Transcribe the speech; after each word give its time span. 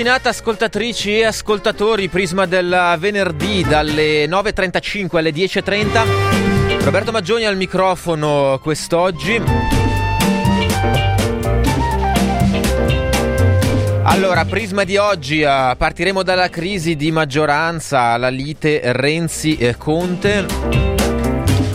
Mattinata 0.00 0.30
ascoltatrici 0.30 1.18
e 1.18 1.24
ascoltatori, 1.26 2.08
Prisma 2.08 2.46
del 2.46 2.96
venerdì 2.98 3.62
dalle 3.62 4.24
9.35 4.24 5.18
alle 5.18 5.30
10.30. 5.30 6.84
Roberto 6.84 7.12
Maggioni 7.12 7.44
al 7.44 7.58
microfono 7.58 8.58
quest'oggi. 8.62 9.42
Allora, 14.04 14.46
Prisma 14.46 14.84
di 14.84 14.96
oggi, 14.96 15.42
uh, 15.42 15.76
partiremo 15.76 16.22
dalla 16.22 16.48
crisi 16.48 16.96
di 16.96 17.10
maggioranza, 17.10 18.16
la 18.16 18.30
lite 18.30 18.80
Renzi-Conte. 18.82 20.46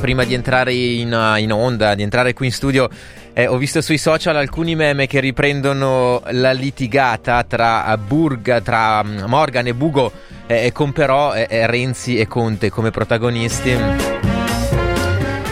Prima 0.01 0.23
di 0.23 0.33
entrare 0.33 0.73
in, 0.73 1.13
uh, 1.13 1.37
in 1.37 1.53
onda, 1.53 1.93
di 1.93 2.01
entrare 2.01 2.33
qui 2.33 2.47
in 2.47 2.51
studio, 2.51 2.89
eh, 3.37 3.47
ho 3.47 3.57
visto 3.57 3.81
sui 3.81 3.97
social 3.97 4.37
alcuni 4.37 4.75
meme 4.75 5.07
che 5.07 5.19
riprendono 5.19 6.21
la 6.31 6.53
litigata 6.53 7.43
tra 7.43 7.97
Burg, 7.97 8.61
tra 8.63 9.03
mm, 9.03 9.25
Morgan 9.25 9.67
e 9.67 9.73
Bugo 9.73 10.09
eh, 10.47 10.71
con 10.71 10.93
però 10.93 11.33
eh, 11.33 11.67
Renzi 11.67 12.17
e 12.17 12.27
Conte 12.27 12.69
come 12.69 12.91
protagonisti. 12.91 13.77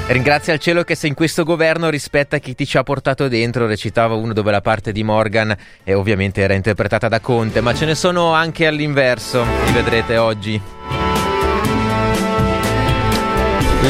Ringrazia 0.07 0.53
il 0.53 0.59
cielo 0.59 0.83
che 0.83 0.95
sei 0.95 1.09
in 1.09 1.15
questo 1.15 1.43
governo 1.43 1.89
rispetta 1.89 2.37
chi 2.37 2.55
ti 2.55 2.65
ci 2.65 2.77
ha 2.77 2.83
portato 2.83 3.27
dentro, 3.27 3.67
recitava 3.67 4.15
uno 4.15 4.31
dove 4.31 4.51
la 4.51 4.61
parte 4.61 4.93
di 4.93 5.03
Morgan 5.03 5.53
e 5.83 5.93
ovviamente 5.93 6.41
era 6.41 6.53
interpretata 6.53 7.09
da 7.09 7.19
Conte, 7.19 7.59
ma 7.59 7.73
ce 7.73 7.85
ne 7.85 7.95
sono 7.95 8.31
anche 8.31 8.65
all'inverso, 8.65 9.43
li 9.65 9.71
vedrete 9.73 10.17
oggi. 10.17 11.02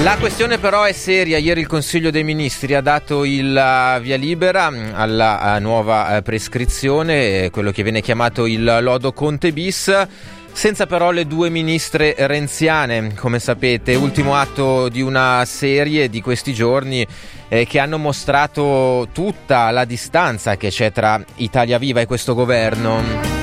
La 0.02 0.18
questione 0.18 0.58
però 0.58 0.84
è 0.84 0.92
seria. 0.92 1.38
Ieri 1.38 1.62
il 1.62 1.68
Consiglio 1.68 2.10
dei 2.10 2.24
Ministri 2.24 2.74
ha 2.74 2.82
dato 2.82 3.24
il 3.24 3.50
uh, 3.50 4.02
via 4.02 4.18
libera 4.18 4.70
mm, 4.70 4.90
alla 4.94 5.56
uh, 5.56 5.62
nuova 5.62 6.18
uh, 6.18 6.22
prescrizione, 6.22 7.50
quello 7.52 7.72
che 7.72 7.84
viene 7.84 8.02
chiamato 8.02 8.46
il 8.46 8.80
lodo 8.82 9.14
Conte 9.14 9.54
bis. 9.54 10.08
Senza 10.52 10.86
però 10.86 11.12
le 11.12 11.26
due 11.26 11.50
ministre 11.50 12.16
renziane, 12.18 13.14
come 13.16 13.40
sapete, 13.40 13.96
ultimo 13.96 14.36
atto 14.36 14.88
di 14.88 15.02
una 15.02 15.44
serie 15.46 16.10
di 16.10 16.22
questi 16.22 16.54
giorni 16.54 17.06
eh, 17.48 17.66
che 17.66 17.80
hanno 17.80 17.98
mostrato 17.98 19.08
tutta 19.12 19.72
la 19.72 19.86
distanza 19.86 20.56
che 20.56 20.70
c'è 20.70 20.92
tra 20.92 21.24
Italia 21.38 21.80
Viva 21.80 22.02
e 22.02 22.06
questo 22.06 22.36
governo. 22.36 23.43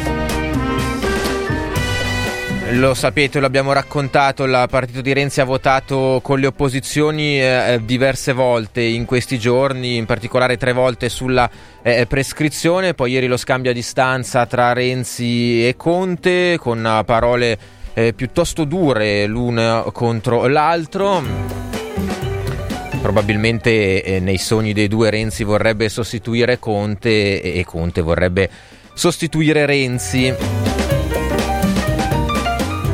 Lo 2.72 2.94
sapete, 2.94 3.40
lo 3.40 3.46
abbiamo 3.46 3.72
raccontato, 3.72 4.44
il 4.44 4.66
partito 4.70 5.00
di 5.00 5.12
Renzi 5.12 5.40
ha 5.40 5.44
votato 5.44 6.20
con 6.22 6.38
le 6.38 6.46
opposizioni 6.46 7.40
eh, 7.40 7.80
diverse 7.84 8.32
volte 8.32 8.80
in 8.80 9.06
questi 9.06 9.40
giorni, 9.40 9.96
in 9.96 10.06
particolare 10.06 10.56
tre 10.56 10.72
volte 10.72 11.08
sulla 11.08 11.50
eh, 11.82 12.06
prescrizione, 12.06 12.94
poi 12.94 13.10
ieri 13.12 13.26
lo 13.26 13.36
scambio 13.36 13.72
a 13.72 13.74
distanza 13.74 14.46
tra 14.46 14.72
Renzi 14.72 15.66
e 15.66 15.74
Conte 15.76 16.58
con 16.60 17.02
parole 17.04 17.58
eh, 17.92 18.12
piuttosto 18.12 18.64
dure 18.64 19.26
l'uno 19.26 19.90
contro 19.92 20.46
l'altro. 20.46 21.22
Probabilmente 23.02 24.02
eh, 24.02 24.20
nei 24.20 24.38
sogni 24.38 24.72
dei 24.72 24.86
due 24.86 25.10
Renzi 25.10 25.42
vorrebbe 25.42 25.88
sostituire 25.88 26.60
Conte 26.60 27.42
e 27.42 27.64
Conte 27.64 28.00
vorrebbe 28.00 28.48
sostituire 28.94 29.66
Renzi. 29.66 30.69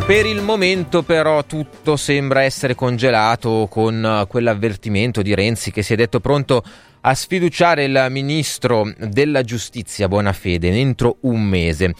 Per 0.06 0.24
il 0.24 0.40
momento 0.40 1.02
però 1.02 1.44
tutto 1.44 1.96
sembra 1.96 2.44
essere 2.44 2.76
congelato 2.76 3.66
con 3.68 4.04
uh, 4.04 4.28
quell'avvertimento 4.28 5.20
di 5.20 5.34
Renzi 5.34 5.72
che 5.72 5.82
si 5.82 5.94
è 5.94 5.96
detto 5.96 6.20
pronto 6.20 6.62
a 7.00 7.12
sfiduciare 7.12 7.82
il 7.82 8.06
ministro 8.10 8.88
della 8.98 9.42
giustizia 9.42 10.06
Bonafede 10.06 10.68
entro 10.68 11.16
un 11.22 11.42
mese. 11.42 11.92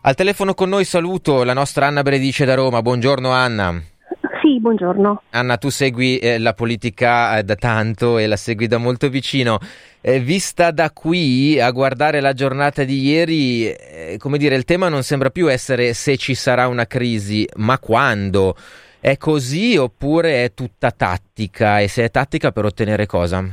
Al 0.00 0.14
telefono 0.14 0.54
con 0.54 0.70
noi 0.70 0.86
saluto 0.86 1.44
la 1.44 1.52
nostra 1.52 1.86
Anna 1.86 2.00
Bredice 2.00 2.46
da 2.46 2.54
Roma. 2.54 2.80
Buongiorno 2.80 3.30
Anna. 3.30 3.89
Sì, 4.50 4.58
buongiorno. 4.58 5.22
Anna, 5.30 5.58
tu 5.58 5.68
segui 5.68 6.18
eh, 6.18 6.40
la 6.40 6.54
politica 6.54 7.38
eh, 7.38 7.44
da 7.44 7.54
tanto 7.54 8.18
e 8.18 8.26
la 8.26 8.34
segui 8.34 8.66
da 8.66 8.78
molto 8.78 9.08
vicino. 9.08 9.60
Eh, 10.00 10.18
vista 10.18 10.72
da 10.72 10.90
qui 10.90 11.60
a 11.60 11.70
guardare 11.70 12.20
la 12.20 12.32
giornata 12.32 12.82
di 12.82 13.00
ieri, 13.00 13.66
eh, 13.66 14.16
come 14.18 14.38
dire, 14.38 14.56
il 14.56 14.64
tema 14.64 14.88
non 14.88 15.04
sembra 15.04 15.30
più 15.30 15.48
essere 15.48 15.92
se 15.92 16.16
ci 16.16 16.34
sarà 16.34 16.66
una 16.66 16.86
crisi, 16.86 17.46
ma 17.58 17.78
quando. 17.78 18.56
È 18.98 19.16
così 19.18 19.76
oppure 19.76 20.42
è 20.42 20.52
tutta 20.52 20.90
tattica? 20.90 21.78
E 21.78 21.86
se 21.86 22.02
è 22.02 22.10
tattica 22.10 22.50
per 22.50 22.64
ottenere 22.64 23.06
cosa? 23.06 23.44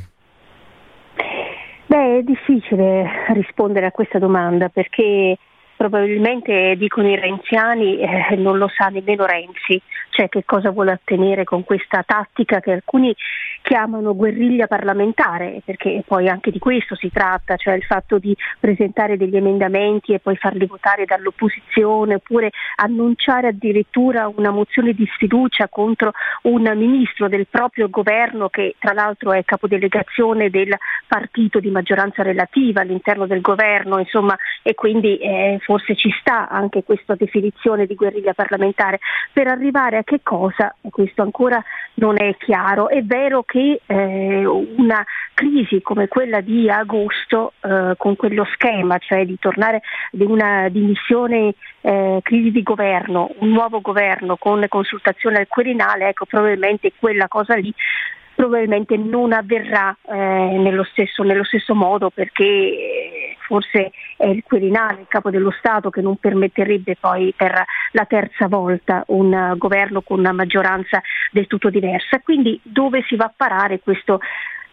Beh, 1.85 2.18
è 2.18 2.22
difficile 2.24 3.06
rispondere 3.34 3.85
a 3.85 3.91
questa 3.91 4.18
domanda 4.18 4.69
perché 4.69 5.38
probabilmente 5.78 6.76
dicono 6.76 7.08
i 7.08 7.16
renziani, 7.16 8.00
eh, 8.00 8.36
non 8.36 8.58
lo 8.58 8.68
sa 8.68 8.88
nemmeno 8.88 9.26
Renzi, 9.26 9.80
cioè 10.10 10.28
che 10.28 10.44
cosa 10.44 10.72
vuole 10.72 10.94
ottenere 10.94 11.44
con 11.44 11.64
questa 11.64 12.04
tattica 12.04 12.60
che 12.60 12.72
alcuni 12.72 13.16
chiamano 13.62 14.16
guerriglia 14.16 14.66
parlamentare, 14.66 15.62
perché 15.64 16.02
poi 16.06 16.28
anche 16.28 16.50
di 16.50 16.58
questo 16.58 16.96
si 16.96 17.12
tratta, 17.12 17.56
cioè 17.58 17.76
il 17.76 17.84
fatto 17.84 18.18
di 18.18 18.36
presentare 18.60 19.18
degli 19.18 19.36
emendamenti 19.36 20.14
e 20.14 20.20
poi 20.20 20.36
farli 20.36 20.66
votare 20.66 21.06
dall'opposizione, 21.06 22.16
oppure 22.16 22.50
annunciare 22.78 23.50
addirittura 23.50 24.32
una 24.34 24.50
mozione 24.50 24.94
di 24.94 25.08
sfiducia 25.14 25.68
contro 25.68 26.14
un 26.44 26.72
ministro 26.76 27.28
del 27.28 27.46
proprio 27.48 27.90
governo 27.90 28.50
che 28.50 28.76
tra 28.80 28.94
l'altro 28.94 29.34
è 29.34 29.44
capodelegazione 29.44 30.50
del 30.50 30.76
partito 31.08 31.59
di 31.59 31.70
maggioranza 31.70 32.24
relativa 32.24 32.82
all'interno 32.82 33.28
del 33.28 33.42
governo, 33.42 34.00
insomma, 34.00 34.36
e 34.64 34.74
quindi 34.74 35.18
eh, 35.18 35.59
forse 35.67 35.97
ci 35.97 36.09
sta 36.22 36.47
anche 36.47 36.85
questa 36.85 37.16
definizione 37.16 37.85
di 37.85 37.94
guerriglia 37.94 38.33
parlamentare. 38.33 39.00
Per 39.33 39.47
arrivare 39.47 39.97
a 39.97 40.03
che 40.03 40.22
cosa? 40.23 40.73
Questo 40.89 41.23
ancora 41.23 41.61
non 41.95 42.16
è 42.17 42.38
chiaro. 42.38 42.88
È 42.88 43.03
vero 43.03 43.44
che 43.44 43.81
eh, 43.85 44.45
una 44.45 45.05
crisi 45.33 45.81
come 45.81 46.07
quella 46.07 46.39
di 46.39 46.69
agosto, 46.69 47.51
eh, 47.59 47.95
con 47.97 48.16
quello 48.16 48.47
schema, 48.53 48.97
cioè 48.97 49.25
di 49.25 49.38
tornare 49.38 49.81
ad 50.13 50.22
una 50.22 50.69
dimissione, 50.69 51.53
eh, 51.81 52.19
crisi 52.23 52.51
di 52.51 52.63
governo, 52.63 53.31
un 53.39 53.49
nuovo 53.49 53.81
governo 53.81 54.38
con 54.38 54.63
consultazione 54.69 55.39
al 55.39 55.47
Quirinale, 55.49 56.07
ecco 56.07 56.25
probabilmente 56.25 56.94
quella 56.97 57.28
cosa 57.28 57.55
lì 57.55 57.73
probabilmente 58.38 58.96
non 58.98 59.34
avverrà 59.34 59.98
eh, 60.08 60.16
nello, 60.16 60.84
stesso, 60.84 61.24
nello, 61.24 61.44
stesso, 61.44 61.74
modo 61.74 62.12
perché 62.12 63.36
forse 63.48 63.90
è 64.16 64.28
il 64.28 64.44
Quirinale, 64.44 65.02
il 65.02 65.08
capo 65.08 65.31
dello 65.31 65.50
Stato, 65.58 65.90
che 65.90 66.02
non 66.02 66.18
permetterebbe 66.18 66.97
poi 67.00 67.34
per 67.36 67.66
la 67.94 68.06
terza 68.06 68.47
volta 68.47 69.03
un 69.08 69.56
governo 69.58 70.02
con 70.02 70.20
una 70.20 70.34
maggioranza 70.34 71.02
del 71.32 71.47
tutto 71.47 71.72
diversa. 71.72 72.20
Quindi 72.20 72.59
dove 72.61 73.03
si 73.08 73.16
va 73.16 73.26
a 73.26 73.34
parare 73.35 73.79
questo 73.79 74.20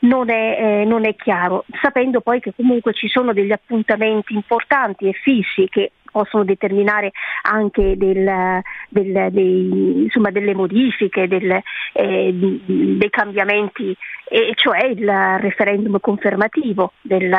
non 0.01 0.29
è, 0.29 0.59
eh, 0.61 0.85
non 0.85 1.07
è, 1.07 1.17
chiaro, 1.17 1.65
sapendo 1.81 2.21
poi 2.21 2.41
che 2.41 2.53
comunque 2.55 2.93
ci 2.93 3.09
sono 3.09 3.33
degli 3.33 3.53
appuntamenti 3.53 4.35
importanti 4.35 5.09
e 5.09 5.15
fissi 5.15 5.69
che 5.71 5.93
possono 6.15 6.45
determinare 6.45 7.11
anche 7.43 7.97
del, 7.97 8.63
del, 8.89 9.33
dei, 9.33 10.05
insomma, 10.05 10.31
delle 10.31 10.55
modifiche, 10.55 11.27
del, 11.27 11.61
eh, 11.93 12.31
dei 12.33 13.11
cambiamenti, 13.11 13.97
e 14.29 14.53
cioè 14.55 14.85
il 14.87 15.11
referendum 15.41 15.99
confermativo 15.99 16.93
del 17.03 17.31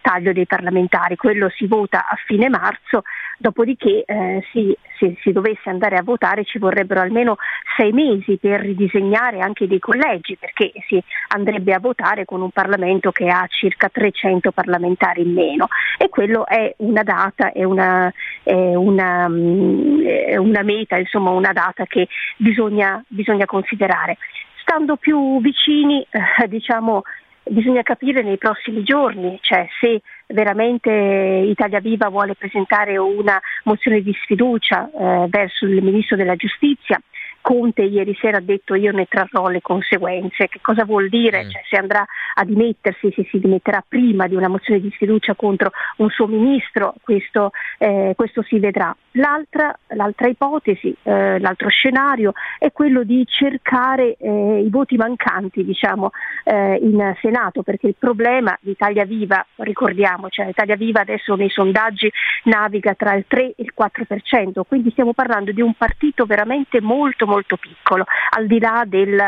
taglio 0.00 0.32
dei 0.32 0.46
parlamentari. 0.46 1.16
Quello 1.16 1.50
si 1.50 1.66
vota 1.66 2.06
a 2.08 2.16
fine 2.26 2.48
marzo, 2.48 3.02
dopodiché 3.38 4.04
eh, 4.06 4.42
si, 4.50 4.74
se 4.98 5.16
si 5.20 5.32
dovesse 5.32 5.68
andare 5.68 5.96
a 5.96 6.02
votare 6.02 6.44
ci 6.44 6.58
vorrebbero 6.58 7.00
almeno 7.00 7.36
sei 7.76 7.92
mesi 7.92 8.38
per 8.38 8.60
ridisegnare 8.60 9.40
anche 9.40 9.66
dei 9.66 9.78
collegi, 9.78 10.36
perché 10.36 10.72
si 10.88 11.02
andrebbe 11.28 11.74
a 11.74 11.80
votare 11.80 12.24
con 12.24 12.40
un 12.40 12.50
Parlamento 12.50 13.12
che 13.12 13.28
ha 13.28 13.46
circa 13.48 13.88
300 13.88 14.52
parlamentari 14.52 15.22
in 15.22 15.32
meno 15.32 15.68
e 15.98 16.08
quello 16.08 16.46
è 16.46 16.74
una 16.78 17.02
data, 17.02 17.52
è 17.52 17.64
una, 17.64 18.12
è 18.42 18.74
una, 18.74 19.28
mm, 19.28 20.38
una 20.38 20.62
meta, 20.62 20.96
insomma 20.96 21.30
una 21.30 21.52
data 21.52 21.84
che 21.86 22.08
bisogna, 22.36 23.02
bisogna 23.08 23.46
considerare. 23.46 24.18
Stando 24.62 24.96
più 24.96 25.40
vicini, 25.40 26.06
eh, 26.10 26.48
diciamo, 26.48 27.02
bisogna 27.44 27.82
capire 27.82 28.22
nei 28.22 28.38
prossimi 28.38 28.82
giorni, 28.82 29.38
cioè 29.40 29.66
se 29.80 30.00
veramente 30.28 30.90
Italia 30.90 31.80
Viva 31.80 32.08
vuole 32.08 32.34
presentare 32.34 32.96
una 32.96 33.40
mozione 33.64 34.00
di 34.00 34.16
sfiducia 34.22 34.88
eh, 34.88 35.26
verso 35.28 35.66
il 35.66 35.82
Ministro 35.82 36.16
della 36.16 36.36
Giustizia, 36.36 37.00
Conte 37.42 37.82
ieri 37.82 38.16
sera 38.20 38.38
ha 38.38 38.40
detto 38.40 38.74
io 38.74 38.92
ne 38.92 39.06
trarrò 39.06 39.48
le 39.48 39.60
conseguenze. 39.60 40.48
Che 40.48 40.60
cosa 40.62 40.84
vuol 40.84 41.08
dire? 41.08 41.44
Mm. 41.44 41.50
Cioè, 41.50 41.62
se 41.68 41.76
andrà 41.76 42.06
a 42.34 42.44
dimettersi, 42.44 43.12
se 43.14 43.26
si 43.30 43.38
dimetterà 43.38 43.84
prima 43.86 44.26
di 44.26 44.34
una 44.34 44.48
mozione 44.48 44.80
di 44.80 44.90
sfiducia 44.94 45.34
contro 45.34 45.72
un 45.96 46.08
suo 46.08 46.26
ministro, 46.26 46.94
questo, 47.02 47.50
eh, 47.78 48.14
questo 48.16 48.42
si 48.42 48.58
vedrà. 48.58 48.94
L'altra, 49.16 49.76
l'altra 49.88 50.28
ipotesi, 50.28 50.94
eh, 51.02 51.38
l'altro 51.38 51.68
scenario 51.68 52.32
è 52.58 52.72
quello 52.72 53.02
di 53.02 53.26
cercare 53.26 54.16
eh, 54.18 54.62
i 54.64 54.70
voti 54.70 54.96
mancanti 54.96 55.64
diciamo, 55.64 56.12
eh, 56.44 56.78
in 56.80 57.14
Senato, 57.20 57.62
perché 57.62 57.88
il 57.88 57.96
problema 57.98 58.56
di 58.60 58.70
Italia 58.70 59.04
Viva, 59.04 59.44
ricordiamo, 59.56 60.28
cioè 60.28 60.46
Italia 60.46 60.76
Viva 60.76 61.00
adesso 61.00 61.34
nei 61.34 61.50
sondaggi 61.50 62.10
naviga 62.44 62.94
tra 62.94 63.14
il 63.14 63.24
3 63.26 63.42
e 63.42 63.54
il 63.56 63.72
4%, 63.76 64.62
quindi 64.66 64.90
stiamo 64.92 65.12
parlando 65.12 65.50
di 65.52 65.60
un 65.60 65.74
partito 65.74 66.24
veramente 66.24 66.80
molto 66.80 67.00
molto 67.02 67.26
piccolo, 67.58 68.04
al 68.30 68.46
di 68.46 68.58
là 68.58 68.84
del, 68.86 69.18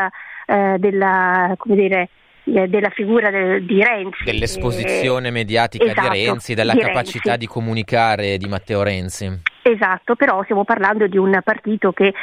eh, 0.45 0.75
della, 0.77 1.53
come 1.57 1.75
dire, 1.75 2.09
eh, 2.45 2.67
della 2.67 2.89
figura 2.89 3.29
del, 3.29 3.65
di 3.65 3.83
Renzi. 3.83 4.23
Dell'esposizione 4.23 5.29
eh, 5.29 5.31
mediatica 5.31 5.85
esatto, 5.85 6.11
di 6.11 6.25
Renzi, 6.25 6.53
della 6.53 6.73
di 6.73 6.79
capacità 6.79 7.31
Renzi. 7.31 7.39
di 7.39 7.47
comunicare 7.47 8.37
di 8.37 8.47
Matteo 8.47 8.83
Renzi. 8.83 9.41
Esatto, 9.63 10.15
però 10.15 10.43
stiamo 10.43 10.63
parlando 10.63 11.07
di 11.07 11.17
un 11.17 11.39
partito 11.43 11.91
che 11.91 12.13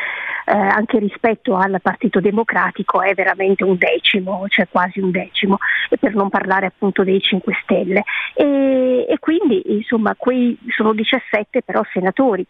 eh, 0.45 0.53
anche 0.53 0.99
rispetto 0.99 1.57
al 1.57 1.81
Partito 1.83 2.21
Democratico 2.21 3.03
è 3.03 3.15
veramente 3.15 3.65
un 3.65 3.77
decimo, 3.77 4.45
cioè 4.49 4.69
quasi 4.71 5.01
un 5.01 5.11
decimo, 5.11 5.59
e 5.91 5.99
per 5.99 6.15
non 6.15 6.29
parlare 6.29 6.67
appunto 6.67 7.03
dei 7.03 7.21
5 7.21 7.59
Stelle. 7.63 8.05
E, 8.35 9.07
e 9.09 9.19
quindi 9.19 9.63
insomma 9.75 10.15
quei 10.17 10.57
sono 10.69 10.93
17 10.93 11.63
però 11.63 11.83
senatori 11.93 12.47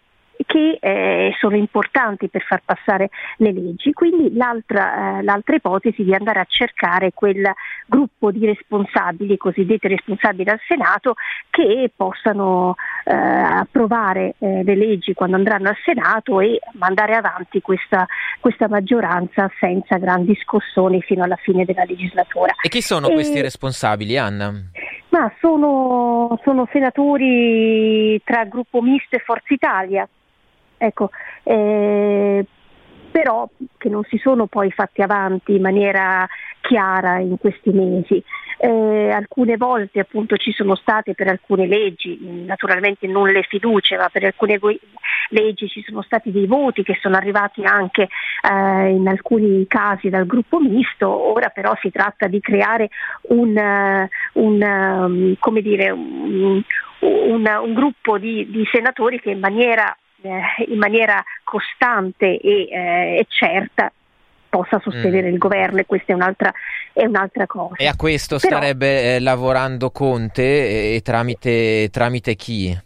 che 0.47 0.79
eh, 0.81 1.35
sono 1.39 1.57
importanti 1.57 2.29
per 2.29 2.43
far 2.43 2.63
passare 2.65 3.11
le 3.37 3.53
leggi. 3.53 3.93
Quindi 3.93 4.35
l'altra, 4.35 5.19
eh, 5.19 5.23
l'altra, 5.23 5.57
ipotesi 5.57 6.03
di 6.05 6.15
andare 6.15 6.41
a 6.41 6.47
cercare 6.49 7.13
quel 7.13 7.51
gruppo 7.87 8.31
di 8.31 8.47
responsabili, 8.47 9.37
cosiddetti 9.37 9.89
responsabili 9.89 10.51
al 10.51 10.61
Senato, 10.67 11.15
che 11.51 11.91
possano 11.95 12.75
eh, 13.05 13.15
approvare 13.15 14.35
eh, 14.39 14.63
le 14.63 14.77
leggi 14.77 15.15
quando 15.15 15.37
andranno 15.37 15.69
al 15.69 15.77
Senato 15.85 16.41
e 16.41 16.59
mandare 16.75 17.15
avanti 17.15 17.61
questa, 17.61 18.07
questa, 18.41 18.69
maggioranza 18.69 19.51
senza 19.59 19.99
grandi 19.99 20.35
scossoni 20.37 21.03
fino 21.03 21.23
alla 21.23 21.37
fine 21.37 21.65
della 21.65 21.85
legislatura. 21.85 22.55
E 22.63 22.69
chi 22.69 22.81
sono 22.81 23.09
e... 23.09 23.13
questi 23.13 23.41
responsabili, 23.41 24.17
Anna? 24.17 24.53
Ma 25.09 25.31
sono, 25.41 26.39
sono 26.43 26.67
senatori 26.73 28.19
tra 28.25 28.45
gruppo 28.45 28.81
misto 28.81 29.17
e 29.17 29.19
Forza 29.19 29.53
Italia, 29.53 30.09
Ecco, 30.85 31.11
eh, 31.45 32.45
però 33.13 33.49
che 33.79 33.89
non 33.89 34.03
si 34.09 34.19
sono 34.19 34.47
poi 34.47 34.73
fatti 34.73 35.01
avanti 35.01 35.55
in 35.55 35.63
maniera 35.63 36.27
chiara 36.61 37.19
in 37.19 37.37
questi 37.39 37.71
mesi. 37.71 38.21
Eh, 38.59 39.11
alcune 39.11 39.57
volte 39.57 40.01
appunto 40.01 40.37
ci 40.37 40.51
sono 40.51 40.75
state 40.75 41.15
per 41.15 41.29
alcune 41.29 41.69
leggi, 41.69 42.19
naturalmente 42.45 43.07
non 43.07 43.29
le 43.29 43.43
fiducie, 43.43 43.97
ma 43.97 44.09
per 44.09 44.25
alcune 44.25 44.59
go- 44.59 44.77
leggi 45.29 45.69
ci 45.69 45.85
sono 45.87 46.03
stati 46.03 46.33
dei 46.33 46.47
voti 46.47 46.83
che 46.83 46.99
sono 47.01 47.15
arrivati 47.15 47.63
anche 47.63 48.03
eh, 48.03 48.89
in 48.89 49.07
alcuni 49.07 49.67
casi 49.69 50.09
dal 50.09 50.27
gruppo 50.27 50.59
misto, 50.59 51.09
ora 51.09 51.49
però 51.51 51.77
si 51.81 51.93
tratta 51.93 52.27
di 52.27 52.41
creare 52.41 52.89
un, 53.29 54.09
un, 54.33 55.37
um, 55.39 55.61
dire, 55.61 55.91
un, 55.91 56.63
un 57.01 57.73
gruppo 57.73 58.19
di, 58.19 58.51
di 58.51 58.65
senatori 58.73 59.21
che 59.21 59.31
in 59.31 59.39
maniera 59.39 59.97
eh, 60.23 60.65
in 60.69 60.79
maniera 60.79 61.23
costante 61.45 62.39
e, 62.39 62.69
eh, 62.71 63.17
e 63.19 63.27
certa 63.29 63.93
possa 64.49 64.79
sostenere 64.81 65.31
mm. 65.31 65.33
il 65.33 65.39
governo 65.39 65.79
e 65.79 65.87
questa 65.87 66.13
è 66.13 66.15
un'altra, 66.15 66.53
è 66.93 67.07
un'altra 67.07 67.47
cosa. 67.47 67.77
E 67.77 67.87
a 67.87 67.97
questo 67.97 68.37
Però, 68.37 68.57
starebbe 68.57 69.15
eh, 69.15 69.21
lavorando 69.21 69.91
Conte 69.91 70.43
e, 70.43 70.95
e 70.97 71.01
tramite, 71.01 71.89
tramite 71.91 72.35
chi? 72.35 72.79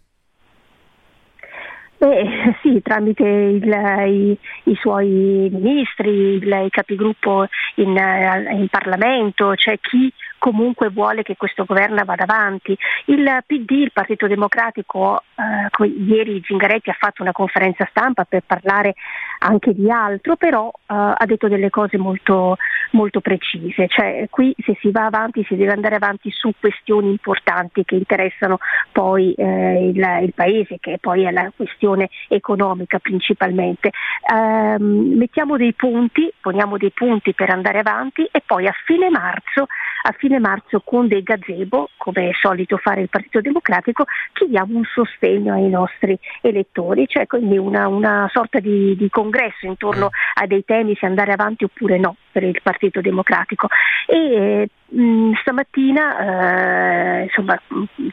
Beh, 1.99 2.56
sì, 2.62 2.81
tramite 2.83 3.25
il, 3.25 3.65
i, 3.65 4.39
i, 4.71 4.75
suoi 4.77 5.49
ministri, 5.50 6.11
il, 6.11 6.65
i 6.67 6.71
capigruppo 6.71 7.47
in, 7.77 7.97
eh, 7.97 8.55
in 8.55 8.69
Parlamento, 8.69 9.56
cioè 9.56 9.79
chi 9.81 10.12
comunque 10.39 10.91
vuole 10.91 11.23
che 11.23 11.37
questo 11.37 11.65
governo 11.65 12.05
vada 12.05 12.25
avanti. 12.25 12.77
Il 13.06 13.43
PD, 13.47 13.71
il 13.71 13.93
Partito 13.93 14.27
Democratico, 14.27 15.23
eh, 15.37 15.87
ieri 15.87 16.43
Zingaretti 16.44 16.91
ha 16.91 16.97
fatto 16.99 17.23
una 17.23 17.33
conferenza 17.33 17.87
stampa 17.91 18.25
per 18.25 18.43
parlare 18.47 18.94
anche 19.41 19.75
di 19.75 19.91
altro, 19.91 20.37
però 20.37 20.69
eh, 20.69 20.94
ha 20.94 21.25
detto 21.27 21.49
delle 21.49 21.71
cose 21.71 21.99
molto, 21.99 22.56
molto 22.93 23.21
precise, 23.21 23.87
cioè 23.88 24.27
qui 24.31 24.55
se 24.65 24.77
si 24.81 24.91
va 24.91 25.05
avanti 25.05 25.44
si 25.44 25.56
deve 25.56 25.73
andare 25.73 25.97
avanti 25.97 26.31
su 26.31 26.53
questioni 26.59 27.11
importanti 27.11 27.85
che 27.85 27.97
interessano 27.97 28.59
poi 28.93 29.33
eh, 29.35 29.88
il, 29.88 30.19
il, 30.23 30.33
Paese, 30.35 30.79
che 30.81 30.99
poi 31.00 31.25
è 31.25 31.31
la 31.31 31.50
questione 31.55 32.09
economica 32.29 32.99
principalmente. 32.99 33.91
Ehm, 34.32 35.15
mettiamo 35.17 35.56
dei 35.56 35.73
punti, 35.73 36.32
poniamo 36.41 36.77
dei 36.77 36.91
punti 36.91 37.32
per 37.35 37.50
andare 37.50 37.79
avanti 37.79 38.27
e 38.31 38.43
poi 38.44 38.67
a 38.67 38.75
fine 38.85 39.11
marzo 39.11 39.67
a 40.09 40.15
fine 40.17 40.39
marzo 40.39 40.82
con 40.85 41.09
dei 41.09 41.25
gazebo, 41.25 41.91
come 41.97 42.29
è 42.29 42.32
solito 42.41 42.77
fare 42.77 43.00
il 43.00 43.09
Partito 43.09 43.41
Democratico, 43.41 44.05
chiediamo 44.35 44.77
un 44.77 44.85
sostegno 44.85 45.25
ai 45.26 45.69
nostri 45.69 46.19
elettori, 46.40 47.06
cioè 47.08 47.26
quindi 47.26 47.58
una, 47.58 47.88
una 47.88 48.28
sorta 48.32 48.58
di, 48.61 48.96
di, 48.96 49.08
congresso 49.08 49.67
intorno 49.67 50.11
a 50.34 50.46
dei 50.46 50.64
temi 50.64 50.94
se 50.96 51.06
andare 51.06 51.32
avanti 51.32 51.64
oppure 51.64 51.99
no 51.99 52.17
per 52.31 52.43
il 52.43 52.58
Partito 52.62 53.00
Democratico. 53.00 53.69
E, 54.06 54.69
mh, 54.88 55.02
mm, 55.02 55.32
stamattina 55.40 57.20
eh, 57.20 57.23
insomma, 57.25 57.61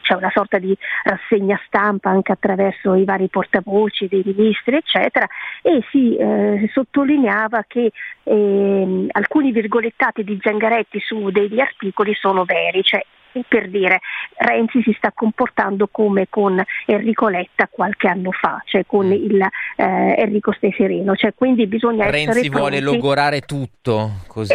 c'è 0.00 0.14
una 0.14 0.30
sorta 0.32 0.58
di 0.58 0.76
rassegna 1.04 1.60
stampa 1.66 2.10
anche 2.10 2.32
attraverso 2.32 2.94
i 2.94 3.04
vari 3.04 3.28
portavoci 3.28 4.08
dei 4.08 4.22
ministri 4.24 4.76
eccetera 4.76 5.26
e 5.62 5.82
si 5.90 6.16
eh, 6.16 6.68
sottolineava 6.72 7.64
che 7.66 7.92
eh, 8.24 9.06
alcuni 9.10 9.52
virgolettati 9.52 10.24
di 10.24 10.38
Zangaretti 10.40 11.00
su 11.00 11.30
degli 11.30 11.60
articoli 11.60 12.14
sono 12.14 12.44
veri, 12.44 12.82
cioè 12.82 13.04
per 13.48 13.68
dire 13.68 14.00
Renzi 14.36 14.82
si 14.82 14.94
sta 14.96 15.12
comportando 15.12 15.88
come 15.90 16.26
con 16.28 16.62
Enrico 16.86 17.28
Letta 17.28 17.68
qualche 17.70 18.08
anno 18.08 18.30
fa, 18.30 18.62
cioè 18.64 18.84
con 18.86 19.06
mm. 19.06 19.12
il, 19.12 19.40
eh, 19.76 20.14
Enrico 20.18 20.52
Stesereno, 20.52 21.14
cioè 21.14 21.32
quindi 21.34 21.66
bisogna 21.66 22.04
Renzi 22.10 22.28
essere 22.28 22.48
pronti. 22.48 22.58
vuole 22.58 22.80
logorare 22.80 23.40
tutto, 23.40 24.10
così 24.26 24.52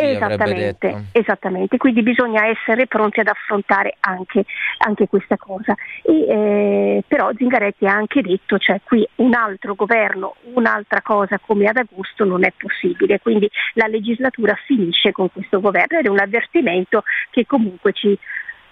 detto. 0.89 1.03
Esattamente, 1.11 1.77
quindi 1.77 2.01
bisogna 2.01 2.47
essere 2.47 2.87
pronti 2.87 3.19
ad 3.19 3.27
affrontare 3.27 3.95
anche, 4.01 4.45
anche 4.79 5.07
questa 5.07 5.37
cosa. 5.37 5.75
E, 6.03 6.27
eh, 6.27 7.03
però 7.07 7.31
Zingaretti 7.35 7.85
ha 7.85 7.93
anche 7.93 8.21
detto, 8.21 8.57
cioè 8.57 8.81
qui 8.83 9.07
un 9.15 9.33
altro 9.33 9.75
governo, 9.75 10.35
un'altra 10.53 11.01
cosa 11.01 11.39
come 11.39 11.67
ad 11.67 11.77
agosto 11.77 12.25
non 12.25 12.43
è 12.43 12.53
possibile, 12.55 13.19
quindi 13.19 13.49
la 13.73 13.87
legislatura 13.87 14.55
finisce 14.65 15.11
con 15.11 15.31
questo 15.31 15.59
governo 15.59 15.99
ed 15.99 16.05
è 16.05 16.09
un 16.09 16.19
avvertimento 16.19 17.03
che 17.31 17.45
comunque 17.45 17.93
ci 17.93 18.17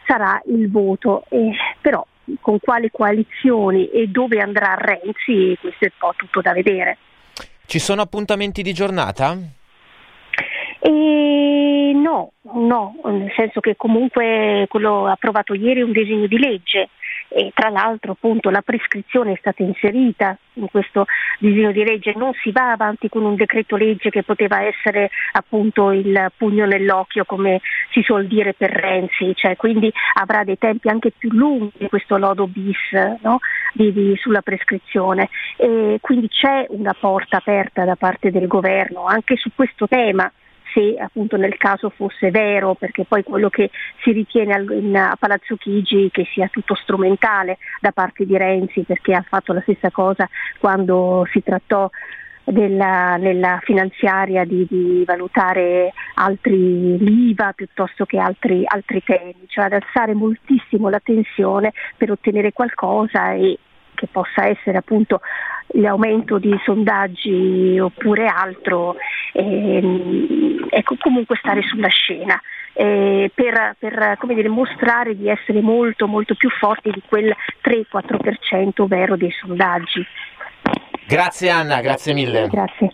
sarà 0.07 0.41
il 0.47 0.71
voto, 0.71 1.25
eh, 1.29 1.51
però 1.81 2.05
con 2.41 2.59
quali 2.59 2.89
coalizioni 2.91 3.89
e 3.89 4.07
dove 4.07 4.39
andrà 4.39 4.75
Renzi, 4.75 5.57
questo 5.59 5.85
è 5.85 5.91
un 5.91 5.97
po' 5.99 6.13
tutto 6.15 6.41
da 6.41 6.53
vedere. 6.53 6.97
Ci 7.65 7.79
sono 7.79 8.01
appuntamenti 8.01 8.61
di 8.61 8.73
giornata? 8.73 9.37
E 10.79 11.91
no, 11.93 12.31
no, 12.53 12.95
nel 13.03 13.31
senso 13.35 13.59
che 13.59 13.75
comunque 13.75 14.65
quello 14.69 15.07
approvato 15.07 15.53
ieri 15.53 15.81
è 15.81 15.83
un 15.83 15.91
disegno 15.91 16.27
di 16.27 16.37
legge 16.37 16.89
e 17.29 17.51
tra 17.53 17.69
l'altro 17.69 18.13
appunto 18.13 18.50
la 18.50 18.62
prescrizione 18.62 19.34
è 19.34 19.38
stata 19.39 19.63
inserita 19.63 20.38
in 20.53 20.67
questo 20.69 21.05
disegno 21.39 21.72
di 21.72 21.84
legge, 21.84 22.13
non 22.15 22.34
si 22.41 22.51
va 22.51 22.72
avanti 22.72 23.10
con 23.10 23.24
un 23.24 23.36
decreto 23.36 23.75
legge 23.75 24.10
che 24.10 24.24
poteva 24.24 24.63
essere 24.63 25.10
appunto 25.34 25.91
il 25.91 26.31
pugno 26.36 26.65
nell'occhio 26.65 27.25
come 27.25 27.62
si 27.91 28.01
suol 28.01 28.27
dire 28.27 28.53
per 28.53 28.72
Renzi, 28.72 29.34
cioè, 29.36 29.55
quindi 29.55 29.91
avrà 30.15 30.43
dei 30.43 30.57
tempi 30.57 30.89
anche 30.89 31.12
più 31.15 31.29
lunghi 31.31 31.88
questo 31.88 32.17
lodo 32.17 32.48
bis 32.48 32.91
no? 33.22 33.39
di, 33.74 33.93
di, 33.93 34.15
sulla 34.17 34.41
prescrizione. 34.41 35.29
E 35.57 35.98
quindi 36.01 36.27
c'è 36.29 36.65
una 36.69 36.96
porta 37.00 37.38
aperta 37.38 37.86
da 37.86 37.96
parte 37.96 38.31
del 38.31 38.48
governo 38.48 39.05
anche 39.05 39.36
su 39.38 39.51
questo 39.53 39.88
tema 39.88 40.31
se 40.74 40.95
appunto 41.00 41.38
nel 41.38 41.57
caso 41.57 41.89
fosse 41.89 42.31
vero, 42.31 42.75
perché 42.75 43.05
poi 43.05 43.24
quello 43.24 43.50
che 43.50 43.69
si 44.03 44.12
ritiene 44.12 44.53
a 45.00 45.15
Palazzo 45.17 45.55
Chigi 45.55 46.09
che 46.12 46.27
sia 46.33 46.47
tutto 46.47 46.75
strumentale 46.75 47.57
da 47.79 47.91
parte 47.91 48.25
di 48.25 48.38
Renzi, 48.38 48.81
perché 48.81 49.13
ha 49.13 49.25
fatto 49.27 49.53
la 49.53 49.62
stessa 49.62 49.91
cosa 49.91 50.29
quando 50.59 51.27
si 51.31 51.41
trattò 51.43 51.89
della, 52.43 53.17
nella 53.17 53.59
finanziaria 53.62 54.45
di, 54.45 54.65
di, 54.69 55.03
valutare 55.05 55.91
altri 56.15 56.97
l'IVA 56.97 57.51
piuttosto 57.53 58.05
che 58.05 58.17
altri, 58.17 58.63
altri 58.65 59.03
temi, 59.03 59.45
cioè 59.47 59.65
ad 59.65 59.74
alzare 59.74 60.13
moltissimo 60.13 60.89
la 60.89 61.01
tensione 61.03 61.74
per 61.97 62.12
ottenere 62.12 62.53
qualcosa 62.53 63.33
e 63.33 63.59
che 63.95 64.07
possa 64.07 64.45
essere 64.47 64.77
appunto 64.77 65.21
l'aumento 65.74 66.38
di 66.38 66.55
sondaggi 66.63 67.77
oppure 67.79 68.27
altro, 68.27 68.95
ehm, 69.33 70.67
ecco, 70.69 70.95
comunque 71.00 71.36
stare 71.38 71.62
sulla 71.63 71.89
scena. 71.89 72.39
Eh, 72.74 73.31
per, 73.33 73.75
per 73.79 74.17
dire, 74.27 74.50
mostrare 74.50 75.17
di 75.17 75.27
essere 75.27 75.62
molto 75.62 76.05
molto 76.05 76.36
più 76.36 76.50
forti 76.50 76.91
di 76.91 77.01
quel 77.07 77.33
3-4% 77.63 78.86
vero 78.86 79.17
dei 79.17 79.31
sondaggi. 79.31 80.05
Grazie 81.07 81.50
Anna, 81.50 81.81
grazie 81.81 82.13
mille. 82.13 82.47
Grazie. 82.47 82.91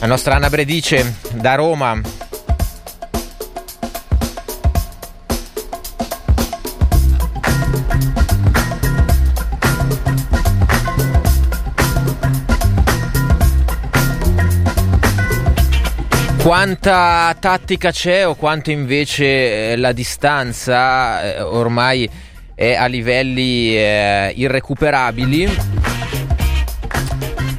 La 0.00 0.06
nostra 0.06 0.34
Anna 0.34 0.48
Bredice 0.48 1.18
da 1.40 1.54
Roma. 1.54 2.31
Quanta 16.42 17.36
tattica 17.38 17.92
c'è 17.92 18.26
o 18.26 18.34
quanto 18.34 18.72
invece 18.72 19.70
eh, 19.70 19.76
la 19.76 19.92
distanza 19.92 21.36
eh, 21.36 21.40
ormai 21.40 22.10
è 22.52 22.74
a 22.74 22.86
livelli 22.86 23.76
eh, 23.76 24.32
irrecuperabili? 24.34 25.46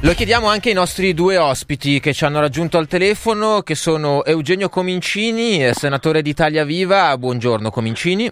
Lo 0.02 0.12
chiediamo 0.12 0.48
anche 0.48 0.68
ai 0.68 0.74
nostri 0.74 1.14
due 1.14 1.38
ospiti 1.38 1.98
che 1.98 2.12
ci 2.12 2.26
hanno 2.26 2.40
raggiunto 2.40 2.76
al 2.76 2.86
telefono, 2.86 3.62
che 3.62 3.74
sono 3.74 4.22
Eugenio 4.22 4.68
Comincini, 4.68 5.72
senatore 5.72 6.20
d'Italia 6.20 6.64
Viva. 6.66 7.16
Buongiorno 7.16 7.70
Comincini. 7.70 8.30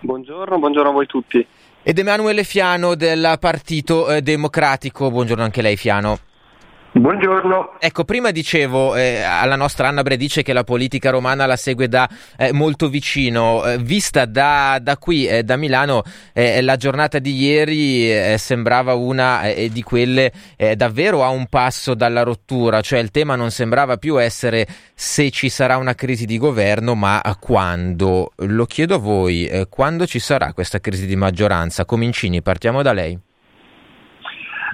Buongiorno, 0.00 0.58
buongiorno 0.58 0.90
a 0.90 0.92
voi 0.92 1.06
tutti. 1.06 1.46
Ed 1.82 1.98
Emanuele 1.98 2.44
Fiano 2.44 2.94
del 2.94 3.38
Partito 3.40 4.20
Democratico. 4.20 5.10
Buongiorno 5.10 5.44
anche 5.44 5.62
lei 5.62 5.78
Fiano. 5.78 6.18
Buongiorno. 6.90 7.74
Ecco, 7.78 8.04
prima 8.04 8.30
dicevo 8.30 8.96
eh, 8.96 9.20
alla 9.20 9.56
nostra 9.56 9.88
Anna 9.88 10.02
Bredice 10.02 10.42
che 10.42 10.54
la 10.54 10.64
politica 10.64 11.10
romana 11.10 11.44
la 11.44 11.56
segue 11.56 11.86
da 11.86 12.08
eh, 12.36 12.52
molto 12.52 12.88
vicino. 12.88 13.62
Eh, 13.64 13.76
vista 13.78 14.24
da, 14.24 14.78
da 14.80 14.96
qui, 14.96 15.26
eh, 15.26 15.42
da 15.42 15.56
Milano, 15.56 16.02
eh, 16.32 16.62
la 16.62 16.76
giornata 16.76 17.18
di 17.18 17.36
ieri 17.36 18.10
eh, 18.10 18.36
sembrava 18.38 18.94
una 18.94 19.42
di 19.70 19.82
quelle 19.82 20.32
davvero 20.76 21.22
a 21.24 21.28
un 21.28 21.46
passo 21.46 21.94
dalla 21.94 22.22
rottura, 22.22 22.80
cioè 22.80 22.98
il 23.00 23.10
tema 23.10 23.36
non 23.36 23.50
sembrava 23.50 23.96
più 23.96 24.20
essere 24.20 24.66
se 24.94 25.30
ci 25.30 25.48
sarà 25.48 25.76
una 25.76 25.94
crisi 25.94 26.24
di 26.24 26.38
governo, 26.38 26.94
ma 26.94 27.22
quando. 27.38 28.32
Lo 28.36 28.64
chiedo 28.64 28.94
a 28.94 28.98
voi, 28.98 29.66
quando 29.68 30.06
ci 30.06 30.18
sarà 30.18 30.52
questa 30.52 30.80
crisi 30.80 31.06
di 31.06 31.16
maggioranza? 31.16 31.84
Comincini, 31.84 32.42
partiamo 32.42 32.82
da 32.82 32.92
lei. 32.92 33.18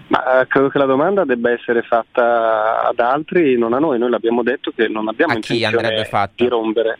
Ma 0.08 0.40
eh, 0.40 0.46
credo 0.46 0.68
che 0.68 0.78
la 0.78 0.84
domanda 0.84 1.24
debba 1.24 1.50
essere 1.50 1.82
fatta 1.82 2.82
ad 2.84 2.98
altri, 2.98 3.56
non 3.56 3.72
a 3.72 3.78
noi. 3.78 3.98
Noi 3.98 4.10
l'abbiamo 4.10 4.42
detto 4.42 4.72
che 4.74 4.88
non 4.88 5.08
abbiamo 5.08 5.32
a 5.32 5.36
intenzione 5.36 6.06
di 6.34 6.48
rompere 6.48 6.98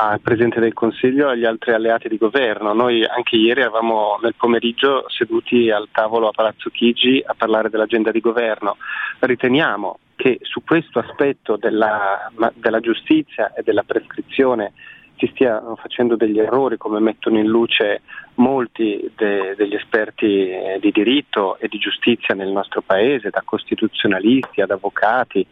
al 0.00 0.20
Presidente 0.20 0.60
del 0.60 0.74
Consiglio 0.74 1.28
e 1.28 1.32
agli 1.32 1.44
altri 1.44 1.72
alleati 1.72 2.08
di 2.08 2.18
governo. 2.18 2.72
Noi 2.72 3.04
anche 3.04 3.36
ieri 3.36 3.62
eravamo 3.62 4.18
nel 4.22 4.34
pomeriggio 4.36 5.04
seduti 5.08 5.70
al 5.70 5.88
tavolo 5.90 6.28
a 6.28 6.32
Palazzo 6.32 6.70
Chigi 6.70 7.22
a 7.24 7.34
parlare 7.36 7.68
dell'agenda 7.68 8.12
di 8.12 8.20
governo. 8.20 8.76
Riteniamo 9.18 9.98
che 10.14 10.38
su 10.42 10.62
questo 10.64 11.00
aspetto 11.00 11.56
della, 11.56 12.30
della 12.54 12.80
giustizia 12.80 13.52
e 13.54 13.62
della 13.62 13.82
prescrizione 13.82 14.72
si 15.16 15.28
stiano 15.34 15.76
facendo 15.76 16.14
degli 16.14 16.38
errori 16.38 16.76
come 16.76 17.00
mettono 17.00 17.38
in 17.38 17.46
luce 17.46 18.02
molti 18.38 19.10
de- 19.16 19.54
degli 19.56 19.74
esperti 19.74 20.50
eh, 20.50 20.78
di 20.80 20.90
diritto 20.90 21.58
e 21.58 21.68
di 21.68 21.78
giustizia 21.78 22.34
nel 22.34 22.48
nostro 22.48 22.80
paese, 22.82 23.30
da 23.30 23.42
costituzionalisti 23.44 24.60
ad 24.60 24.70
avvocati, 24.70 25.46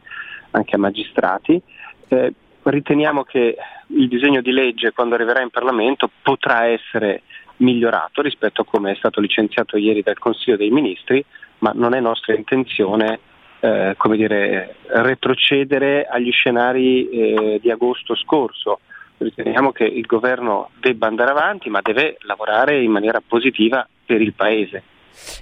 anche 0.53 0.75
a 0.77 0.79
magistrati. 0.79 1.61
Eh, 2.09 2.33
riteniamo 2.63 3.25
che 3.25 3.57
il 3.89 4.09
disegno 4.09 4.41
di 4.41 4.53
legge 4.53 4.93
quando 4.93 5.15
arriverà 5.15 5.41
in 5.41 5.51
Parlamento 5.51 6.11
potrà 6.23 6.67
essere 6.67 7.23
migliorato 7.59 8.23
rispetto 8.23 8.63
a 8.63 8.65
come 8.65 8.93
è 8.93 8.97
stato 8.97 9.21
licenziato 9.21 9.77
ieri 9.77 10.03
dal 10.03 10.19
Consiglio 10.19 10.57
dei 10.57 10.71
Ministri, 10.71 11.25
ma 11.59 11.73
non 11.75 11.95
è 11.95 12.01
nostra 12.01 12.35
intenzione 12.35 13.19
eh, 13.61 13.97
dire, 14.11 14.77
retrocedere 14.87 16.07
agli 16.07 16.31
scenari 16.31 17.09
eh, 17.09 17.59
di 17.61 17.71
agosto 17.71 18.15
scorso 18.15 18.81
riteniamo 19.19 19.73
che 19.73 19.85
il 19.85 20.07
governo 20.07 20.71
debba 20.81 21.07
andare 21.07 21.31
avanti 21.31 21.71
ma 21.71 21.81
deve 21.83 22.17
lavorare 22.21 22.83
in 22.83 22.91
maniera 22.91 23.23
positiva 23.27 23.87
per 24.05 24.21
il 24.21 24.33
Paese. 24.33 24.83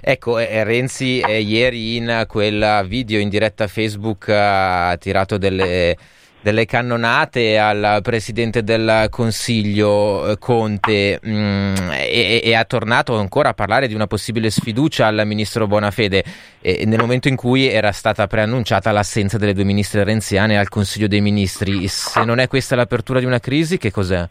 Ecco, 0.01 0.39
eh, 0.39 0.63
Renzi 0.63 1.19
eh, 1.19 1.41
ieri 1.41 1.97
in 1.97 2.25
quel 2.27 2.85
video 2.87 3.19
in 3.19 3.29
diretta 3.29 3.67
Facebook 3.67 4.29
ha 4.29 4.95
tirato 4.97 5.37
delle 5.37 5.97
delle 6.45 6.65
cannonate 6.65 7.57
al 7.57 8.01
Presidente 8.03 8.61
del 8.61 9.07
Consiglio 9.09 10.29
eh, 10.29 10.37
Conte 10.37 11.19
mh, 11.19 11.31
mm, 11.31 11.75
e, 11.89 12.41
e, 12.43 12.53
ha 12.53 12.63
tornato 12.65 13.17
ancora 13.17 13.49
a 13.49 13.53
parlare 13.55 13.87
di 13.87 13.95
una 13.95 14.05
possibile 14.05 14.51
sfiducia 14.51 15.07
al 15.07 15.23
Ministro 15.25 15.65
Bonafede 15.65 16.23
eh, 16.61 16.85
nel 16.85 16.99
momento 16.99 17.29
in 17.29 17.35
cui 17.35 17.67
era 17.67 17.91
stata 17.91 18.27
preannunciata 18.27 18.91
l'assenza 18.91 19.39
delle 19.39 19.53
due 19.53 19.63
ministre 19.63 20.03
renziane 20.03 20.55
al 20.55 20.69
Consiglio 20.69 21.07
dei 21.07 21.21
Ministri. 21.21 21.87
Se 21.87 22.23
non 22.23 22.37
è 22.37 22.47
questa 22.47 22.75
l'apertura 22.75 23.17
di 23.17 23.25
una 23.25 23.39
crisi, 23.39 23.79
che 23.79 23.89
cos'è? 23.89 24.29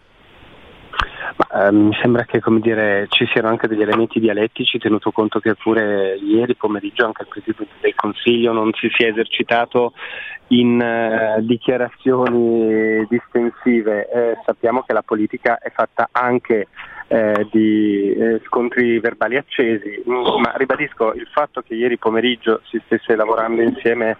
Ma, 1.36 1.66
eh, 1.66 1.72
mi 1.72 1.92
sembra 2.00 2.24
che 2.24 2.40
dire, 2.60 3.06
ci 3.08 3.26
siano 3.32 3.48
anche 3.48 3.66
degli 3.66 3.82
elementi 3.82 4.20
dialettici, 4.20 4.78
tenuto 4.78 5.10
conto 5.10 5.40
che 5.40 5.56
pure 5.56 6.14
ieri 6.14 6.54
pomeriggio 6.54 7.06
anche 7.06 7.22
il 7.22 7.28
Presidente 7.28 7.74
del 7.80 7.94
Consiglio 7.96 8.52
non 8.52 8.70
si 8.72 8.88
sia 8.96 9.08
esercitato 9.08 9.94
in 10.48 10.80
eh, 10.80 11.38
dichiarazioni 11.40 13.06
distensive. 13.08 14.08
Eh, 14.08 14.38
sappiamo 14.44 14.82
che 14.82 14.92
la 14.92 15.02
politica 15.02 15.58
è 15.58 15.70
fatta 15.70 16.08
anche 16.12 16.68
eh, 17.08 17.46
di 17.50 18.12
eh, 18.12 18.40
scontri 18.46 18.98
verbali 18.98 19.36
accesi, 19.36 20.02
ma 20.06 20.52
ribadisco 20.56 21.12
il 21.12 21.28
fatto 21.32 21.62
che 21.62 21.74
ieri 21.74 21.98
pomeriggio 21.98 22.60
si 22.64 22.80
stesse 22.84 23.14
lavorando 23.14 23.62
insieme 23.62 24.16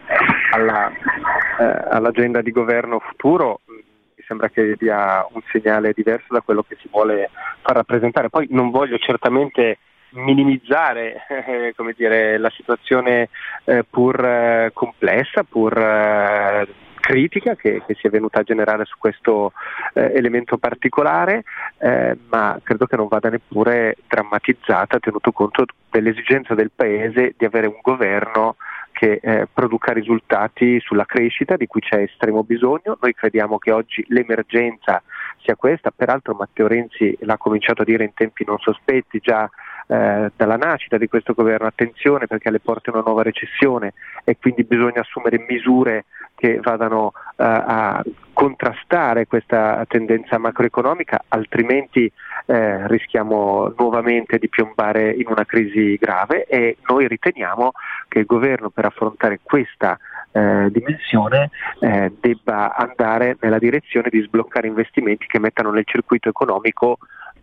alla, 0.52 0.90
eh, 0.90 1.88
all'agenda 1.90 2.42
di 2.42 2.50
governo 2.50 3.00
futuro 3.00 3.60
mi 3.66 4.24
sembra 4.26 4.48
che 4.48 4.76
dia 4.78 5.26
un 5.32 5.42
segnale 5.50 5.92
diverso 5.94 6.32
da 6.32 6.40
quello 6.40 6.62
che 6.62 6.76
si 6.80 6.88
vuole 6.90 7.30
far 7.60 7.76
rappresentare. 7.76 8.30
Poi 8.30 8.46
non 8.50 8.70
voglio 8.70 8.96
certamente 8.98 9.78
minimizzare 10.14 11.26
eh, 11.28 11.74
dire, 11.96 12.38
la 12.38 12.50
situazione 12.50 13.28
eh, 13.64 13.84
pur 13.88 14.24
eh, 14.24 14.70
complessa, 14.72 15.42
pur 15.44 15.76
eh, 15.76 16.66
critica 17.04 17.54
che, 17.54 17.82
che, 17.86 17.94
si 17.94 18.06
è 18.06 18.10
venuta 18.10 18.40
a 18.40 18.44
generare 18.44 18.86
su 18.86 18.96
questo 18.98 19.52
eh, 19.92 20.12
elemento 20.14 20.56
particolare, 20.56 21.44
eh, 21.78 22.16
ma 22.30 22.58
credo 22.62 22.86
che 22.86 22.96
non 22.96 23.08
vada 23.08 23.28
neppure 23.28 23.96
drammatizzata 24.08 24.98
tenuto 24.98 25.30
conto 25.32 25.66
dell'esigenza 25.90 26.54
del 26.54 26.70
Paese 26.74 27.34
di 27.36 27.44
avere 27.44 27.66
un 27.66 27.78
governo 27.82 28.56
che 28.94 29.18
eh, 29.20 29.48
produca 29.52 29.92
risultati 29.92 30.80
sulla 30.80 31.04
crescita 31.04 31.56
di 31.56 31.66
cui 31.66 31.80
c'è 31.80 31.98
estremo 31.98 32.42
bisogno. 32.42 32.96
Noi 33.00 33.12
crediamo 33.12 33.58
che 33.58 33.72
oggi 33.72 34.02
l'emergenza 34.08 35.02
sia 35.42 35.56
questa, 35.56 35.92
peraltro 35.94 36.34
Matteo 36.34 36.68
Renzi 36.68 37.14
l'ha 37.20 37.36
cominciato 37.36 37.82
a 37.82 37.84
dire 37.84 38.04
in 38.04 38.14
tempi 38.14 38.44
non 38.46 38.58
sospetti 38.58 39.18
già 39.20 39.50
eh, 39.86 40.30
dalla 40.34 40.56
nascita 40.56 40.96
di 40.96 41.08
questo 41.08 41.34
governo, 41.34 41.66
attenzione 41.66 42.26
perché 42.26 42.48
alle 42.48 42.60
porte 42.60 42.90
una 42.90 43.02
nuova 43.04 43.22
recessione 43.22 43.94
e 44.24 44.36
quindi 44.38 44.64
bisogna 44.64 45.00
assumere 45.00 45.44
misure 45.48 46.04
che 46.34 46.58
vadano 46.60 47.12
eh, 47.36 47.44
a 47.44 48.02
contrastare 48.32 49.26
questa 49.26 49.84
tendenza 49.88 50.38
macroeconomica, 50.38 51.24
altrimenti 51.28 52.10
eh, 52.46 52.88
rischiamo 52.88 53.72
nuovamente 53.78 54.38
di 54.38 54.48
piombare 54.48 55.10
in 55.12 55.26
una 55.28 55.44
crisi 55.44 55.96
grave 55.96 56.44
e 56.46 56.76
noi 56.88 57.06
riteniamo 57.06 57.72
che 58.08 58.20
il 58.20 58.26
governo 58.26 58.70
per 58.70 58.86
affrontare 58.86 59.40
questa 59.42 59.98
eh, 60.32 60.68
dimensione 60.70 61.50
eh, 61.80 62.12
debba 62.20 62.74
andare 62.74 63.36
nella 63.40 63.58
direzione 63.58 64.08
di 64.10 64.20
sbloccare 64.20 64.66
investimenti 64.66 65.26
che 65.26 65.38
mettano 65.38 65.70
nel 65.70 65.86
circuito 65.86 66.28
economico 66.28 66.98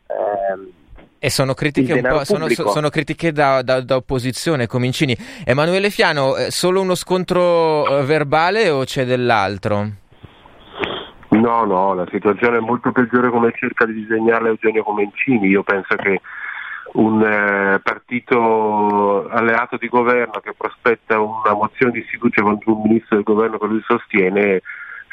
eh, 0.08 0.72
e 1.24 1.30
sono 1.30 1.54
critiche, 1.54 2.02
sono, 2.24 2.50
sono 2.50 2.90
critiche 2.90 3.32
da, 3.32 3.62
da, 3.62 3.80
da, 3.82 3.96
opposizione, 3.96 4.66
Comincini. 4.66 5.16
Emanuele 5.46 5.92
Fiano, 5.92 6.36
eh, 6.36 6.50
solo 6.50 6.82
uno 6.82 6.96
scontro 6.96 8.00
eh, 8.00 8.04
verbale 8.06 8.72
o 8.72 8.84
c'è 8.86 9.06
dell'altro? 9.06 9.88
No, 11.30 11.64
no, 11.66 11.94
la 11.94 12.08
situazione 12.10 12.58
è 12.58 12.60
molto 12.60 12.92
peggiore 12.92 13.30
come 13.30 13.54
cerca 13.56 13.86
di 13.86 13.94
disegnarla 13.94 14.48
Eugenio 14.48 14.82
Comencini. 14.82 15.46
Io 15.46 15.62
penso 15.62 15.96
che 15.96 16.22
un 16.94 17.22
eh, 17.22 17.80
partito 17.84 19.30
alleato 19.30 19.78
di 19.78 19.90
governo 19.90 20.40
che 20.44 20.56
prospetta 20.58 21.20
una 21.20 21.54
mozione 21.54 21.92
di 21.92 22.02
fiducia 22.02 22.42
contro 22.42 22.76
un 22.76 22.82
ministro 22.82 23.18
del 23.18 23.24
governo 23.24 23.60
che 23.60 23.68
lui 23.68 23.84
sostiene 23.86 24.64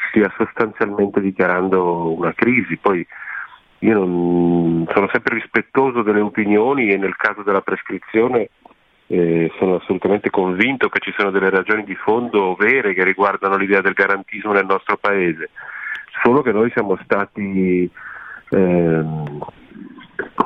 stia 0.09 0.33
sostanzialmente 0.35 1.21
dichiarando 1.21 2.11
una 2.13 2.33
crisi. 2.33 2.77
Poi 2.77 3.05
io 3.79 3.93
non, 3.93 4.87
sono 4.93 5.09
sempre 5.11 5.35
rispettoso 5.35 6.01
delle 6.01 6.19
opinioni 6.19 6.89
e 6.89 6.97
nel 6.97 7.15
caso 7.15 7.43
della 7.43 7.61
prescrizione 7.61 8.49
eh, 9.07 9.51
sono 9.57 9.75
assolutamente 9.75 10.29
convinto 10.29 10.89
che 10.89 10.99
ci 10.99 11.13
sono 11.17 11.31
delle 11.31 11.49
ragioni 11.49 11.83
di 11.83 11.95
fondo 11.95 12.55
vere 12.55 12.93
che 12.93 13.03
riguardano 13.03 13.55
l'idea 13.55 13.81
del 13.81 13.93
garantismo 13.93 14.51
nel 14.51 14.65
nostro 14.65 14.97
paese, 14.97 15.49
solo 16.21 16.41
che 16.41 16.51
noi 16.51 16.69
siamo 16.71 16.97
stati 17.03 17.89
eh, 18.49 19.03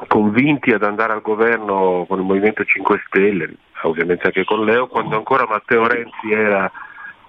convinti 0.07 0.71
ad 0.71 0.83
andare 0.83 1.13
al 1.13 1.21
governo 1.21 2.05
con 2.07 2.19
il 2.19 2.25
Movimento 2.25 2.63
5 2.63 3.03
Stelle, 3.07 3.53
ovviamente 3.81 4.27
anche 4.27 4.45
con 4.45 4.63
Leo, 4.63 4.87
quando 4.87 5.17
ancora 5.17 5.47
Matteo 5.47 5.87
Renzi 5.87 6.31
era 6.31 6.71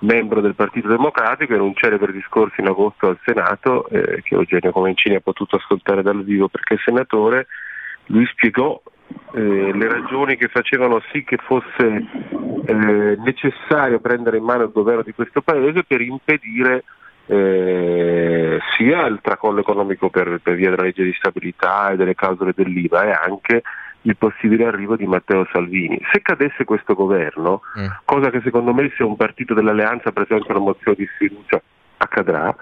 membro 0.04 0.40
del 0.40 0.54
Partito 0.54 0.88
Democratico 0.88 1.54
in 1.54 1.61
un 1.61 1.75
celebre 1.75 2.12
discorso 2.12 2.61
in 2.61 2.68
agosto 2.68 3.08
al 3.08 3.18
Senato 3.25 3.88
eh, 3.88 4.23
che 4.23 4.34
Eugenio 4.34 4.70
Comencini 4.70 5.16
ha 5.16 5.20
potuto 5.20 5.56
ascoltare 5.56 6.02
dal 6.02 6.23
vivo 6.23 6.49
perché 6.49 6.76
senatore. 6.84 7.46
Lui 8.06 8.26
spiegò 8.26 8.80
eh, 9.32 9.73
le 9.73 9.88
ragioni 9.88 10.37
che 10.37 10.49
facevano 10.49 11.02
sì 11.11 11.25
che 11.25 11.38
fosse 11.38 12.06
eh, 12.66 13.16
necessario 13.18 14.00
prendere 14.00 14.37
in 14.37 14.44
mano 14.44 14.64
il 14.64 14.73
governo 14.73 15.02
di 15.02 15.12
questo 15.12 15.42
Paese 15.42 15.84
per 15.84 16.00
impedire 16.00 16.84
eh, 17.26 18.58
sia 18.76 19.06
il 19.06 19.20
tracollo 19.23 19.61
economico 19.61 20.11
per, 20.11 20.40
per, 20.42 20.54
via 20.54 20.70
della 20.70 20.82
legge 20.82 21.04
di 21.04 21.14
stabilità 21.14 21.90
e 21.90 21.96
delle 21.96 22.14
clausole 22.14 22.52
dell'IVA 22.54 23.04
e 23.04 23.11
anche 23.12 23.62
il 24.04 24.16
possibile 24.16 24.66
arrivo 24.66 24.96
di 24.96 25.06
Matteo 25.06 25.46
Salvini. 25.52 26.00
Se 26.12 26.20
cadesse 26.20 26.64
questo 26.64 26.94
governo, 26.94 27.62
mm. 27.78 27.87
cosa 28.04 28.30
che 28.30 28.40
secondo 28.42 28.75
me 28.75 28.92
se 28.96 29.02
un 29.02 29.16
partito 29.16 29.54
dell'alleanza 29.54 30.12
presenta 30.12 30.52
una 30.52 30.61
mozione 30.61 30.96
di 30.96 31.08
sfiducia 31.14 31.61
accadrà, 31.96 32.54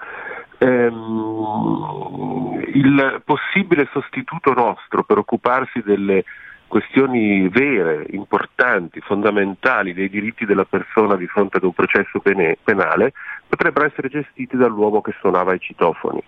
ehm, 0.57 2.63
il 2.73 3.21
possibile 3.25 3.89
sostituto 3.91 4.53
nostro 4.53 5.03
per 5.03 5.17
occuparsi 5.17 5.81
delle 5.83 6.23
questioni 6.73 7.47
vere, 7.49 8.07
importanti, 8.09 8.99
fondamentali 9.01 9.93
dei 9.93 10.09
diritti 10.09 10.43
della 10.43 10.65
persona 10.65 11.15
di 11.15 11.27
fronte 11.27 11.57
ad 11.57 11.65
un 11.65 11.73
processo 11.73 12.19
penale 12.19 13.13
potrebbero 13.47 13.85
essere 13.85 14.09
gestiti 14.09 14.57
dall'uomo 14.57 14.99
che 15.01 15.13
suonava 15.19 15.53
i 15.53 15.59
citofoni. 15.59 16.19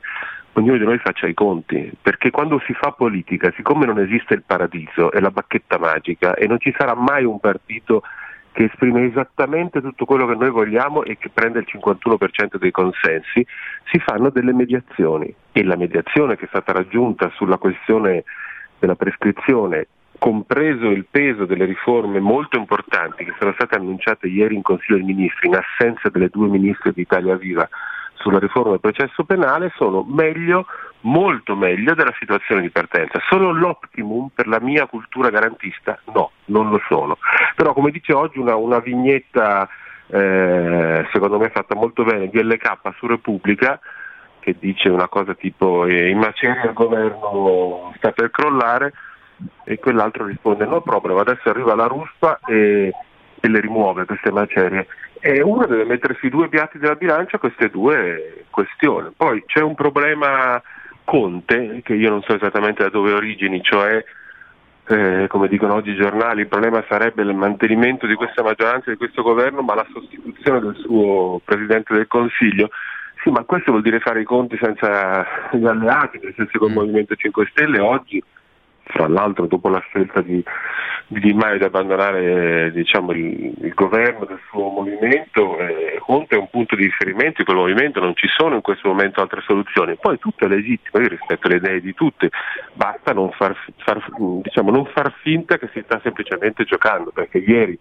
Ognuno 0.54 0.78
di 0.78 0.84
noi 0.84 1.00
faccia 1.00 1.26
i 1.26 1.34
conti, 1.34 1.92
perché 2.00 2.30
quando 2.30 2.62
si 2.64 2.76
fa 2.76 2.92
politica, 2.92 3.52
siccome 3.56 3.88
non 3.88 3.98
esiste 3.98 4.36
il 4.36 4.44
paradiso 4.46 5.12
e 5.12 5.20
la 5.20 5.32
bacchetta 5.32 5.80
magica 5.80 6.36
e 6.36 6.46
non 6.46 6.60
ci 6.60 6.72
sarà 6.78 6.94
mai 6.94 7.24
un 7.24 7.40
partito 7.40 8.04
che 8.52 8.66
esprime 8.66 9.08
esattamente 9.08 9.82
tutto 9.82 10.06
quello 10.06 10.28
che 10.28 10.36
noi 10.36 10.52
vogliamo 10.52 11.04
e 11.06 11.18
che 11.18 11.32
prende 11.34 11.58
il 11.58 11.68
51% 11.68 12.58
dei 12.58 12.70
consensi, 12.70 13.44
si 13.86 13.98
fanno 13.98 14.30
delle 14.30 14.54
mediazioni 14.54 15.34
e 15.52 15.64
la 15.64 15.76
mediazione 15.76 16.38
che 16.38 16.46
è 16.46 16.50
stata 16.50 16.72
raggiunta 16.72 17.32
sulla 17.34 17.58
questione 17.58 18.26
della 18.78 18.96
prescrizione 18.96 19.88
compreso 20.18 20.88
il 20.88 21.06
peso 21.10 21.46
delle 21.46 21.66
riforme 21.66 22.20
molto 22.20 22.58
importanti 22.58 23.26
che 23.26 23.34
sono 23.40 23.54
state 23.54 23.76
annunciate 23.76 24.28
ieri 24.28 24.56
in 24.56 24.62
Consiglio 24.62 24.98
dei 24.98 25.06
Ministri 25.06 25.48
in 25.48 25.56
assenza 25.56 26.10
delle 26.10 26.30
due 26.30 26.48
ministre 26.48 26.92
di 26.94 27.02
Italia 27.02 27.36
Viva 27.36 27.68
sulla 28.26 28.40
riforma 28.40 28.72
del 28.72 28.80
processo 28.80 29.24
penale 29.24 29.72
sono 29.76 30.04
meglio, 30.04 30.66
molto 31.02 31.56
meglio 31.56 31.94
della 31.94 32.14
situazione 32.18 32.62
di 32.62 32.72
partenza. 32.72 33.20
Sono 33.30 33.52
l'optimum 33.52 34.30
per 34.34 34.48
la 34.48 34.60
mia 34.60 34.88
cultura 34.88 35.30
garantista? 35.30 36.00
No, 36.14 36.32
non 36.46 36.70
lo 36.70 36.82
sono. 36.88 37.18
Però 37.56 37.74
come 37.74 37.92
dice 37.92 38.14
oggi 38.14 38.40
una, 38.40 38.56
una 38.56 38.80
vignetta 38.80 39.70
eh, 40.08 41.08
secondo 41.12 41.38
me 41.38 41.50
fatta 41.50 41.76
molto 41.76 42.04
bene 42.04 42.28
di 42.30 42.42
LK 42.42 42.80
su 42.98 43.08
Repubblica 43.08 43.80
che 44.40 44.56
dice 44.60 44.90
una 44.90 45.08
cosa 45.08 45.34
tipo 45.34 45.86
eh, 45.86 46.10
in 46.10 46.20
maceria 46.20 46.66
il 46.66 46.74
governo 46.74 47.92
sta 47.98 48.12
per 48.12 48.30
crollare 48.30 48.94
e 49.64 49.80
quell'altro 49.80 50.26
risponde 50.26 50.66
no 50.66 50.82
proprio, 50.82 51.18
adesso 51.18 51.50
arriva 51.50 51.76
la 51.76 51.88
ruspa 51.88 52.40
e, 52.46 52.92
e 53.40 53.48
le 53.48 53.60
rimuove 53.60 54.06
queste 54.06 54.32
macerie 54.32 54.88
e 55.28 55.42
uno 55.42 55.66
deve 55.66 55.86
mettere 55.86 56.16
sui 56.20 56.30
due 56.30 56.50
piatti 56.50 56.78
della 56.78 56.94
bilancia 56.94 57.40
queste 57.40 57.70
due 57.70 58.44
questioni. 58.52 59.10
Poi 59.18 59.44
c'è 59.48 59.62
un 59.62 59.74
problema 59.74 60.62
Conte, 61.04 61.82
che 61.84 61.96
io 61.96 62.12
non 62.12 62.22
so 62.22 62.36
esattamente 62.36 62.84
da 62.84 62.90
dove 62.90 63.12
origini, 63.12 63.62
cioè 63.64 64.04
eh, 64.88 65.26
come 65.28 65.48
dicono 65.48 65.74
oggi 65.74 65.90
i 65.90 65.96
giornali, 65.96 66.42
il 66.42 66.48
problema 66.48 66.84
sarebbe 66.88 67.24
il 67.24 67.34
mantenimento 67.34 68.06
di 68.06 68.14
questa 68.14 68.44
maggioranza, 68.44 68.92
di 68.92 68.98
questo 68.98 69.24
governo, 69.24 69.62
ma 69.62 69.74
la 69.74 69.88
sostituzione 69.92 70.60
del 70.60 70.76
suo 70.76 71.42
Presidente 71.44 71.96
del 71.96 72.08
Consiglio. 72.08 72.70
Sì, 73.24 73.32
ma 73.32 73.44
questo 73.46 73.72
vuol 73.72 73.84
dire 73.84 74.00
fare 74.00 74.22
i 74.22 74.26
conti 74.26 74.60
senza 74.62 75.26
gli 75.54 75.66
alleati, 75.66 76.20
nel 76.22 76.36
senso 76.36 76.60
che 76.60 76.66
il 76.66 76.72
mm. 76.72 76.76
Movimento 76.76 77.16
5 77.16 77.48
Stelle 77.50 77.80
oggi 77.80 78.24
fra 78.86 79.08
l'altro 79.08 79.48
dopo 79.48 79.70
la 79.70 79.80
scelta 79.80 80.22
di, 80.22 80.44
di 81.08 81.20
Di 81.20 81.34
Maio 81.34 81.58
di 81.58 81.64
abbandonare 81.64 82.72
diciamo, 82.72 83.12
il, 83.12 83.54
il, 83.62 83.74
governo 83.74 84.26
del 84.26 84.40
suo 84.50 84.70
movimento, 84.70 85.58
eh, 85.58 86.00
Conte 86.00 86.36
è 86.36 86.40
un 86.40 86.50
punto 86.50 86.76
di 86.76 86.84
riferimento 86.84 87.36
di 87.38 87.46
quel 87.46 87.58
movimento, 87.58 88.00
non 88.00 88.16
ci 88.16 88.28
sono 88.28 88.56
in 88.56 88.62
questo 88.62 88.88
momento 88.90 89.22
altre 89.22 89.42
soluzioni, 89.46 89.98
poi 90.00 90.20
tutto 90.20 90.46
è 90.46 90.48
legittimo, 90.48 91.04
io 91.04 91.10
rispetto 91.10 91.48
le 91.48 91.56
idee 91.58 91.82
di 91.82 91.94
tutti, 91.94 92.30
basta 92.74 93.14
non 93.14 93.32
far, 93.32 93.56
far, 93.78 94.06
diciamo, 94.42 94.72
non 94.72 94.86
far 94.86 95.14
finta 95.22 95.58
che 95.58 95.70
si 95.74 95.82
sta 95.84 96.00
semplicemente 96.04 96.64
giocando, 96.64 97.12
perché 97.12 97.40
ieri 97.40 97.78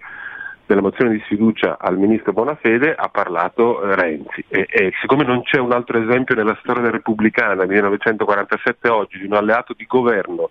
della 0.66 0.80
mozione 0.80 1.10
di 1.10 1.22
sfiducia 1.24 1.76
al 1.78 1.98
ministro 1.98 2.32
Bonafede 2.32 2.94
ha 2.94 3.08
parlato 3.08 3.82
eh, 3.82 3.94
Renzi. 3.94 4.44
E, 4.48 4.66
e, 4.70 4.92
siccome 5.00 5.24
non 5.24 5.42
c'è 5.42 5.58
un 5.58 5.72
altro 5.72 6.02
esempio 6.02 6.34
nella 6.34 6.56
storia 6.62 6.90
repubblicana 6.90 7.66
1947 7.66 8.88
oggi 8.88 9.18
di 9.18 9.26
un 9.26 9.34
alleato 9.34 9.74
di 9.76 9.84
governo 9.86 10.48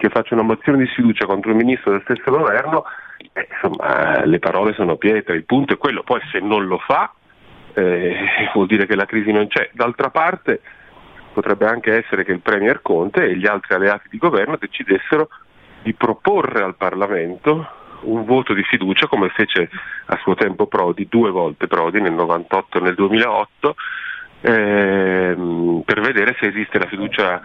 che 0.00 0.08
faccia 0.08 0.32
una 0.32 0.42
mozione 0.42 0.78
di 0.78 0.86
sfiducia 0.86 1.26
contro 1.26 1.50
il 1.50 1.56
ministro 1.56 1.90
del 1.90 2.00
stesso 2.04 2.30
governo, 2.30 2.84
eh, 3.34 3.48
insomma, 3.52 4.24
le 4.24 4.38
parole 4.38 4.72
sono 4.72 4.96
pietre, 4.96 5.36
il 5.36 5.44
punto 5.44 5.74
è 5.74 5.76
quello, 5.76 6.02
poi 6.02 6.20
se 6.32 6.40
non 6.40 6.64
lo 6.64 6.78
fa 6.78 7.12
eh, 7.74 8.16
vuol 8.54 8.66
dire 8.66 8.86
che 8.86 8.96
la 8.96 9.04
crisi 9.04 9.30
non 9.30 9.46
c'è. 9.46 9.68
D'altra 9.74 10.08
parte 10.08 10.62
potrebbe 11.34 11.66
anche 11.66 12.02
essere 12.02 12.24
che 12.24 12.32
il 12.32 12.40
Premier 12.40 12.80
Conte 12.80 13.24
e 13.26 13.36
gli 13.36 13.46
altri 13.46 13.74
alleati 13.74 14.08
di 14.10 14.16
governo 14.16 14.56
decidessero 14.58 15.28
di 15.82 15.92
proporre 15.92 16.62
al 16.62 16.76
Parlamento 16.76 17.68
un 18.02 18.24
voto 18.24 18.54
di 18.54 18.62
fiducia 18.62 19.06
come 19.06 19.28
fece 19.28 19.68
a 20.06 20.18
suo 20.22 20.34
tempo 20.34 20.66
Prodi, 20.66 21.08
due 21.10 21.30
volte 21.30 21.66
Prodi 21.66 22.00
nel 22.00 22.14
98 22.14 22.78
e 22.78 22.80
nel 22.80 22.94
2008, 22.94 23.74
ehm, 24.40 25.82
per 25.84 26.00
vedere 26.00 26.34
se 26.40 26.46
esiste 26.46 26.78
la 26.78 26.86
fiducia 26.86 27.42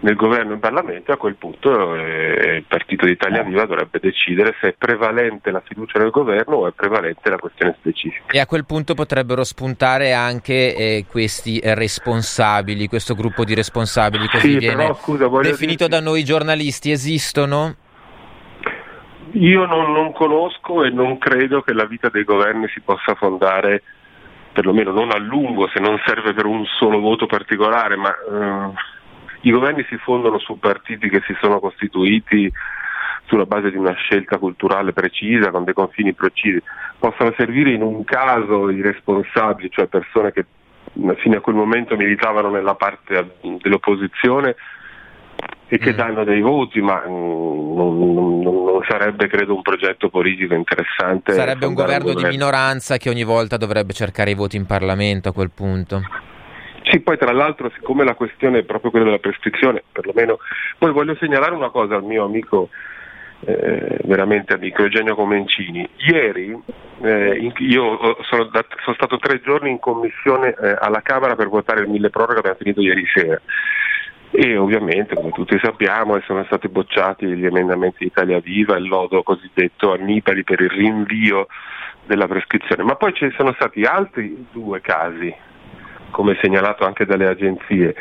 nel 0.00 0.14
governo 0.14 0.52
e 0.52 0.54
in 0.54 0.60
Parlamento, 0.60 1.12
a 1.12 1.16
quel 1.16 1.34
punto 1.34 1.94
eh, 1.94 2.56
il 2.56 2.64
Partito 2.68 3.04
d'Italia 3.04 3.42
Viva 3.42 3.64
dovrebbe 3.66 3.98
decidere 4.00 4.54
se 4.60 4.68
è 4.68 4.74
prevalente 4.78 5.50
la 5.50 5.60
fiducia 5.64 5.98
nel 5.98 6.10
governo 6.10 6.56
o 6.56 6.68
è 6.68 6.72
prevalente 6.72 7.28
la 7.28 7.38
questione 7.38 7.74
specifica. 7.78 8.32
E 8.32 8.38
a 8.38 8.46
quel 8.46 8.64
punto 8.64 8.94
potrebbero 8.94 9.42
spuntare 9.42 10.12
anche 10.12 10.74
eh, 10.74 11.04
questi 11.08 11.60
responsabili, 11.62 12.86
questo 12.86 13.14
gruppo 13.14 13.44
di 13.44 13.54
responsabili 13.54 14.28
così 14.28 14.52
sì, 14.52 14.58
viene 14.58 14.84
però, 14.84 14.94
scusa, 14.94 15.28
definito 15.28 15.86
dirti... 15.86 15.88
da 15.88 16.00
noi 16.00 16.22
giornalisti, 16.22 16.90
esistono? 16.92 17.74
Io 19.32 19.66
non, 19.66 19.92
non 19.92 20.12
conosco 20.12 20.84
e 20.84 20.90
non 20.90 21.18
credo 21.18 21.60
che 21.62 21.72
la 21.72 21.84
vita 21.84 22.08
dei 22.08 22.24
governi 22.24 22.68
si 22.68 22.80
possa 22.80 23.14
fondare 23.14 23.82
perlomeno 24.52 24.90
non 24.90 25.12
a 25.12 25.18
lungo 25.18 25.68
se 25.68 25.78
non 25.78 26.00
serve 26.04 26.32
per 26.32 26.44
un 26.44 26.64
solo 26.64 26.98
voto 26.98 27.26
particolare, 27.26 27.96
ma 27.96 28.10
eh, 28.10 28.72
i 29.42 29.50
governi 29.50 29.84
si 29.88 29.96
fondano 29.98 30.38
su 30.38 30.58
partiti 30.58 31.08
che 31.08 31.22
si 31.26 31.36
sono 31.40 31.60
costituiti 31.60 32.50
sulla 33.26 33.44
base 33.44 33.70
di 33.70 33.76
una 33.76 33.92
scelta 33.92 34.38
culturale 34.38 34.92
precisa, 34.92 35.50
con 35.50 35.64
dei 35.64 35.74
confini 35.74 36.14
precisi, 36.14 36.60
possono 36.98 37.32
servire 37.36 37.72
in 37.72 37.82
un 37.82 38.02
caso 38.04 38.70
i 38.70 38.80
responsabili, 38.80 39.70
cioè 39.70 39.86
persone 39.86 40.32
che 40.32 40.46
fino 41.18 41.36
a 41.36 41.40
quel 41.40 41.54
momento 41.54 41.96
militavano 41.96 42.48
nella 42.50 42.74
parte 42.74 43.34
dell'opposizione 43.40 44.56
e 45.68 45.78
che 45.78 45.92
mm. 45.92 45.96
danno 45.96 46.24
dei 46.24 46.40
voti, 46.40 46.80
ma 46.80 47.02
non, 47.04 47.74
non, 47.74 48.40
non, 48.40 48.84
sarebbe 48.88 49.28
credo 49.28 49.54
un 49.54 49.62
progetto 49.62 50.08
politico 50.08 50.54
interessante. 50.54 51.32
Sarebbe 51.32 51.66
un 51.66 51.74
governo, 51.74 52.06
un 52.06 52.14
governo 52.14 52.30
di 52.30 52.36
minoranza 52.36 52.96
che 52.96 53.10
ogni 53.10 53.24
volta 53.24 53.58
dovrebbe 53.58 53.92
cercare 53.92 54.30
i 54.30 54.34
voti 54.34 54.56
in 54.56 54.64
Parlamento 54.64 55.28
a 55.28 55.32
quel 55.32 55.50
punto. 55.50 56.00
Poi 57.00 57.16
tra 57.18 57.32
l'altro 57.32 57.70
siccome 57.74 58.04
la 58.04 58.14
questione 58.14 58.58
è 58.58 58.64
proprio 58.64 58.90
quella 58.90 59.06
della 59.06 59.18
prescrizione, 59.18 59.82
perlomeno, 59.90 60.38
poi 60.78 60.92
voglio 60.92 61.16
segnalare 61.16 61.54
una 61.54 61.70
cosa 61.70 61.96
al 61.96 62.04
mio 62.04 62.24
amico, 62.24 62.68
eh, 63.40 63.98
veramente 64.04 64.54
amico 64.54 64.82
Eugenio 64.82 65.14
Comencini. 65.14 65.88
Ieri 65.96 66.56
eh, 67.02 67.36
in, 67.36 67.52
io 67.58 68.16
sono, 68.22 68.44
da, 68.44 68.64
sono, 68.82 68.96
stato 68.96 69.18
tre 69.18 69.40
giorni 69.40 69.70
in 69.70 69.78
commissione 69.78 70.54
eh, 70.60 70.76
alla 70.78 71.02
Camera 71.02 71.36
per 71.36 71.48
votare 71.48 71.80
il 71.80 71.88
mille 71.88 72.10
proroghe, 72.10 72.38
abbiamo 72.38 72.58
finito 72.58 72.80
ieri 72.80 73.04
sera. 73.12 73.40
E 74.30 74.56
ovviamente, 74.58 75.14
come 75.14 75.30
tutti 75.30 75.58
sappiamo, 75.62 76.20
sono 76.26 76.44
stati 76.44 76.68
bocciati 76.68 77.26
gli 77.26 77.46
emendamenti 77.46 77.98
di 78.00 78.06
Italia 78.06 78.40
Viva, 78.40 78.76
il 78.76 78.86
lodo 78.86 79.22
cosiddetto 79.22 79.92
Annipoli 79.92 80.44
per 80.44 80.60
il 80.60 80.68
rinvio 80.68 81.46
della 82.04 82.26
prescrizione. 82.26 82.82
Ma 82.82 82.94
poi 82.96 83.14
ci 83.14 83.30
sono 83.36 83.52
stati 83.54 83.82
altri 83.84 84.46
due 84.52 84.80
casi 84.80 85.34
come 86.10 86.38
segnalato 86.40 86.84
anche 86.84 87.04
dalle 87.04 87.26
agenzie, 87.26 87.94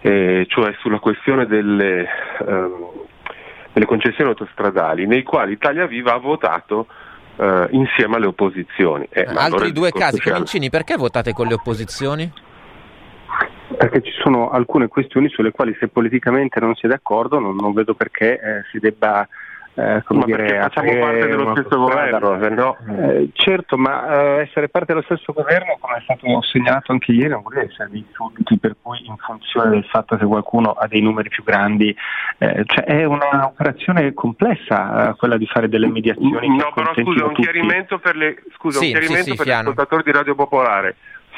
eh, 0.00 0.46
cioè 0.48 0.74
sulla 0.80 0.98
questione 0.98 1.46
delle, 1.46 2.08
ehm, 2.46 2.90
delle, 3.72 3.86
concessioni 3.86 4.30
autostradali, 4.30 5.06
nei 5.06 5.22
quali 5.22 5.52
Italia 5.52 5.86
Viva 5.86 6.14
ha 6.14 6.18
votato 6.18 6.86
eh, 7.36 7.68
insieme 7.70 8.16
alle 8.16 8.26
opposizioni. 8.26 9.06
Eh, 9.10 9.26
altri 9.28 9.72
due 9.72 9.90
casi, 9.92 10.20
Comincini, 10.20 10.70
perché 10.70 10.96
votate 10.96 11.32
con 11.32 11.46
le 11.46 11.54
opposizioni? 11.54 12.30
Perché 13.76 14.00
ci 14.02 14.12
sono 14.22 14.50
alcune 14.50 14.88
questioni 14.88 15.28
sulle 15.28 15.52
quali 15.52 15.76
se 15.78 15.88
politicamente 15.88 16.58
non 16.58 16.74
si 16.74 16.86
è 16.86 16.88
d'accordo 16.88 17.38
non, 17.38 17.54
non 17.54 17.72
vedo 17.74 17.94
perché 17.94 18.32
eh, 18.32 18.64
si 18.72 18.78
debba 18.78 19.28
eh, 19.78 20.02
come 20.02 20.20
ma 20.20 20.24
dire, 20.24 20.60
facciamo 20.60 20.98
parte 20.98 21.26
dello 21.28 21.50
stesso 21.52 21.78
governo, 21.78 22.38
se 22.40 22.48
no... 22.48 22.76
eh, 22.98 23.28
certo, 23.32 23.78
ma 23.78 24.08
eh, 24.08 24.40
essere 24.40 24.68
parte 24.68 24.92
dello 24.92 25.04
stesso 25.04 25.32
governo, 25.32 25.76
come 25.78 25.98
è 25.98 26.00
stato 26.02 26.42
segnalato 26.42 26.90
anche 26.90 27.12
ieri, 27.12 27.28
non 27.28 27.42
vuol 27.42 27.54
dire 27.54 27.66
essere 27.66 27.88
dei 27.88 28.04
sudditi 28.10 28.58
per 28.58 28.74
cui 28.82 29.06
in 29.06 29.14
funzione 29.18 29.70
del 29.70 29.84
fatto 29.84 30.16
che 30.16 30.24
qualcuno 30.24 30.72
ha 30.72 30.88
dei 30.88 31.00
numeri 31.00 31.28
più 31.28 31.44
grandi, 31.44 31.96
eh, 32.38 32.64
cioè 32.66 32.84
è 32.86 33.04
un'operazione 33.04 34.12
complessa 34.14 35.10
eh, 35.10 35.14
quella 35.14 35.36
di 35.36 35.46
fare 35.46 35.68
delle 35.68 35.86
mediazioni. 35.86 36.48
No, 36.48 36.72
però 36.74 36.92
scusa, 36.94 37.26
un 37.26 37.34
chiarimento 37.34 37.98
per, 38.00 38.16
le, 38.16 38.42
scusa, 38.56 38.80
sì, 38.80 38.86
un 38.86 38.90
chiarimento 38.90 39.22
sì, 39.22 39.30
sì, 39.30 39.36
per 39.36 39.46
gli 39.46 39.50
ascoltatori 39.50 40.02
di 40.02 40.10
Radio 40.10 40.34
Popolare. 40.34 40.96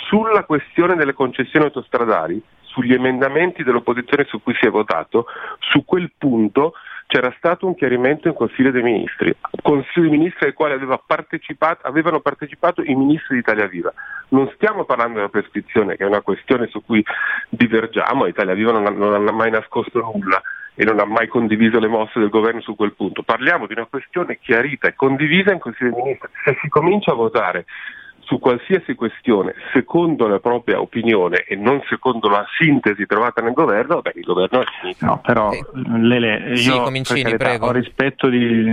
Sulla 0.08 0.44
questione 0.44 0.96
delle 0.96 1.12
concessioni 1.12 1.66
autostradali, 1.66 2.42
sugli 2.62 2.94
emendamenti 2.94 3.62
dell'opposizione 3.62 4.24
su 4.24 4.42
cui 4.42 4.54
si 4.54 4.64
è 4.66 4.70
votato, 4.70 5.26
su 5.58 5.84
quel 5.84 6.10
punto 6.16 6.72
c'era 7.10 7.34
stato 7.38 7.66
un 7.66 7.74
chiarimento 7.74 8.28
in 8.28 8.34
Consiglio 8.34 8.70
dei 8.70 8.84
Ministri, 8.84 9.34
Consiglio 9.62 10.08
dei 10.08 10.16
Ministri 10.16 10.46
al 10.46 10.54
quale 10.54 10.74
aveva 10.74 11.02
partecipato, 11.04 11.84
avevano 11.84 12.20
partecipato 12.20 12.82
i 12.82 12.94
ministri 12.94 13.34
di 13.34 13.40
Italia 13.40 13.66
Viva. 13.66 13.92
Non 14.28 14.48
stiamo 14.54 14.84
parlando 14.84 15.16
della 15.16 15.28
prescrizione, 15.28 15.96
che 15.96 16.04
è 16.04 16.06
una 16.06 16.20
questione 16.20 16.68
su 16.68 16.84
cui 16.84 17.04
divergiamo, 17.48 18.26
Italia 18.26 18.54
Viva 18.54 18.70
non 18.70 18.86
ha, 18.86 18.90
non 18.90 19.26
ha 19.26 19.32
mai 19.32 19.50
nascosto 19.50 19.98
nulla 19.98 20.40
e 20.76 20.84
non 20.84 21.00
ha 21.00 21.04
mai 21.04 21.26
condiviso 21.26 21.80
le 21.80 21.88
mosse 21.88 22.20
del 22.20 22.28
governo 22.28 22.60
su 22.60 22.76
quel 22.76 22.94
punto. 22.94 23.24
Parliamo 23.24 23.66
di 23.66 23.72
una 23.72 23.86
questione 23.86 24.38
chiarita 24.40 24.86
e 24.86 24.94
condivisa 24.94 25.52
in 25.52 25.58
Consiglio 25.58 25.90
dei 25.90 26.02
Ministri. 26.02 26.28
Se 26.44 26.56
si 26.62 26.68
comincia 26.68 27.10
a 27.10 27.16
votare 27.16 27.64
su 28.30 28.38
qualsiasi 28.38 28.94
questione 28.94 29.54
secondo 29.72 30.28
la 30.28 30.38
propria 30.38 30.80
opinione 30.80 31.38
e 31.38 31.56
non 31.56 31.82
secondo 31.88 32.28
la 32.28 32.46
sintesi 32.56 33.04
trovata 33.04 33.42
nel 33.42 33.54
governo, 33.54 34.00
beh, 34.02 34.12
il 34.14 34.22
governo 34.22 34.60
è 34.60 34.64
finito. 34.80 35.04
No, 35.04 35.18
però 35.18 35.50
eh, 35.50 35.64
Lele, 35.98 36.52
io 36.54 36.86
sì, 37.02 37.22
carità, 37.22 37.58
ho 37.60 37.72
rispetto 37.72 38.28
di, 38.28 38.64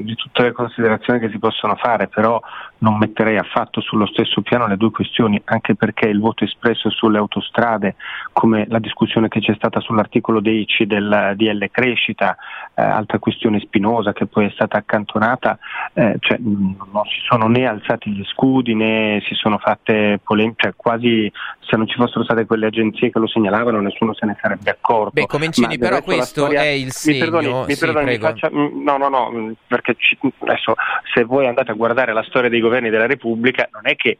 di, 0.00 0.14
tutte 0.14 0.42
le 0.42 0.52
considerazioni 0.52 1.20
che 1.20 1.30
si 1.30 1.38
possono 1.38 1.74
fare, 1.76 2.08
però 2.08 2.38
non 2.78 2.98
metterei 2.98 3.38
affatto 3.38 3.80
sullo 3.80 4.06
stesso 4.06 4.42
piano 4.42 4.66
le 4.66 4.76
due 4.76 4.90
questioni, 4.90 5.40
anche 5.44 5.74
perché 5.74 6.08
il 6.08 6.20
voto 6.20 6.44
espresso 6.44 6.90
sulle 6.90 7.16
autostrade, 7.16 7.94
come 8.32 8.66
la 8.68 8.78
discussione 8.78 9.28
che 9.28 9.40
c'è 9.40 9.54
stata 9.54 9.80
sull'articolo 9.80 10.40
10 10.40 10.86
del 10.86 11.32
DL 11.36 11.70
Crescita, 11.70 12.36
eh, 12.74 12.82
altra 12.82 13.18
questione 13.18 13.58
spinosa 13.60 14.12
che 14.12 14.26
poi 14.26 14.46
è 14.46 14.50
stata 14.50 14.76
accantonata, 14.76 15.58
eh, 15.94 16.16
cioè, 16.18 16.36
non 16.38 17.04
si 17.06 17.20
sono 17.26 17.46
né 17.46 17.66
alzati 17.66 18.10
gli 18.10 18.24
scudi 18.24 18.74
né 18.82 19.22
si 19.26 19.34
sono 19.34 19.58
fatte 19.58 20.20
polemiche, 20.22 20.62
cioè 20.62 20.72
quasi 20.74 21.30
se 21.60 21.76
non 21.76 21.86
ci 21.86 21.96
fossero 21.96 22.24
state 22.24 22.44
quelle 22.44 22.66
agenzie 22.66 23.10
che 23.10 23.18
lo 23.18 23.26
segnalavano 23.26 23.80
nessuno 23.80 24.14
se 24.14 24.26
ne 24.26 24.36
sarebbe 24.40 24.70
accorto. 24.70 25.12
Beh, 25.14 25.26
Comencini, 25.26 25.78
però 25.78 26.02
questo 26.02 26.24
storia... 26.24 26.62
è 26.62 26.68
il 26.68 26.92
segno. 26.92 27.24
Mi 27.24 27.30
perdoni, 27.30 27.64
mi, 27.66 27.76
perdoni, 27.76 28.04
mi 28.06 28.18
faccia... 28.18 28.48
no, 28.50 28.96
no, 28.96 29.08
no, 29.08 29.54
perché 29.66 29.94
ci... 29.96 30.18
adesso 30.40 30.74
se 31.14 31.24
voi 31.24 31.46
andate 31.46 31.70
a 31.70 31.74
guardare 31.74 32.12
la 32.12 32.24
storia 32.24 32.50
dei 32.50 32.60
governi 32.60 32.90
della 32.90 33.06
Repubblica 33.06 33.68
non 33.72 33.82
è 33.86 33.96
che 33.96 34.18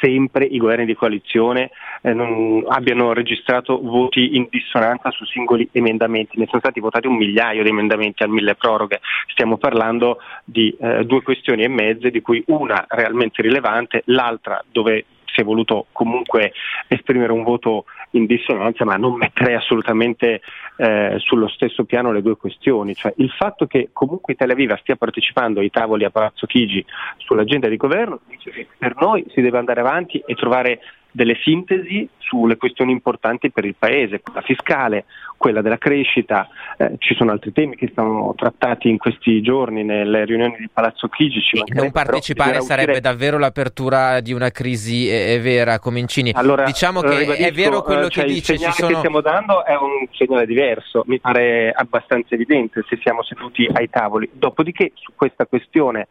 sempre 0.00 0.44
i 0.44 0.58
governi 0.58 0.84
di 0.84 0.94
coalizione 0.94 1.70
eh, 2.02 2.12
non, 2.12 2.64
abbiano 2.68 3.12
registrato 3.12 3.80
voti 3.80 4.36
in 4.36 4.46
dissonanza 4.50 5.10
su 5.10 5.24
singoli 5.24 5.68
emendamenti. 5.72 6.38
Ne 6.38 6.46
sono 6.46 6.60
stati 6.60 6.80
votati 6.80 7.06
un 7.06 7.16
migliaio 7.16 7.62
di 7.62 7.68
emendamenti 7.68 8.22
al 8.22 8.30
mille 8.30 8.54
proroghe. 8.54 9.00
Stiamo 9.28 9.56
parlando 9.56 10.18
di 10.44 10.74
eh, 10.78 11.04
due 11.04 11.22
questioni 11.22 11.64
e 11.64 11.68
mezze, 11.68 12.10
di 12.10 12.20
cui 12.20 12.42
una 12.46 12.84
realmente 12.88 13.42
rilevante, 13.42 14.02
l'altra 14.06 14.62
dove 14.70 15.04
si 15.36 15.42
è 15.42 15.44
voluto 15.44 15.86
comunque 15.92 16.52
esprimere 16.88 17.32
un 17.32 17.42
voto 17.42 17.84
in 18.16 18.26
dissonanza, 18.26 18.84
ma 18.84 18.96
non 18.96 19.16
metterei 19.16 19.54
assolutamente 19.54 20.40
eh, 20.76 21.16
sullo 21.18 21.48
stesso 21.48 21.84
piano 21.84 22.12
le 22.12 22.22
due 22.22 22.36
questioni. 22.36 22.94
Cioè, 22.94 23.14
il 23.16 23.30
fatto 23.30 23.66
che 23.66 23.90
comunque 23.92 24.32
Italia 24.32 24.54
Viva 24.54 24.76
stia 24.76 24.96
partecipando 24.96 25.60
ai 25.60 25.70
tavoli 25.70 26.04
a 26.04 26.10
Palazzo 26.10 26.46
Chigi 26.46 26.84
sull'agenda 27.18 27.68
di 27.68 27.76
governo 27.76 28.20
dice 28.28 28.50
che 28.50 28.66
per 28.76 28.94
noi 29.00 29.24
si 29.32 29.40
deve 29.40 29.58
andare 29.58 29.80
avanti 29.80 30.22
e 30.24 30.34
trovare 30.34 30.80
delle 31.16 31.38
sintesi 31.42 32.06
sulle 32.18 32.58
questioni 32.58 32.92
importanti 32.92 33.50
per 33.50 33.64
il 33.64 33.74
Paese, 33.76 34.20
quella 34.20 34.42
fiscale, 34.42 35.06
quella 35.38 35.62
della 35.62 35.78
crescita, 35.78 36.46
eh, 36.76 36.96
ci 36.98 37.14
sono 37.14 37.30
altri 37.30 37.52
temi 37.52 37.74
che 37.74 37.88
stanno 37.90 38.34
trattati 38.36 38.90
in 38.90 38.98
questi 38.98 39.40
giorni 39.40 39.82
nelle 39.82 40.26
riunioni 40.26 40.56
di 40.58 40.68
Palazzo 40.70 41.08
Chigi. 41.08 41.40
non 41.72 41.90
partecipare 41.90 42.60
sarebbe 42.60 42.92
uscire... 42.92 43.00
davvero 43.00 43.38
l'apertura 43.38 44.20
di 44.20 44.34
una 44.34 44.50
crisi 44.50 45.08
eh, 45.08 45.40
vera, 45.40 45.78
Comincini. 45.78 46.32
Allora, 46.34 46.64
diciamo 46.64 47.00
che 47.00 47.36
è 47.36 47.52
vero 47.52 47.82
quello 47.82 48.08
cioè 48.10 48.24
che 48.24 48.32
dice. 48.32 48.52
Il 48.52 48.58
segnale 48.58 48.74
sono... 48.74 48.88
che 48.88 48.96
stiamo 48.96 49.20
dando 49.22 49.64
è 49.64 49.74
un 49.74 50.06
segnale 50.12 50.44
diverso, 50.44 51.02
mi 51.06 51.18
pare 51.18 51.72
abbastanza 51.72 52.34
evidente 52.34 52.84
se 52.88 52.98
siamo 53.02 53.22
seduti 53.22 53.66
ai 53.72 53.88
tavoli. 53.88 54.28
Dopodiché 54.32 54.92
su 54.94 55.12
questa 55.14 55.46
questione 55.46 56.08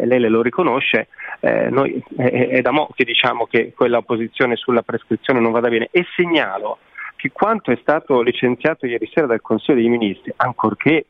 eh, 0.00 0.06
lei 0.06 0.20
le 0.20 0.28
lo 0.28 0.42
riconosce, 0.42 1.08
eh, 1.40 1.68
noi, 1.70 2.02
è, 2.16 2.48
è 2.48 2.60
da 2.60 2.70
mo' 2.70 2.90
che 2.94 3.04
diciamo 3.04 3.46
che 3.46 3.72
quella 3.74 3.98
opposizione 3.98 4.56
sulla 4.56 4.82
prescrizione 4.82 5.40
non 5.40 5.52
vada 5.52 5.68
bene. 5.68 5.88
E 5.90 6.06
segnalo 6.16 6.78
che 7.16 7.30
quanto 7.30 7.70
è 7.70 7.78
stato 7.80 8.20
licenziato 8.20 8.86
ieri 8.86 9.08
sera 9.12 9.26
dal 9.26 9.40
Consiglio 9.40 9.78
dei 9.78 9.88
Ministri, 9.88 10.32
ancorché 10.36 11.06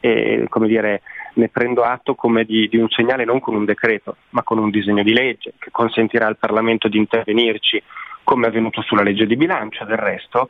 eh, 0.00 0.46
come 0.48 0.66
dire, 0.66 1.02
ne 1.34 1.48
prendo 1.48 1.82
atto 1.82 2.14
come 2.14 2.44
di, 2.44 2.68
di, 2.68 2.76
un 2.76 2.88
segnale 2.88 3.24
non 3.24 3.38
con 3.38 3.54
un 3.54 3.64
decreto, 3.64 4.16
ma 4.30 4.42
con 4.42 4.58
un 4.58 4.70
disegno 4.70 5.02
di 5.02 5.12
legge 5.12 5.52
che 5.58 5.70
consentirà 5.70 6.26
al 6.26 6.36
Parlamento 6.36 6.88
di 6.88 6.98
intervenirci, 6.98 7.82
come 8.24 8.46
è 8.46 8.48
avvenuto 8.48 8.82
sulla 8.82 9.02
legge 9.02 9.26
di 9.26 9.36
bilancio 9.36 9.84
del 9.84 9.96
resto, 9.96 10.48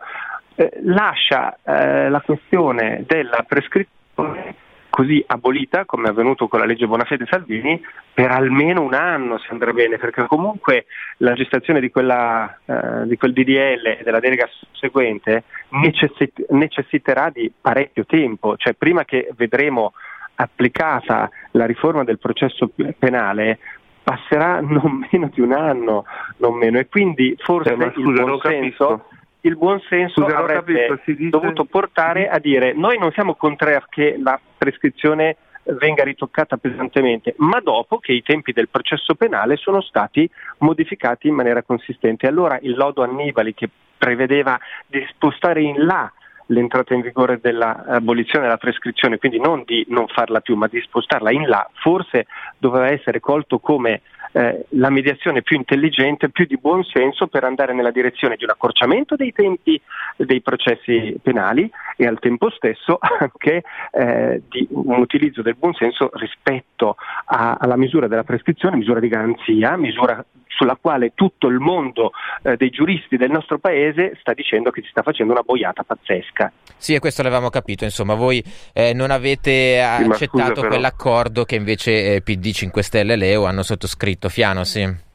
eh, 0.54 0.70
lascia 0.82 1.58
eh, 1.64 2.08
la 2.08 2.20
questione 2.20 3.04
della 3.06 3.44
prescrizione 3.46 4.54
così 4.92 5.24
abolita, 5.26 5.87
come 5.87 6.09
è 6.09 6.11
avvenuto 6.11 6.48
con 6.48 6.61
la 6.61 6.66
legge 6.66 6.87
Bonafede 6.87 7.24
Salvini, 7.26 7.81
per 8.12 8.31
almeno 8.31 8.83
un 8.83 8.92
anno 8.92 9.38
se 9.38 9.46
andrà 9.48 9.72
bene, 9.72 9.96
perché 9.96 10.26
comunque 10.26 10.85
la 11.18 11.33
gestazione 11.33 11.81
di, 11.81 11.90
quella, 11.90 12.59
eh, 12.66 13.07
di 13.07 13.16
quel 13.16 13.33
DDL 13.33 13.87
e 13.87 14.00
della 14.05 14.20
delega 14.20 14.46
seguente 14.72 15.44
necessit- 15.70 16.44
necessiterà 16.50 17.31
di 17.31 17.50
parecchio 17.59 18.05
tempo, 18.05 18.57
cioè 18.59 18.74
prima 18.74 19.07
che 19.07 19.31
vedremo 19.35 19.94
applicata 20.35 21.31
la 21.52 21.64
riforma 21.64 22.05
del 22.05 22.18
processo 22.18 22.70
penale 22.98 23.59
passerà 24.02 24.61
non 24.61 25.07
meno 25.11 25.31
di 25.33 25.40
un 25.40 25.52
anno, 25.52 26.05
non 26.37 26.55
meno, 26.55 26.78
e 26.78 26.87
quindi 26.88 27.35
forse 27.38 27.72
eh, 27.72 27.92
scusa, 27.94 28.11
il 28.11 28.26
buon 28.26 28.40
senso 28.40 29.07
il 29.42 29.57
buon 29.57 29.81
senso 29.88 30.22
Scusa, 30.22 30.37
avrebbe 30.37 30.87
capito, 30.87 31.12
dice... 31.12 31.31
dovuto 31.31 31.64
portare 31.64 32.28
a 32.28 32.38
dire 32.38 32.72
noi 32.74 32.98
non 32.98 33.12
siamo 33.12 33.35
contrari 33.35 33.74
a 33.74 33.85
che 33.88 34.16
la 34.18 34.38
prescrizione 34.57 35.37
venga 35.64 36.02
ritoccata 36.02 36.57
pesantemente, 36.57 37.35
ma 37.38 37.61
dopo 37.61 37.98
che 37.98 38.12
i 38.12 38.22
tempi 38.22 38.52
del 38.52 38.68
processo 38.68 39.14
penale 39.14 39.57
sono 39.57 39.81
stati 39.81 40.28
modificati 40.59 41.28
in 41.28 41.35
maniera 41.35 41.62
consistente. 41.62 42.26
Allora 42.26 42.59
il 42.62 42.74
lodo 42.74 43.02
Annibali 43.02 43.55
che 43.55 43.68
prevedeva 43.96 44.59
di 44.87 45.05
spostare 45.11 45.62
in 45.62 45.85
là 45.85 46.12
l'entrata 46.53 46.95
in 46.95 47.01
vigore 47.01 47.41
dell'abolizione 47.41 48.45
della 48.45 48.59
prescrizione, 48.59 49.19
quindi 49.19 49.41
non 49.41 49.62
di 49.65 49.85
non 49.88 50.07
farla 50.07 50.41
più, 50.41 50.55
ma 50.55 50.69
di 50.69 50.81
spostarla 50.81 51.33
in 51.33 51.49
là, 51.49 51.69
forse 51.75 52.27
doveva 52.59 52.91
essere 52.91 53.21
colto 53.21 53.59
come 53.59 54.03
eh, 54.33 54.65
la 54.71 54.88
mediazione 54.88 55.43
più 55.43 55.57
intelligente, 55.57 56.31
più 56.31 56.47
di 56.47 56.57
buon 56.57 56.83
senso 56.85 57.27
per 57.27 57.45
andare 57.45 57.75
nella 57.75 57.91
direzione 57.91 58.37
di 58.37 58.45
un 58.45 58.51
accorciamento 58.51 59.15
dei 59.15 59.33
tempi 59.33 59.81
dei 60.17 60.41
processi 60.41 61.19
penali 61.23 61.71
e 61.97 62.07
al 62.07 62.19
tempo 62.19 62.51
stesso 62.51 62.99
anche 63.01 63.62
eh, 63.91 64.43
di 64.49 64.67
un 64.71 64.99
utilizzo 64.99 65.43
del 65.43 65.57
buon 65.57 65.75
senso 65.75 66.11
rispetto 66.15 66.97
a, 67.27 67.59
alla 67.61 67.77
misura 67.77 68.09
della 68.09 68.25
prescrizione, 68.25 68.77
misura 68.77 69.01
di 69.01 69.09
garanzia, 69.09 69.77
misura 69.77 70.25
sulla 70.57 70.77
quale 70.81 71.12
tutto 71.15 71.49
il 71.49 71.59
mondo 71.59 72.12
eh, 72.43 72.57
dei 72.57 72.71
giuristi 72.71 73.17
del 73.17 73.31
nostro 73.31 73.59
paese 73.59 74.17
sta 74.21 74.33
dicendo 74.33 74.71
che 74.71 74.83
si 74.83 74.88
sta 74.91 75.03
facendo 75.03 75.33
una 75.33 75.43
boiata 75.43 75.83
pazzesca. 75.83 76.53
Sì, 76.77 76.95
e 76.95 76.99
questo 76.99 77.23
l'avevamo 77.23 77.51
capito, 77.51 77.85
insomma, 77.85 78.15
voi 78.15 78.43
eh, 78.73 78.93
non 78.93 79.11
avete 79.11 79.81
accettato 79.81 80.55
scusa, 80.55 80.69
quell'accordo 80.69 81.45
che 81.45 81.57
invece 81.57 82.15
eh, 82.15 82.23
PD 82.23 82.53
5 82.53 82.83
Stelle 82.83 83.15
e 83.15 83.17
Leo 83.17 83.47
hanno 83.47 83.62
sottoscritto. 83.62 84.29
Fiano, 84.29 84.65
sì. 84.65 85.11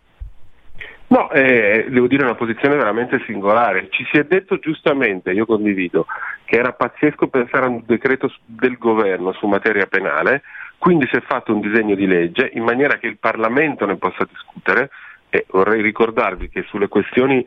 No, 1.10 1.32
eh, 1.32 1.86
devo 1.89 2.08
dire 2.08 2.23
una 2.23 2.36
posizione 2.36 2.76
veramente 2.76 3.21
singolare. 3.26 3.88
Ci 3.89 4.06
si 4.12 4.17
è 4.17 4.26
detto 4.26 4.60
giustamente, 4.60 5.32
io 5.32 5.45
condivido, 5.45 6.06
che 6.43 6.58
era 6.58 6.73
pazzesco 6.73 7.28
pensare 7.28 7.65
a 7.65 7.69
un 7.69 7.84
decreto 7.86 8.30
del 8.45 8.78
governo 8.78 9.32
su 9.34 9.47
materia 9.47 9.86
penale, 9.86 10.43
quindi 10.78 11.08
si 11.10 11.15
è 11.15 11.21
fatto 11.21 11.54
un 11.54 11.62
disegno 11.62 11.95
di 11.95 12.06
legge 12.06 12.52
in 12.54 12.63
maniera 12.63 12.97
che 12.97 13.08
il 13.08 13.17
Parlamento 13.17 13.86
ne 13.86 13.95
possa 13.95 14.28
discutere 14.30 14.89
e 15.29 15.45
vorrei 15.49 15.81
ricordarvi 15.81 16.49
che 16.49 16.63
sulle 16.67 16.87
questioni 16.87 17.45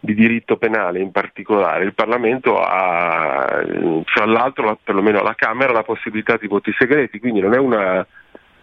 di 0.00 0.14
diritto 0.14 0.56
penale 0.56 1.00
in 1.00 1.10
particolare, 1.10 1.84
il 1.84 1.94
Parlamento 1.94 2.60
ha, 2.60 3.64
tra 4.04 4.26
l'altro, 4.26 4.78
perlomeno 4.82 5.18
alla 5.18 5.34
Camera, 5.34 5.72
la 5.72 5.82
possibilità 5.82 6.36
di 6.36 6.46
voti 6.46 6.72
segreti, 6.78 7.18
quindi 7.18 7.40
non 7.40 7.54
è 7.54 7.58
una, 7.58 8.06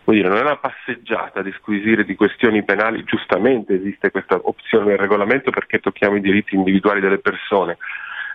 dire, 0.05 0.29
non 0.29 0.38
è 0.38 0.41
una 0.41 0.58
passeggiata 0.58 1.41
di 1.41 1.51
squisire 1.58 2.05
di 2.05 2.15
questioni 2.15 2.63
penali, 2.63 3.03
giustamente 3.03 3.73
esiste 3.73 4.12
questa 4.12 4.39
opzione 4.41 4.86
nel 4.86 4.97
regolamento 4.97 5.51
perché 5.51 5.79
tocchiamo 5.79 6.15
i 6.15 6.21
diritti 6.21 6.55
individuali 6.55 7.01
delle 7.01 7.19
persone, 7.19 7.77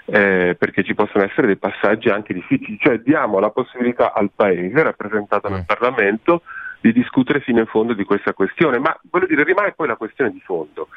eh, 0.04 0.56
perché 0.58 0.82
ci 0.82 0.94
possono 0.94 1.24
essere 1.24 1.46
dei 1.46 1.56
passaggi 1.56 2.10
anche 2.10 2.34
difficili, 2.34 2.78
cioè 2.78 2.98
diamo 2.98 3.38
la 3.38 3.50
possibilità 3.50 4.12
al 4.12 4.30
Paese, 4.34 4.82
rappresentato 4.82 5.48
nel 5.48 5.60
mm. 5.60 5.66
Parlamento, 5.66 6.42
di 6.80 6.92
discutere 6.92 7.40
fino 7.40 7.60
in 7.60 7.66
fondo 7.66 7.92
di 7.92 8.04
questa 8.04 8.32
questione, 8.32 8.78
ma 8.78 8.98
voglio 9.10 9.26
dire, 9.26 9.44
rimane 9.44 9.72
poi 9.72 9.86
la 9.86 9.96
questione 9.96 10.30
di 10.30 10.40
fondo. 10.40 10.88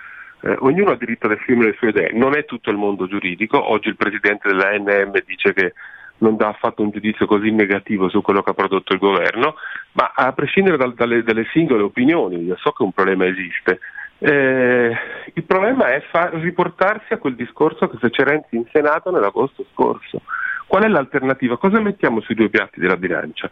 Eh, 0.41 0.55
ognuno 0.59 0.91
ha 0.91 0.95
diritto 0.95 1.27
ad 1.27 1.33
esprimere 1.33 1.69
le 1.69 1.75
sue 1.77 1.89
idee, 1.89 2.11
non 2.13 2.35
è 2.35 2.45
tutto 2.45 2.69
il 2.69 2.77
mondo 2.77 3.07
giuridico, 3.07 3.71
oggi 3.71 3.89
il 3.89 3.95
presidente 3.95 4.49
dell'ANM 4.49 5.13
dice 5.25 5.53
che 5.53 5.73
non 6.17 6.35
dà 6.37 6.49
affatto 6.49 6.81
un 6.81 6.89
giudizio 6.89 7.25
così 7.25 7.51
negativo 7.51 8.09
su 8.09 8.21
quello 8.21 8.41
che 8.41 8.51
ha 8.51 8.53
prodotto 8.53 8.93
il 8.93 8.99
governo, 8.99 9.55
ma 9.93 10.11
a 10.15 10.31
prescindere 10.31 10.77
dal, 10.77 10.93
dalle, 10.93 11.23
dalle, 11.23 11.45
singole 11.51 11.83
opinioni, 11.83 12.43
io 12.43 12.55
so 12.57 12.71
che 12.71 12.83
un 12.83 12.91
problema 12.91 13.25
esiste, 13.25 13.79
eh, 14.19 14.95
il 15.33 15.43
problema 15.43 15.87
è 15.87 16.01
far, 16.09 16.33
riportarsi 16.35 17.13
a 17.13 17.17
quel 17.17 17.35
discorso 17.35 17.89
che 17.89 17.97
fece 17.97 18.23
Renzi 18.23 18.55
in 18.55 18.65
Senato 18.71 19.11
nell'agosto 19.11 19.65
scorso. 19.73 20.21
Qual 20.73 20.85
è 20.85 20.87
l'alternativa? 20.87 21.55
Cosa 21.57 21.79
mettiamo 21.79 22.19
sui 22.21 22.33
due 22.33 22.49
piatti 22.49 22.79
della 22.79 22.97
bilancia? 22.97 23.47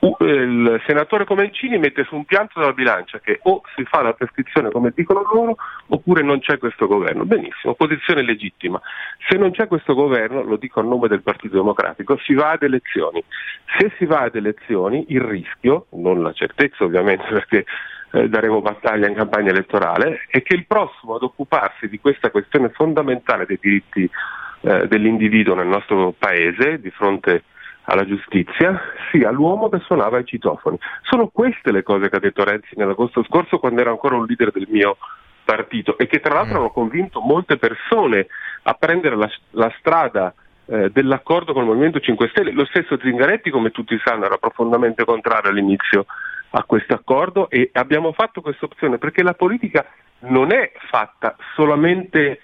Il 0.00 0.82
senatore 0.84 1.24
Comencini 1.24 1.78
mette 1.78 2.02
su 2.02 2.16
un 2.16 2.24
piatto 2.24 2.58
della 2.58 2.72
bilancia 2.72 3.20
che 3.20 3.38
o 3.44 3.62
si 3.76 3.84
fa 3.84 4.02
la 4.02 4.14
prescrizione 4.14 4.72
come 4.72 4.90
dicono 4.92 5.22
loro 5.32 5.54
oppure 5.86 6.24
non 6.24 6.40
c'è 6.40 6.58
questo 6.58 6.88
governo. 6.88 7.24
Benissimo, 7.24 7.74
posizione 7.74 8.22
legittima. 8.22 8.80
Se 9.28 9.38
non 9.38 9.52
c'è 9.52 9.68
questo 9.68 9.94
governo, 9.94 10.42
lo 10.42 10.56
dico 10.56 10.80
a 10.80 10.82
nome 10.82 11.06
del 11.06 11.22
Partito 11.22 11.54
Democratico, 11.54 12.18
si 12.18 12.34
va 12.34 12.50
ad 12.50 12.64
elezioni. 12.64 13.22
Se 13.78 13.92
si 13.96 14.04
va 14.04 14.22
ad 14.22 14.34
elezioni 14.34 15.04
il 15.10 15.20
rischio, 15.20 15.86
non 15.90 16.20
la 16.20 16.32
certezza 16.32 16.82
ovviamente 16.82 17.26
perché 17.30 17.64
eh, 18.10 18.28
daremo 18.28 18.60
battaglia 18.60 19.06
in 19.06 19.14
campagna 19.14 19.50
elettorale, 19.50 20.22
è 20.28 20.42
che 20.42 20.56
il 20.56 20.66
prossimo 20.66 21.14
ad 21.14 21.22
occuparsi 21.22 21.88
di 21.88 22.00
questa 22.00 22.30
questione 22.30 22.70
fondamentale 22.70 23.46
dei 23.46 23.58
diritti 23.60 24.10
eh, 24.60 24.86
dell'individuo 24.88 25.54
nel 25.54 25.66
nostro 25.66 26.14
paese 26.18 26.80
di 26.80 26.90
fronte 26.90 27.44
alla 27.88 28.04
giustizia 28.04 28.80
sia 29.10 29.30
l'uomo 29.30 29.68
che 29.68 29.78
suonava 29.80 30.18
i 30.18 30.24
citofoni. 30.24 30.78
Sono 31.02 31.28
queste 31.28 31.70
le 31.72 31.82
cose 31.82 32.08
che 32.08 32.16
ha 32.16 32.20
detto 32.20 32.44
Renzi 32.44 32.74
nell'agosto 32.76 33.22
scorso 33.24 33.58
quando 33.58 33.80
era 33.80 33.90
ancora 33.90 34.16
un 34.16 34.26
leader 34.26 34.50
del 34.50 34.66
mio 34.68 34.96
partito 35.44 35.96
e 35.96 36.06
che 36.06 36.20
tra 36.20 36.34
l'altro 36.34 36.54
mm. 36.54 36.60
hanno 36.60 36.70
convinto 36.70 37.20
molte 37.20 37.56
persone 37.56 38.26
a 38.62 38.74
prendere 38.74 39.16
la, 39.16 39.30
la 39.50 39.72
strada 39.78 40.34
eh, 40.66 40.90
dell'accordo 40.90 41.52
con 41.52 41.62
il 41.62 41.68
Movimento 41.68 42.00
5 42.00 42.28
Stelle. 42.28 42.50
Lo 42.50 42.64
stesso 42.66 42.98
Zingaretti, 43.00 43.50
come 43.50 43.70
tutti 43.70 43.96
sanno, 44.04 44.24
era 44.24 44.36
profondamente 44.36 45.04
contrario 45.04 45.50
all'inizio 45.50 46.06
a 46.50 46.64
questo 46.64 46.94
accordo 46.94 47.48
e 47.50 47.70
abbiamo 47.72 48.12
fatto 48.12 48.40
questa 48.40 48.64
opzione 48.64 48.98
perché 48.98 49.22
la 49.22 49.34
politica 49.34 49.86
non 50.20 50.52
è 50.52 50.72
fatta 50.90 51.36
solamente 51.54 52.40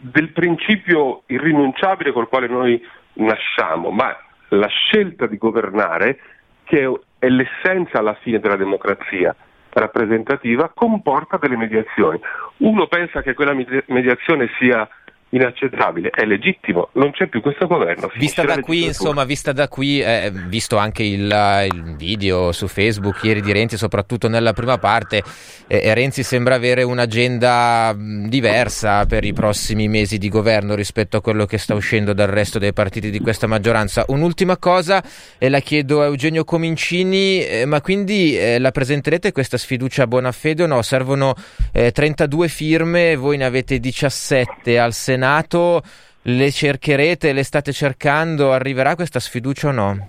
del 0.00 0.30
principio 0.32 1.22
irrinunciabile 1.26 2.12
col 2.12 2.28
quale 2.28 2.48
noi 2.48 2.80
nasciamo, 3.14 3.90
ma 3.90 4.16
la 4.48 4.68
scelta 4.68 5.26
di 5.26 5.36
governare, 5.38 6.18
che 6.64 6.90
è 7.18 7.28
l'essenza 7.28 7.98
alla 7.98 8.14
fine 8.14 8.38
della 8.38 8.56
democrazia 8.56 9.34
rappresentativa, 9.70 10.70
comporta 10.74 11.36
delle 11.36 11.56
mediazioni. 11.56 12.18
Uno 12.58 12.86
pensa 12.86 13.22
che 13.22 13.34
quella 13.34 13.54
mediazione 13.86 14.48
sia 14.58 14.88
inaccettabile, 15.30 16.10
è 16.10 16.24
legittimo, 16.24 16.90
non 16.92 17.10
c'è 17.10 17.26
più 17.26 17.40
questo 17.40 17.66
governo. 17.66 18.10
Vista 18.14 18.44
da 18.44 18.60
qui, 18.60 18.84
insomma, 18.84 19.24
vista 19.24 19.52
da 19.52 19.66
qui, 19.66 20.00
eh, 20.00 20.30
visto 20.32 20.76
anche 20.76 21.02
il, 21.02 21.68
il, 21.72 21.96
video 21.96 22.52
su 22.52 22.68
Facebook 22.68 23.24
ieri 23.24 23.42
di 23.42 23.52
Renzi, 23.52 23.76
soprattutto 23.76 24.28
nella 24.28 24.52
prima 24.52 24.78
parte, 24.78 25.22
eh, 25.66 25.94
Renzi 25.94 26.22
sembra 26.22 26.54
avere 26.54 26.84
un'agenda 26.84 27.94
diversa 27.96 29.04
per 29.06 29.24
i 29.24 29.32
prossimi 29.32 29.88
mesi 29.88 30.18
di 30.18 30.28
governo 30.28 30.74
rispetto 30.74 31.16
a 31.16 31.20
quello 31.20 31.44
che 31.44 31.58
sta 31.58 31.74
uscendo 31.74 32.12
dal 32.12 32.28
resto 32.28 32.58
dei 32.58 32.72
partiti 32.72 33.10
di 33.10 33.18
questa 33.18 33.48
maggioranza. 33.48 34.04
Un'ultima 34.08 34.56
cosa, 34.58 35.02
e 35.38 35.48
la 35.48 35.60
chiedo 35.60 36.02
a 36.02 36.04
Eugenio 36.04 36.44
Comincini, 36.44 37.44
eh, 37.44 37.66
ma 37.66 37.80
quindi 37.80 38.38
eh, 38.38 38.60
la 38.60 38.70
presenterete 38.70 39.32
questa 39.32 39.58
sfiducia 39.58 40.04
a 40.04 40.06
buona 40.06 40.30
fede 40.30 40.62
o 40.62 40.66
no? 40.66 40.82
Servono 40.82 41.34
32 41.72 42.46
eh, 42.46 42.48
firme, 42.48 43.16
voi 43.16 43.36
ne 43.38 43.44
avete 43.44 43.80
17 43.80 44.78
al 44.78 44.92
Senato 44.92 45.24
Senato 45.26 45.82
le 46.22 46.52
cercherete, 46.52 47.32
le 47.32 47.42
state 47.42 47.72
cercando, 47.72 48.52
arriverà 48.52 48.94
questa 48.94 49.18
sfiducia 49.18 49.68
o 49.68 49.72
no? 49.72 50.08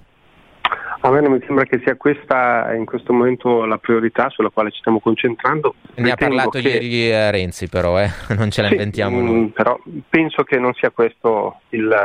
A 1.01 1.09
me 1.09 1.21
non 1.21 1.31
mi 1.31 1.39
sembra 1.43 1.65
che 1.65 1.81
sia 1.83 1.95
questa 1.95 2.71
in 2.75 2.85
questo 2.85 3.13
momento 3.13 3.65
la 3.65 3.79
priorità 3.79 4.29
sulla 4.29 4.49
quale 4.49 4.69
ci 4.69 4.77
stiamo 4.79 4.99
concentrando. 4.99 5.73
Ne 5.95 6.09
Ritengo 6.11 6.35
ha 6.35 6.43
parlato 6.43 6.59
che... 6.59 6.69
ieri 6.69 7.09
eh, 7.09 7.31
Renzi 7.31 7.67
però, 7.67 7.99
eh? 7.99 8.11
non 8.37 8.51
ce 8.51 8.61
la 8.61 8.67
sì, 8.67 8.73
inventiamo 8.73 9.19
noi. 9.19 9.33
Mm, 9.33 9.45
però 9.47 9.79
penso 10.07 10.43
che 10.43 10.59
non 10.59 10.73
sia 10.73 10.91
questo 10.91 11.61
il, 11.69 11.95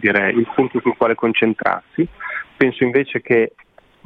dire, 0.00 0.30
il 0.30 0.48
punto 0.54 0.80
sul 0.80 0.96
quale 0.96 1.16
concentrarsi. 1.16 2.06
Penso 2.56 2.84
invece 2.84 3.22
che, 3.22 3.54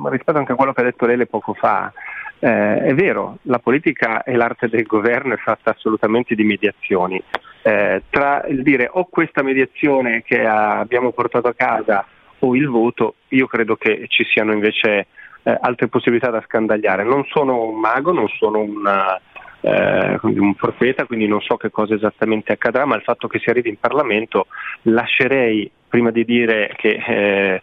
rispetto 0.05 0.39
anche 0.39 0.53
a 0.53 0.55
quello 0.55 0.73
che 0.73 0.81
ha 0.81 0.85
detto 0.85 1.05
Lele 1.05 1.27
poco 1.27 1.53
fa, 1.53 1.93
eh, 2.39 2.85
è 2.85 2.95
vero, 2.95 3.39
la 3.43 3.59
politica 3.59 4.23
e 4.23 4.35
l'arte 4.35 4.69
del 4.69 4.85
governo 4.85 5.35
è 5.35 5.39
fatta 5.39 5.71
assolutamente 5.71 6.35
di 6.35 6.45
mediazioni. 6.45 7.23
Eh, 7.63 8.03
tra 8.09 8.45
il 8.47 8.63
dire 8.63 8.89
o 8.91 9.07
questa 9.11 9.43
mediazione 9.43 10.23
che 10.23 10.47
abbiamo 10.47 11.13
portato 11.13 11.49
a 11.49 11.55
casa 11.55 12.07
o 12.39 12.57
il 12.57 12.69
voto, 12.69 13.17
io 13.29 13.47
credo 13.47 13.77
che 13.77 14.07
ci 14.09 14.25
siano 14.25 14.53
invece 14.53 15.07
eh, 15.43 15.59
altre 15.61 15.89
possibilità 15.89 16.31
da 16.31 16.43
scandagliare. 16.43 17.05
Non 17.05 17.25
sono 17.27 17.65
un 17.65 17.79
mago, 17.79 18.13
non 18.13 18.29
sono 18.29 18.61
una, 18.61 19.21
eh, 19.61 20.19
un 20.23 20.55
profeta, 20.55 21.05
quindi 21.05 21.27
non 21.27 21.41
so 21.41 21.57
che 21.57 21.71
cosa 21.71 21.95
esattamente 21.95 22.53
accadrà, 22.53 22.87
ma 22.87 22.97
il 22.97 23.03
fatto 23.03 23.29
che 23.29 23.39
si 23.39 23.51
arrivi 23.51 23.69
in 23.69 23.79
Parlamento 23.79 24.47
lascerei 24.83 25.71
prima 25.89 26.11
di 26.11 26.25
dire 26.25 26.73
che 26.77 27.03
eh, 27.07 27.63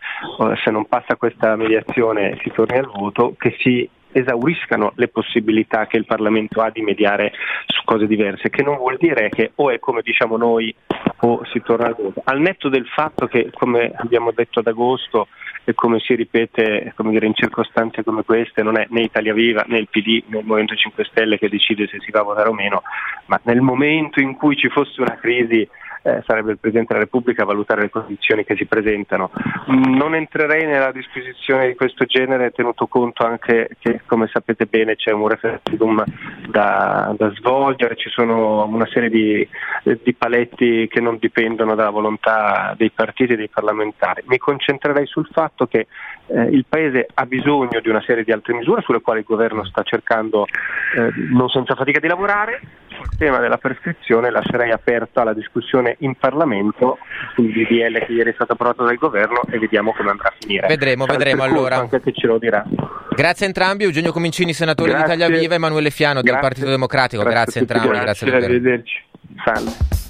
se 0.63 0.69
non 0.69 0.85
passa 0.85 1.15
questa 1.15 1.55
mediazione 1.55 2.37
si 2.43 2.51
torni 2.51 2.77
al 2.77 2.91
voto, 2.93 3.35
che 3.37 3.55
si 3.59 3.89
esauriscano 4.11 4.93
le 4.95 5.07
possibilità 5.07 5.87
che 5.87 5.97
il 5.97 6.05
Parlamento 6.05 6.61
ha 6.61 6.69
di 6.69 6.81
mediare 6.81 7.33
su 7.65 7.83
cose 7.83 8.07
diverse, 8.07 8.49
che 8.49 8.63
non 8.63 8.77
vuol 8.77 8.97
dire 8.97 9.29
che 9.29 9.51
o 9.55 9.69
è 9.69 9.79
come 9.79 10.01
diciamo 10.01 10.37
noi 10.37 10.73
o 11.21 11.43
si 11.51 11.61
torna 11.61 11.87
al 11.87 11.95
voto. 11.95 12.21
Al 12.25 12.39
netto 12.39 12.69
del 12.69 12.85
fatto 12.87 13.27
che, 13.27 13.49
come 13.51 13.91
abbiamo 13.95 14.31
detto 14.31 14.59
ad 14.59 14.67
agosto 14.67 15.27
e 15.63 15.73
come 15.73 15.99
si 15.99 16.15
ripete 16.15 16.93
come 16.95 17.11
dire, 17.11 17.25
in 17.25 17.33
circostanze 17.33 18.03
come 18.03 18.23
queste, 18.23 18.63
non 18.63 18.77
è 18.77 18.85
né 18.89 19.01
Italia 19.01 19.33
Viva 19.33 19.65
né 19.67 19.79
il 19.79 19.87
PD 19.89 20.23
né 20.27 20.39
il 20.39 20.45
Movimento 20.45 20.75
5 20.75 21.05
Stelle 21.05 21.37
che 21.37 21.49
decide 21.49 21.87
se 21.87 21.99
si 21.99 22.11
va 22.11 22.21
a 22.21 22.23
votare 22.23 22.49
o 22.49 22.53
meno, 22.53 22.83
ma 23.25 23.39
nel 23.43 23.61
momento 23.61 24.21
in 24.21 24.35
cui 24.35 24.55
ci 24.55 24.69
fosse 24.69 25.01
una 25.01 25.15
crisi 25.15 25.67
eh, 26.07 26.23
sarebbe 26.25 26.51
il 26.51 26.57
Presidente 26.57 26.93
della 26.93 27.05
Repubblica 27.05 27.43
a 27.43 27.45
valutare 27.45 27.81
le 27.81 27.89
condizioni 27.89 28.45
che 28.45 28.55
si 28.55 28.65
presentano. 28.65 29.29
Non 29.65 30.15
entrerei 30.15 30.65
nella 30.65 30.91
disposizione 30.91 31.67
di 31.67 31.75
questo 31.75 32.05
genere 32.05 32.51
tenuto 32.51 32.87
conto 32.87 33.25
anche 33.25 33.69
che 33.79 34.01
come 34.05 34.27
sapete 34.27 34.65
bene 34.65 34.95
c'è 34.95 35.11
un 35.11 35.27
referendum 35.27 36.01
da, 36.47 37.13
da 37.17 37.29
svolgere, 37.35 37.97
ci 37.97 38.09
sono 38.09 38.65
una 38.65 38.87
serie 38.87 39.09
di, 39.09 39.47
di, 40.01 40.13
paletti 40.13 40.87
che 40.87 41.01
non 41.01 41.17
dipendono 41.19 41.75
dalla 41.75 41.89
volontà 41.89 42.73
dei 42.77 42.91
partiti 42.91 43.33
e 43.33 43.37
dei 43.37 43.49
parlamentari. 43.49 44.23
Mi 44.27 44.37
concentrerei 44.37 45.05
sul 45.05 45.27
fatto 45.29 45.67
che 45.67 45.87
eh, 46.27 46.41
il 46.43 46.65
Paese 46.67 47.07
ha 47.13 47.25
bisogno 47.25 47.81
di 47.81 47.89
una 47.89 48.01
serie 48.01 48.23
di 48.23 48.31
altre 48.31 48.53
misure 48.53 48.81
sulle 48.81 49.01
quali 49.01 49.19
il 49.19 49.25
governo 49.25 49.65
sta 49.65 49.83
cercando 49.83 50.45
eh, 50.45 51.11
non 51.31 51.49
senza 51.49 51.75
fatica 51.75 51.99
di 51.99 52.07
lavorare. 52.07 52.61
Sul 52.97 53.09
tema 53.17 53.37
della 53.37 53.57
prescrizione 53.57 54.31
lascerei 54.31 54.71
aperta 54.71 55.23
la 55.23 55.33
discussione 55.33 55.97
in 55.99 56.15
Parlamento 56.15 56.97
sul 57.35 57.51
DDL 57.51 58.03
che 58.05 58.11
ieri 58.11 58.31
è 58.31 58.33
stato 58.33 58.53
approvato 58.53 58.83
dal 58.83 58.95
governo 58.95 59.41
e 59.51 59.59
vediamo 59.59 59.93
come 59.93 60.09
andrà 60.09 60.29
a 60.29 60.33
finire. 60.37 60.67
Vedremo, 60.67 61.05
C'è 61.05 61.11
vedremo 61.11 61.43
allora. 61.43 61.75
Anche 61.75 62.01
che 62.01 62.11
ce 62.13 62.25
lo 62.25 62.39
dirà. 62.39 62.65
Grazie 63.15 63.45
a 63.45 63.47
entrambi, 63.49 63.83
Eugenio 63.83 64.11
Comincini, 64.11 64.53
senatore 64.53 64.91
grazie. 64.91 65.15
di 65.15 65.21
Italia 65.21 65.39
Viva, 65.39 65.55
Emanuele 65.55 65.91
Fiano 65.91 66.21
grazie. 66.21 66.31
del 66.31 66.41
Partito 66.41 66.69
Democratico. 66.69 67.21
Grazie, 67.21 67.35
grazie 67.35 67.59
a 67.59 67.63
entrambi. 67.63 67.87
Grazie, 67.87 68.29
grazie 68.29 68.45
arrivederci. 68.47 69.03
Salve. 69.43 70.06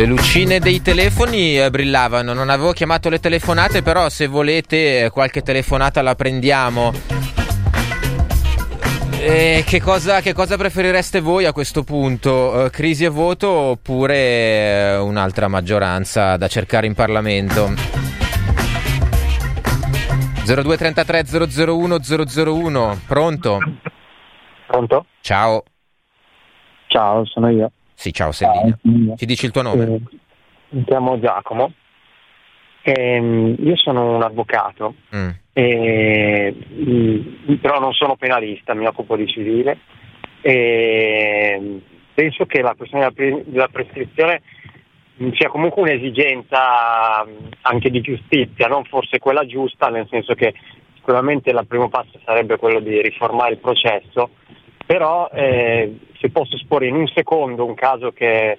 Le 0.00 0.06
lucine 0.06 0.60
dei 0.60 0.80
telefoni 0.80 1.60
eh, 1.60 1.68
brillavano, 1.68 2.32
non 2.32 2.48
avevo 2.48 2.72
chiamato 2.72 3.10
le 3.10 3.20
telefonate, 3.20 3.82
però 3.82 4.08
se 4.08 4.28
volete 4.28 5.04
eh, 5.04 5.10
qualche 5.10 5.42
telefonata 5.42 6.00
la 6.00 6.14
prendiamo. 6.14 6.90
E 9.20 9.62
che 9.66 9.78
cosa, 9.82 10.22
che 10.22 10.32
cosa, 10.32 10.56
preferireste 10.56 11.20
voi 11.20 11.44
a 11.44 11.52
questo 11.52 11.84
punto? 11.84 12.30
Uh, 12.30 12.70
crisi 12.70 13.04
e 13.04 13.08
voto 13.10 13.50
oppure 13.50 14.96
uh, 14.96 15.04
un'altra 15.04 15.48
maggioranza 15.48 16.38
da 16.38 16.48
cercare 16.48 16.86
in 16.86 16.94
Parlamento? 16.94 17.68
0233 20.46 21.24
001 21.68 21.98
001, 22.42 23.00
pronto? 23.06 23.58
Pronto? 24.66 25.04
Ciao. 25.20 25.62
Ciao, 26.86 27.26
sono 27.26 27.50
io. 27.50 27.70
Sì, 28.00 28.14
ciao, 28.14 28.32
Sellina. 28.32 28.78
Ciao, 28.82 29.14
Ci 29.14 29.26
dici 29.26 29.44
il 29.44 29.50
tuo 29.50 29.60
nome? 29.60 29.84
Eh, 29.84 30.00
mi 30.70 30.84
chiamo 30.84 31.20
Giacomo. 31.20 31.70
Eh, 32.80 33.56
io 33.58 33.76
sono 33.76 34.14
un 34.14 34.22
avvocato, 34.22 34.94
mm. 35.14 35.28
eh, 35.52 36.54
però 37.60 37.78
non 37.78 37.92
sono 37.92 38.16
penalista, 38.16 38.72
mi 38.72 38.86
occupo 38.86 39.16
di 39.16 39.26
civile. 39.26 39.80
E 40.40 41.82
penso 42.14 42.46
che 42.46 42.62
la 42.62 42.74
questione 42.74 43.12
della 43.44 43.68
prescrizione 43.68 44.40
sia 45.34 45.50
comunque 45.50 45.82
un'esigenza 45.82 47.26
anche 47.60 47.90
di 47.90 48.00
giustizia, 48.00 48.66
non 48.66 48.84
forse 48.84 49.18
quella 49.18 49.44
giusta, 49.44 49.88
nel 49.88 50.06
senso 50.08 50.32
che 50.32 50.54
sicuramente 50.94 51.50
il 51.50 51.66
primo 51.68 51.90
passo 51.90 52.18
sarebbe 52.24 52.56
quello 52.56 52.80
di 52.80 53.02
riformare 53.02 53.52
il 53.52 53.58
processo, 53.58 54.30
però 54.90 55.30
eh, 55.32 56.00
se 56.18 56.30
posso 56.30 56.56
esporre 56.56 56.88
in 56.88 56.96
un 56.96 57.06
secondo 57.06 57.64
un 57.64 57.74
caso 57.74 58.10
che 58.10 58.58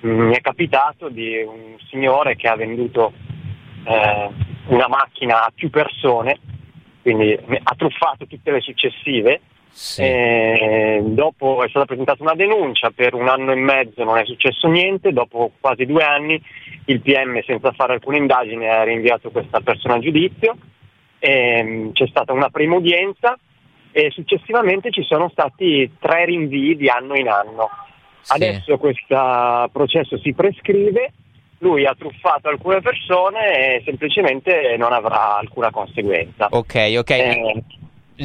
mi 0.00 0.34
è 0.34 0.40
capitato 0.40 1.10
di 1.10 1.36
un 1.42 1.76
signore 1.90 2.34
che 2.34 2.48
ha 2.48 2.56
venduto 2.56 3.12
eh, 3.84 4.30
una 4.68 4.88
macchina 4.88 5.44
a 5.44 5.52
più 5.54 5.68
persone, 5.68 6.38
quindi 7.02 7.30
ha 7.30 7.74
truffato 7.76 8.26
tutte 8.26 8.52
le 8.52 8.60
successive. 8.62 9.42
Sì. 9.68 10.00
Eh, 10.00 11.02
dopo 11.08 11.62
è 11.62 11.68
stata 11.68 11.84
presentata 11.84 12.22
una 12.22 12.34
denuncia, 12.34 12.90
per 12.90 13.12
un 13.12 13.28
anno 13.28 13.52
e 13.52 13.56
mezzo 13.56 14.02
non 14.02 14.16
è 14.16 14.24
successo 14.24 14.68
niente, 14.68 15.12
dopo 15.12 15.50
quasi 15.60 15.84
due 15.84 16.04
anni 16.04 16.42
il 16.86 17.02
PM 17.02 17.42
senza 17.42 17.72
fare 17.72 17.92
alcune 17.92 18.16
indagini 18.16 18.66
ha 18.66 18.82
rinviato 18.82 19.30
questa 19.30 19.60
persona 19.60 19.96
a 19.96 19.98
giudizio, 19.98 20.56
eh, 21.18 21.90
c'è 21.92 22.06
stata 22.06 22.32
una 22.32 22.48
prima 22.48 22.76
udienza 22.76 23.38
e 23.96 24.10
successivamente 24.10 24.90
ci 24.90 25.02
sono 25.04 25.30
stati 25.30 25.90
tre 25.98 26.26
rinvii 26.26 26.76
di 26.76 26.86
anno 26.90 27.16
in 27.16 27.28
anno. 27.28 27.70
Sì. 28.20 28.34
Adesso 28.34 28.76
questo 28.76 29.70
processo 29.72 30.18
si 30.18 30.34
prescrive 30.34 31.12
lui 31.60 31.86
ha 31.86 31.94
truffato 31.98 32.50
alcune 32.50 32.82
persone 32.82 33.78
e 33.78 33.82
semplicemente 33.86 34.76
non 34.76 34.92
avrà 34.92 35.38
alcuna 35.38 35.70
conseguenza. 35.70 36.48
Ok, 36.50 36.94
ok. 36.98 37.10
Eh, 37.10 37.64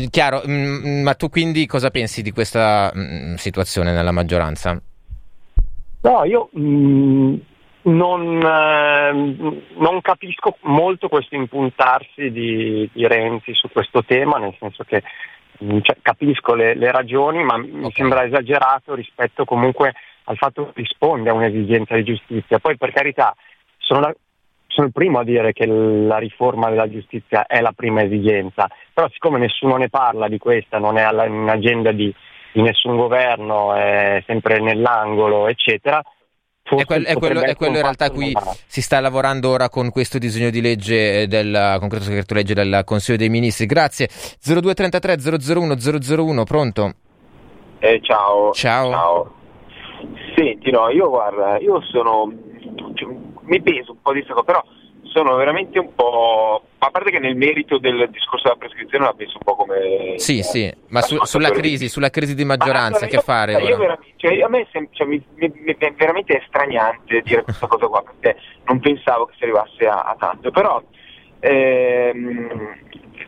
Chiaro, 0.10 0.42
mh, 0.44 0.52
mm, 0.52 0.86
mm, 0.86 1.04
ma 1.04 1.14
tu 1.14 1.30
quindi 1.30 1.66
cosa 1.66 1.90
pensi 1.90 2.22
di 2.22 2.32
questa 2.32 2.92
mh, 2.94 3.00
mm, 3.00 3.34
situazione 3.36 3.94
nella 3.94 4.12
maggioranza? 4.12 4.78
No, 6.02 6.24
io 6.26 6.50
mh, 6.52 7.36
non, 7.84 8.42
eh, 8.42 9.12
non, 9.78 10.02
capisco 10.02 10.58
molto 10.62 11.08
questo 11.08 11.36
impuntarsi 11.36 12.32
di, 12.32 12.90
di, 12.92 13.08
Renzi 13.08 13.54
su 13.54 13.70
questo 13.72 14.04
tema, 14.04 14.38
nel 14.38 14.56
senso 14.60 14.84
che 14.84 15.02
cioè, 15.82 15.98
capisco 16.02 16.56
le, 16.56 16.74
le, 16.74 16.92
ragioni, 16.92 17.44
ma 17.44 17.56
okay. 17.56 17.70
mi 17.70 17.92
sembra 17.92 18.26
esagerato 18.26 18.96
rispetto 18.96 19.46
comunque 19.46 19.94
al 20.26 20.38
fatto 20.38 20.66
che 20.66 20.82
risponde 20.82 21.30
a 21.30 21.34
un'esigenza 21.34 21.96
di 21.96 22.04
giustizia. 22.04 22.60
Poi 22.60 22.78
per 22.78 22.92
carità 22.92 23.36
sono, 23.78 24.00
la, 24.00 24.16
sono, 24.68 24.88
il 24.88 24.94
primo 24.94 25.20
a 25.20 25.24
dire 25.24 25.54
che 25.54 25.66
la 25.66 26.18
riforma 26.18 26.70
della 26.70 26.90
giustizia 26.90 27.46
è 27.46 27.62
la 27.62 27.74
prima 27.76 28.02
esigenza, 28.04 28.68
però 28.94 29.08
siccome 29.10 29.40
nessuno 29.40 29.78
ne 29.78 29.90
parla 29.90 30.28
di 30.28 30.38
questa, 30.38 30.80
non 30.80 30.98
è 30.98 31.08
in 31.28 31.48
agenda 31.50 31.92
di, 31.92 32.14
di 32.52 32.62
nessun 32.62 32.96
governo, 32.96 33.74
è 33.74 34.24
sempre 34.26 34.60
nell'angolo, 34.60 35.48
eccetera, 35.48 36.02
è, 36.78 36.86
quel, 36.86 37.06
è, 37.06 37.16
quello, 37.16 37.42
è 37.42 37.56
quello, 37.56 37.76
in 37.76 37.82
realtà 37.82 38.10
cui 38.12 38.34
si 38.68 38.82
sta 38.82 39.00
lavorando 39.00 39.50
ora 39.50 39.70
con 39.70 39.90
questo 39.92 40.18
disegno 40.18 40.50
di 40.50 40.62
legge 40.62 41.28
del 41.28 41.78
concreto 41.80 42.06
segreto 42.06 42.34
legge 42.34 42.54
del 42.54 42.82
Consiglio 42.86 43.18
dei 43.18 43.30
Ministri. 43.30 43.66
Grazie. 43.66 44.08
0233 44.08 45.18
001 45.40 45.76
001, 45.76 46.44
pronto? 46.44 46.94
Eh, 47.80 48.00
ciao. 48.02 48.52
Ciao. 48.52 48.92
ciao. 48.92 49.34
Senti, 50.36 50.72
no, 50.72 50.90
io 50.90 51.10
guarda, 51.10 51.58
io 51.60 51.82
sono, 51.82 52.32
cioè, 52.94 53.14
mi 53.42 53.62
peso 53.62 53.92
un 53.92 54.02
po' 54.02 54.14
di 54.14 54.24
questo, 54.24 54.44
però 54.44 54.64
sono 55.04 55.36
veramente 55.36 55.80
un 55.80 55.94
po'. 55.94 56.64
A 56.84 56.90
parte 56.90 57.12
che 57.12 57.20
nel 57.20 57.36
merito 57.36 57.78
del 57.78 58.10
discorso 58.10 58.48
della 58.48 58.56
prescrizione 58.56 59.06
la 59.06 59.14
penso 59.14 59.38
un 59.38 59.44
po' 59.44 59.56
come. 59.56 60.16
Sì, 60.18 60.40
eh, 60.40 60.44
sì, 60.44 60.74
ma 60.88 61.02
su, 61.02 61.16
sulla 61.26 61.52
crisi, 61.52 61.88
sulla 61.88 62.10
crisi 62.10 62.34
di 62.34 62.44
maggioranza, 62.44 63.06
che 63.06 63.20
fare? 63.20 63.54
Io 63.62 64.00
cioè, 64.16 64.42
a 64.42 64.50
me 64.50 64.68
sem- 64.72 64.88
cioè, 64.92 65.06
mi, 65.06 65.24
mi, 65.36 65.52
mi, 65.54 65.76
è 65.78 65.94
veramente 65.94 66.44
straniante 66.48 67.22
dire 67.22 67.44
questa 67.44 67.68
cosa 67.68 67.86
qua, 67.86 68.02
perché 68.02 68.42
non 68.64 68.80
pensavo 68.80 69.26
che 69.26 69.36
si 69.38 69.44
arrivasse 69.44 69.86
a, 69.86 70.02
a 70.02 70.16
tanto, 70.18 70.50
però. 70.50 70.82
Ehm, 71.40 72.80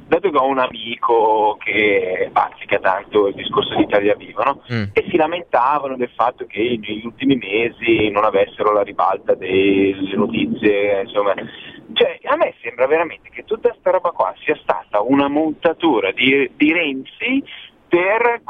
dato 0.08 0.30
che 0.30 0.38
ho 0.38 0.46
un 0.46 0.60
amico 0.60 1.58
che 1.60 2.30
bazzica 2.32 2.80
tanto 2.80 3.28
il 3.28 3.36
discorso 3.36 3.76
di 3.76 3.84
Italia 3.84 4.16
Viva, 4.16 4.44
no? 4.44 4.62
mm. 4.72 4.84
e 4.94 5.06
si 5.10 5.18
lamentavano 5.18 5.96
del 5.96 6.12
fatto 6.16 6.46
che 6.46 6.80
negli 6.82 7.06
ultimi 7.06 7.36
mesi 7.36 8.10
non 8.10 8.24
avessero 8.24 8.72
la 8.72 8.84
ribalta 8.84 9.34
delle 9.34 10.16
notizie, 10.16 11.02
insomma. 11.02 11.34
Cioè, 11.94 12.20
a 12.24 12.36
me 12.36 12.54
sembra 12.62 12.88
veramente 12.88 13.30
che 13.30 13.44
tutta 13.44 13.70
questa 13.70 13.92
roba 13.92 14.12
qua 14.12 14.34
sia 14.44 14.58
stata 14.62 15.02
una 15.02 15.28
montatura 15.28 16.12
di, 16.12 16.50
di 16.56 16.74
Renzi 16.74 17.44
per, 17.88 18.42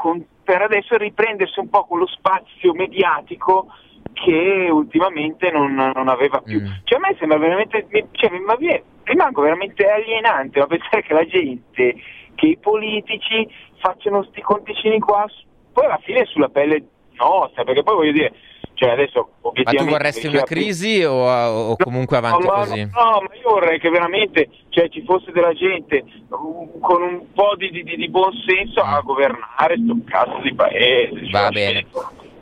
per 0.43 0.61
adesso 0.61 0.95
riprendersi 0.97 1.59
un 1.59 1.69
po' 1.69 1.83
quello 1.85 2.07
spazio 2.07 2.73
mediatico 2.73 3.67
che 4.13 4.69
ultimamente 4.71 5.51
non, 5.51 5.73
non 5.73 6.07
aveva 6.07 6.39
più. 6.39 6.61
Mm. 6.61 6.65
Cioè, 6.83 6.97
a 6.97 7.07
me 7.07 7.15
sembra 7.19 7.37
veramente, 7.37 7.87
cioè, 8.11 8.29
ma 8.39 8.55
viene, 8.55 8.83
rimango 9.03 9.41
veramente 9.41 9.85
alienante 9.85 10.59
a 10.59 10.67
pensare 10.67 11.03
che 11.03 11.13
la 11.13 11.25
gente, 11.25 11.95
che 12.35 12.45
i 12.47 12.57
politici 12.57 13.47
facciano 13.79 14.23
sti 14.23 14.41
conticini 14.41 14.99
qua, 14.99 15.25
poi 15.71 15.85
alla 15.85 15.99
fine 16.03 16.25
sulla 16.25 16.49
pelle 16.49 16.83
nostra, 17.13 17.63
perché 17.63 17.83
poi 17.83 17.95
voglio 17.95 18.11
dire, 18.11 18.33
cioè 18.73 18.91
adesso 18.91 19.33
obiettivamente... 19.41 19.83
Ma 19.83 19.83
tu 19.83 19.97
vorresti 19.97 20.27
una 20.27 20.43
crisi 20.43 21.03
o, 21.03 21.13
o 21.13 21.75
comunque 21.75 22.17
avanti 22.17 22.45
no, 22.45 22.53
così? 22.53 22.81
No, 22.81 23.21
ma 23.21 23.35
io 23.35 23.49
vorrei 23.49 23.79
che 23.79 23.89
veramente 23.89 24.49
cioè, 24.69 24.89
ci 24.89 25.03
fosse 25.03 25.31
della 25.31 25.53
gente 25.53 26.03
con 26.29 27.01
un 27.01 27.31
po' 27.33 27.55
di, 27.55 27.69
di, 27.69 27.83
di 27.83 28.09
buon 28.09 28.31
senso 28.45 28.81
a 28.81 29.01
governare 29.01 29.75
sto 29.83 29.95
cazzo 30.05 30.39
di 30.41 30.53
paese. 30.53 31.29
Va 31.31 31.41
cioè, 31.41 31.51
bene. 31.51 31.85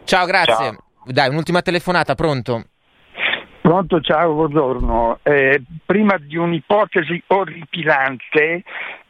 Ciao, 0.04 0.26
grazie. 0.26 0.56
Ciao. 0.56 0.78
Dai, 1.06 1.30
un'ultima 1.30 1.62
telefonata, 1.62 2.15
pronto? 2.15 2.63
Pronto, 3.71 4.01
ciao, 4.01 4.34
buongiorno. 4.34 5.19
Eh, 5.23 5.63
prima 5.86 6.17
di 6.17 6.36
un'ipotesi 6.36 7.23
orripilante, 7.27 8.63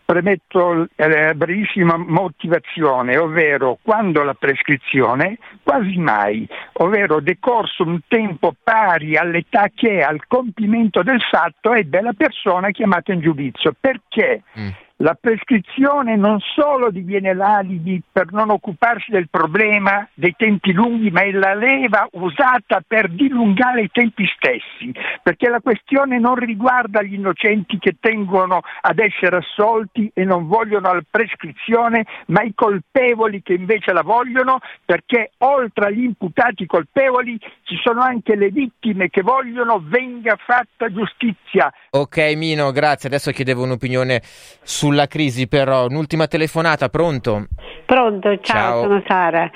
premetto 0.06 0.88
eh, 0.98 1.34
brevissima 1.34 1.98
motivazione, 1.98 3.18
ovvero 3.18 3.80
quando 3.82 4.22
la 4.22 4.36
prescrizione, 4.36 5.40
quasi 5.64 5.98
mai, 5.98 6.48
ovvero 6.74 7.22
decorso 7.22 7.82
un 7.82 8.02
tempo 8.08 8.54
pari 8.62 9.18
all'età 9.18 9.72
che 9.74 9.98
è 9.98 10.02
al 10.02 10.28
compimento 10.28 11.02
del 11.02 11.22
fatto 11.22 11.74
ebbe 11.74 12.00
la 12.00 12.14
persona 12.16 12.70
chiamata 12.70 13.14
in 13.14 13.22
giudizio. 13.22 13.74
Perché? 13.80 14.44
Mm 14.60 14.70
la 15.02 15.18
prescrizione 15.20 16.16
non 16.16 16.40
solo 16.40 16.92
diviene 16.92 17.34
l'alibi 17.34 18.02
per 18.12 18.32
non 18.32 18.52
occuparsi 18.52 19.12
del 19.12 19.30
problema 19.30 20.08
dei 20.14 20.36
tempi 20.38 20.72
lunghi, 20.74 21.10
ma 21.10 21.22
è 21.22 21.32
la 21.32 21.56
leva 21.56 22.08
usata 22.12 22.84
per 22.86 23.10
dilungare 23.10 23.82
i 23.82 23.90
tempi 23.92 24.26
stessi, 24.36 24.94
perché 25.24 25.50
la 25.50 25.60
questione 25.60 26.20
non 26.20 26.36
riguarda 26.36 27.02
gli 27.02 27.16
innocenti 27.16 27.80
che 27.80 27.98
tengono 28.00 28.62
ad 28.82 29.00
essere 29.00 29.38
assolti 29.38 30.12
e 30.14 30.24
non 30.24 30.48
vogliono 30.48 30.94
la 30.94 31.04
prescrizione, 31.10 32.06
ma 32.28 32.44
i 32.44 32.54
colpevoli 32.54 33.42
che 33.42 33.54
invece 33.54 33.94
la 33.94 34.04
vogliono, 34.04 34.60
perché 34.86 35.32
oltre 35.40 35.88
agli 35.88 36.04
imputati 36.04 36.68
colpevoli 36.68 37.40
ci 37.64 37.76
sono 37.82 38.02
anche 38.02 38.36
le 38.36 38.50
vittime 38.50 39.10
che 39.10 39.24
vogliono 39.24 39.82
venga 39.84 40.38
fatta 40.38 40.92
giustizia. 40.92 41.74
Ok 41.90 42.34
Mino, 42.36 42.72
grazie. 42.72 43.10
Adesso 43.10 43.32
chiedevo 43.32 43.64
un'opinione 43.64 44.22
su 44.62 44.91
sulla 44.92 45.08
crisi 45.08 45.48
però. 45.48 45.86
Un'ultima 45.88 46.28
telefonata, 46.28 46.90
pronto? 46.90 47.48
Pronto, 47.86 48.38
ciao, 48.40 48.42
ciao. 48.42 48.82
sono 48.82 49.04
Sara. 49.08 49.50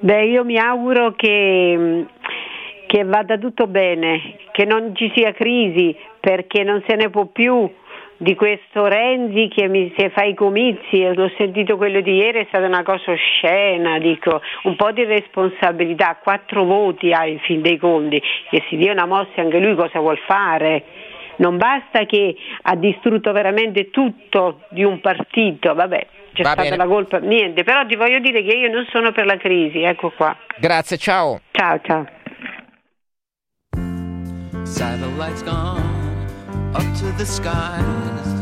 Beh, 0.00 0.26
io 0.26 0.44
mi 0.44 0.58
auguro 0.58 1.14
che, 1.14 2.04
che 2.86 3.04
vada 3.04 3.38
tutto 3.38 3.66
bene, 3.66 4.36
che 4.52 4.64
non 4.64 4.94
ci 4.94 5.10
sia 5.14 5.32
crisi, 5.32 5.96
perché 6.20 6.64
non 6.64 6.82
se 6.86 6.96
ne 6.96 7.08
può 7.08 7.26
più 7.26 7.70
di 8.18 8.34
questo 8.34 8.86
Renzi 8.86 9.48
che 9.48 9.68
mi 9.68 9.92
se 9.96 10.10
fa 10.10 10.24
i 10.24 10.34
comizi, 10.34 11.04
ho 11.04 11.30
sentito 11.36 11.76
quello 11.76 12.00
di 12.00 12.14
ieri, 12.16 12.40
è 12.40 12.46
stata 12.48 12.66
una 12.66 12.82
cosa 12.82 13.12
oscena, 13.12 13.98
dico, 13.98 14.40
un 14.64 14.74
po' 14.76 14.90
di 14.92 15.04
responsabilità, 15.04 16.18
quattro 16.22 16.64
voti 16.64 17.12
ha 17.12 17.26
in 17.26 17.38
fin 17.40 17.60
dei 17.60 17.76
conti, 17.78 18.20
che 18.50 18.62
si 18.68 18.76
dia 18.76 18.92
una 18.92 19.06
mossa 19.06 19.40
anche 19.40 19.58
lui 19.58 19.74
cosa 19.74 20.00
vuol 20.00 20.18
fare 20.26 21.05
non 21.36 21.56
basta 21.56 22.04
che 22.06 22.34
ha 22.62 22.76
distrutto 22.76 23.32
veramente 23.32 23.90
tutto 23.90 24.62
di 24.70 24.84
un 24.84 25.00
partito, 25.00 25.74
vabbè, 25.74 26.06
c'è 26.32 26.42
Va 26.42 26.50
stata 26.50 26.62
bene. 26.62 26.76
la 26.76 26.86
colpa, 26.86 27.18
niente, 27.18 27.62
però 27.64 27.84
ti 27.86 27.96
voglio 27.96 28.18
dire 28.20 28.42
che 28.42 28.52
io 28.54 28.70
non 28.70 28.86
sono 28.90 29.12
per 29.12 29.26
la 29.26 29.36
crisi, 29.36 29.82
ecco 29.82 30.10
qua. 30.10 30.36
Grazie, 30.58 30.96
ciao. 30.98 31.40
Ciao, 31.52 31.80
ciao. 31.82 32.06
Satellites 34.64 35.42
gone 35.44 35.80
up 36.74 36.82
to 36.98 37.10
the 37.16 37.24
skies. 37.24 38.35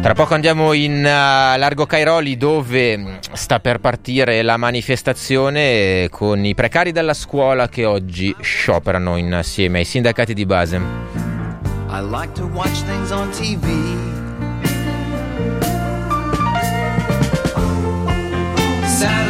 Tra 0.00 0.14
poco 0.14 0.32
andiamo 0.32 0.72
in 0.72 0.96
uh, 0.96 1.58
Largo 1.58 1.84
Cairoli 1.84 2.38
dove 2.38 2.96
mm, 2.96 3.16
sta 3.32 3.60
per 3.60 3.80
partire 3.80 4.40
la 4.40 4.56
manifestazione 4.56 6.08
con 6.10 6.42
i 6.42 6.54
precari 6.54 6.90
della 6.90 7.12
scuola 7.12 7.68
che 7.68 7.84
oggi 7.84 8.34
scioperano 8.40 9.18
insieme 9.18 9.80
ai 9.80 9.84
sindacati 9.84 10.32
di 10.32 10.46
base. 10.46 10.76
I 11.90 12.00
like 12.00 12.32
to 12.32 12.46
watch 12.46 12.82
things 12.84 13.10
on 13.10 13.28
TV. 13.28 13.68
Satellite 18.86 19.29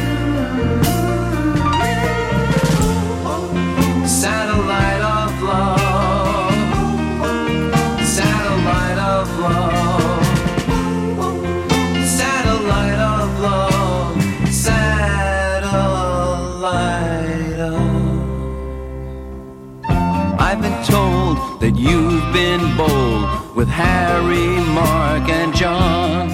That 21.61 21.77
you've 21.77 22.33
been 22.33 22.75
bold 22.75 23.55
with 23.55 23.69
Harry, 23.69 24.49
Mark, 24.73 25.29
and 25.29 25.55
John. 25.55 26.27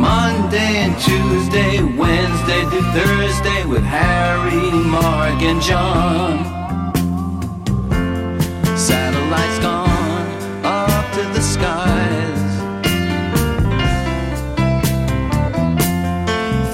Monday 0.00 0.82
and 0.82 0.94
Tuesday, 0.98 1.80
Wednesday 1.80 2.62
through 2.70 2.88
Thursday 2.90 3.64
with 3.64 3.84
Harry, 3.84 4.68
Mark, 4.72 5.40
and 5.42 5.62
John. 5.62 6.42
Satellites 8.76 9.58
gone 9.60 10.26
up 10.64 11.04
to 11.14 11.22
the 11.32 11.40
skies. 11.40 12.42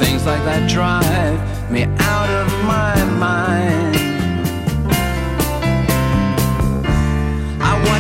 Things 0.01 0.25
like 0.25 0.43
that 0.49 0.71
drive 0.71 1.71
me 1.71 1.83
out 1.83 2.31
of 2.31 2.49
my 2.65 2.95
mind. 3.19 3.80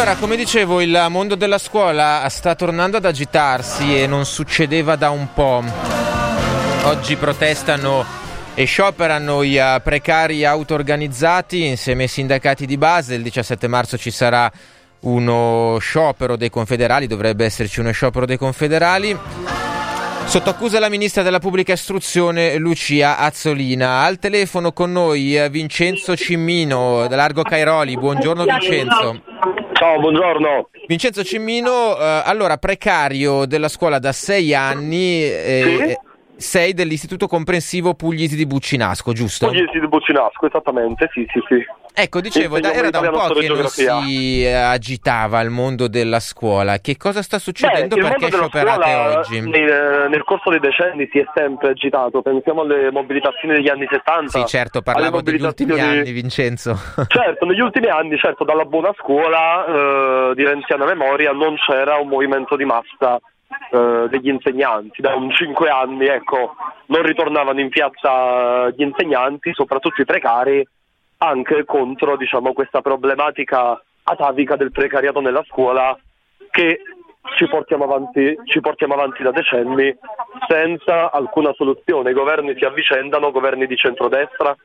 Allora, 0.00 0.16
come 0.16 0.34
dicevo, 0.34 0.80
il 0.80 1.08
mondo 1.10 1.34
della 1.34 1.58
scuola 1.58 2.26
sta 2.30 2.54
tornando 2.54 2.96
ad 2.96 3.04
agitarsi 3.04 4.00
e 4.00 4.06
non 4.06 4.24
succedeva 4.24 4.96
da 4.96 5.10
un 5.10 5.26
po'. 5.34 5.62
Oggi 6.84 7.16
protestano 7.16 8.02
e 8.54 8.64
scioperano 8.64 9.42
i 9.42 9.56
eh, 9.56 9.78
precari 9.84 10.46
auto-organizzati 10.46 11.66
insieme 11.66 12.04
ai 12.04 12.08
sindacati 12.08 12.64
di 12.64 12.78
base. 12.78 13.14
Il 13.16 13.22
17 13.22 13.68
marzo 13.68 13.98
ci 13.98 14.10
sarà 14.10 14.50
uno 15.00 15.76
sciopero 15.80 16.36
dei 16.36 16.48
confederali, 16.48 17.06
dovrebbe 17.06 17.44
esserci 17.44 17.80
uno 17.80 17.90
sciopero 17.90 18.24
dei 18.24 18.38
confederali. 18.38 19.14
Sotto 20.24 20.48
accusa 20.48 20.78
la 20.78 20.88
ministra 20.88 21.22
della 21.22 21.40
pubblica 21.40 21.74
istruzione 21.74 22.56
Lucia 22.56 23.18
Azzolina. 23.18 24.00
Al 24.00 24.18
telefono 24.18 24.72
con 24.72 24.92
noi 24.92 25.36
eh, 25.36 25.50
Vincenzo 25.50 26.16
Cimmino 26.16 27.06
da 27.06 27.16
Largo 27.16 27.42
Cairoli. 27.42 27.98
Buongiorno 27.98 28.44
Vincenzo. 28.44 29.69
Ciao, 29.80 29.98
buongiorno. 29.98 30.68
Vincenzo 30.88 31.24
Cimmino, 31.24 31.96
eh, 31.96 32.22
allora 32.26 32.58
precario 32.58 33.46
della 33.46 33.68
scuola 33.68 33.98
da 33.98 34.12
sei 34.12 34.52
anni. 34.52 35.22
Eh, 35.22 35.96
sì? 36.02 36.09
Sei 36.40 36.72
dell'Istituto 36.72 37.26
Comprensivo 37.26 37.94
Puglisi 37.94 38.34
di 38.34 38.46
Buccinasco, 38.46 39.12
giusto? 39.12 39.46
Puglisi 39.46 39.78
di 39.78 39.86
Buccinasco, 39.86 40.46
esattamente, 40.46 41.08
sì, 41.12 41.26
sì, 41.30 41.40
sì. 41.46 41.64
Ecco, 41.92 42.20
dicevo, 42.20 42.60
da, 42.60 42.72
era 42.72 42.88
da 42.88 43.00
un 43.00 43.10
po' 43.10 43.34
che 43.34 43.48
non 43.48 43.66
si 43.66 44.46
agitava 44.46 45.40
il 45.40 45.50
mondo 45.50 45.86
della 45.86 46.20
scuola. 46.20 46.78
Che 46.78 46.96
cosa 46.96 47.20
sta 47.20 47.38
succedendo? 47.38 47.96
Beh, 47.96 48.02
Perché 48.02 48.30
scioperate 48.30 48.94
oggi? 48.94 49.40
Nel, 49.40 50.08
nel, 50.08 50.24
corso 50.24 50.50
dei 50.50 50.60
decenni 50.60 51.08
si 51.12 51.18
è 51.18 51.26
sempre 51.34 51.70
agitato. 51.70 52.22
Pensiamo 52.22 52.62
alle 52.62 52.90
mobilitazioni 52.90 53.54
degli 53.54 53.68
anni 53.68 53.86
70. 53.90 54.30
Sì, 54.30 54.46
certo, 54.46 54.80
parlavo 54.80 55.20
degli 55.20 55.42
ultimi 55.42 55.74
di... 55.74 55.80
anni, 55.80 56.12
Vincenzo. 56.12 56.78
Certo, 57.10 57.44
negli 57.44 57.60
ultimi 57.60 57.88
anni, 57.88 58.16
certo, 58.16 58.44
dalla 58.44 58.64
buona 58.64 58.92
scuola 58.96 59.66
eh, 59.66 60.34
di 60.34 60.44
renziana 60.44 60.84
memoria 60.84 61.32
non 61.32 61.56
c'era 61.56 61.96
un 61.96 62.08
movimento 62.08 62.56
di 62.56 62.64
massa 62.64 63.20
eh, 63.70 64.06
degli 64.08 64.28
insegnanti. 64.28 65.00
Da 65.02 65.14
un 65.14 65.30
5 65.30 65.68
anni 65.68 66.06
ecco, 66.06 66.54
non 66.86 67.02
ritornavano 67.02 67.60
in 67.60 67.68
piazza 67.68 68.68
gli 68.70 68.82
insegnanti, 68.82 69.52
soprattutto 69.52 70.00
i 70.00 70.04
precari, 70.06 70.66
anche 71.18 71.64
contro 71.64 72.16
diciamo, 72.16 72.52
questa 72.52 72.80
problematica 72.80 73.80
atavica 74.02 74.56
del 74.56 74.72
precariato 74.72 75.20
nella 75.20 75.44
scuola 75.46 75.96
che 76.50 76.80
ci 77.36 77.46
portiamo, 77.46 77.84
avanti, 77.84 78.36
ci 78.44 78.60
portiamo 78.60 78.94
avanti 78.94 79.22
da 79.22 79.30
decenni 79.30 79.94
senza 80.48 81.10
alcuna 81.10 81.52
soluzione. 81.54 82.10
I 82.10 82.14
governi 82.14 82.56
si 82.56 82.64
avvicendano, 82.64 83.30
governi 83.30 83.66
di 83.66 83.76
centrodestra, 83.76 84.56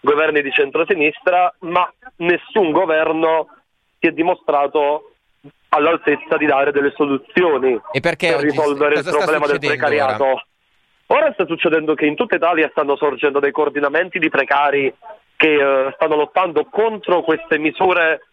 governi 0.00 0.42
di 0.42 0.50
centrosinistra, 0.50 1.54
ma 1.60 1.90
nessun 2.16 2.72
governo 2.72 3.48
si 3.98 4.08
è 4.08 4.10
dimostrato 4.12 5.09
all'altezza 5.70 6.36
di 6.36 6.46
dare 6.46 6.72
delle 6.72 6.92
soluzioni 6.94 7.80
per 8.00 8.16
risolvere 8.16 8.96
il 8.96 9.04
problema 9.04 9.46
del 9.46 9.58
precariato. 9.58 10.24
Ora? 10.24 10.44
ora? 11.06 11.32
sta 11.32 11.46
succedendo 11.46 11.94
che 11.94 12.06
in 12.06 12.16
tutta 12.16 12.36
Italia 12.36 12.68
stanno 12.70 12.96
sorgendo 12.96 13.40
dei 13.40 13.52
coordinamenti 13.52 14.18
di 14.18 14.28
precari 14.28 14.92
che 15.36 15.54
uh, 15.54 15.90
stanno 15.94 16.16
lottando 16.16 16.66
contro 16.70 17.22
queste 17.22 17.58
misure 17.58 18.26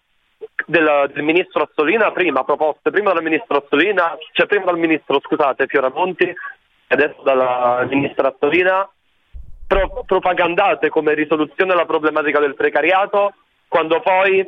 del, 0.65 1.09
del, 1.13 1.23
ministro 1.23 1.63
Azzolina, 1.63 2.11
prima 2.11 2.43
proposte 2.43 2.91
prima 2.91 3.13
dal 3.13 3.23
ministro 3.23 3.57
Azzolina, 3.57 4.17
cioè 4.33 4.45
prima 4.45 4.65
dal 4.65 4.77
ministro 4.77 5.19
scusate 5.21 5.67
Fioramonti 5.67 6.25
e 6.25 6.35
adesso 6.87 7.21
dalla 7.23 7.85
ministra 7.89 8.27
Azzolina, 8.27 8.89
pro, 9.65 10.03
propagandate 10.05 10.89
come 10.89 11.13
risoluzione 11.13 11.73
alla 11.73 11.85
problematica 11.85 12.39
del 12.39 12.55
precariato, 12.55 13.33
quando 13.67 13.99
poi 14.01 14.45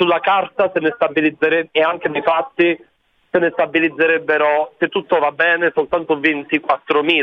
sulla 0.00 0.20
carta 0.20 0.70
se 0.72 0.80
ne 0.80 0.92
stabilizzerebbe 0.94 1.68
e 1.72 1.82
anche 1.82 2.08
nei 2.08 2.22
fatti 2.22 2.88
se 3.32 3.38
ne 3.38 3.50
stabilizzerebbero, 3.52 4.72
se 4.78 4.88
tutto 4.88 5.18
va 5.18 5.30
bene, 5.30 5.70
soltanto 5.72 6.16
24.000. 6.16 7.22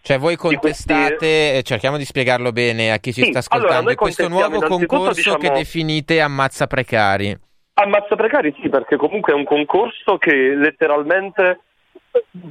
Cioè 0.00 0.18
voi 0.18 0.36
contestate, 0.36 1.16
questi... 1.16 1.26
Eh, 1.26 1.62
cerchiamo 1.64 1.96
di 1.96 2.04
spiegarlo 2.04 2.52
bene 2.52 2.92
a 2.92 2.98
chi 2.98 3.12
ci 3.12 3.22
sì, 3.22 3.30
sta 3.30 3.38
ascoltando, 3.40 3.76
allora, 3.78 3.94
questo 3.96 4.28
nuovo 4.28 4.60
concorso 4.60 5.14
diciamo... 5.14 5.38
che 5.38 5.50
definite 5.50 6.20
ammazza 6.20 6.68
precari. 6.68 7.36
Ammazza 7.74 8.14
precari 8.14 8.54
sì, 8.60 8.68
perché 8.68 8.96
comunque 8.96 9.32
è 9.32 9.36
un 9.36 9.44
concorso 9.44 10.18
che 10.18 10.54
letteralmente 10.54 11.60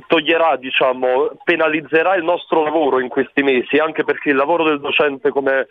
toglierà, 0.07 0.57
diciamo, 0.57 1.31
penalizzerà 1.43 2.15
il 2.15 2.23
nostro 2.23 2.63
lavoro 2.63 2.99
in 2.99 3.07
questi 3.07 3.43
mesi, 3.43 3.77
anche 3.77 4.03
perché 4.03 4.31
il 4.31 4.35
lavoro 4.35 4.65
del 4.65 4.81
docente, 4.81 5.29
come 5.29 5.67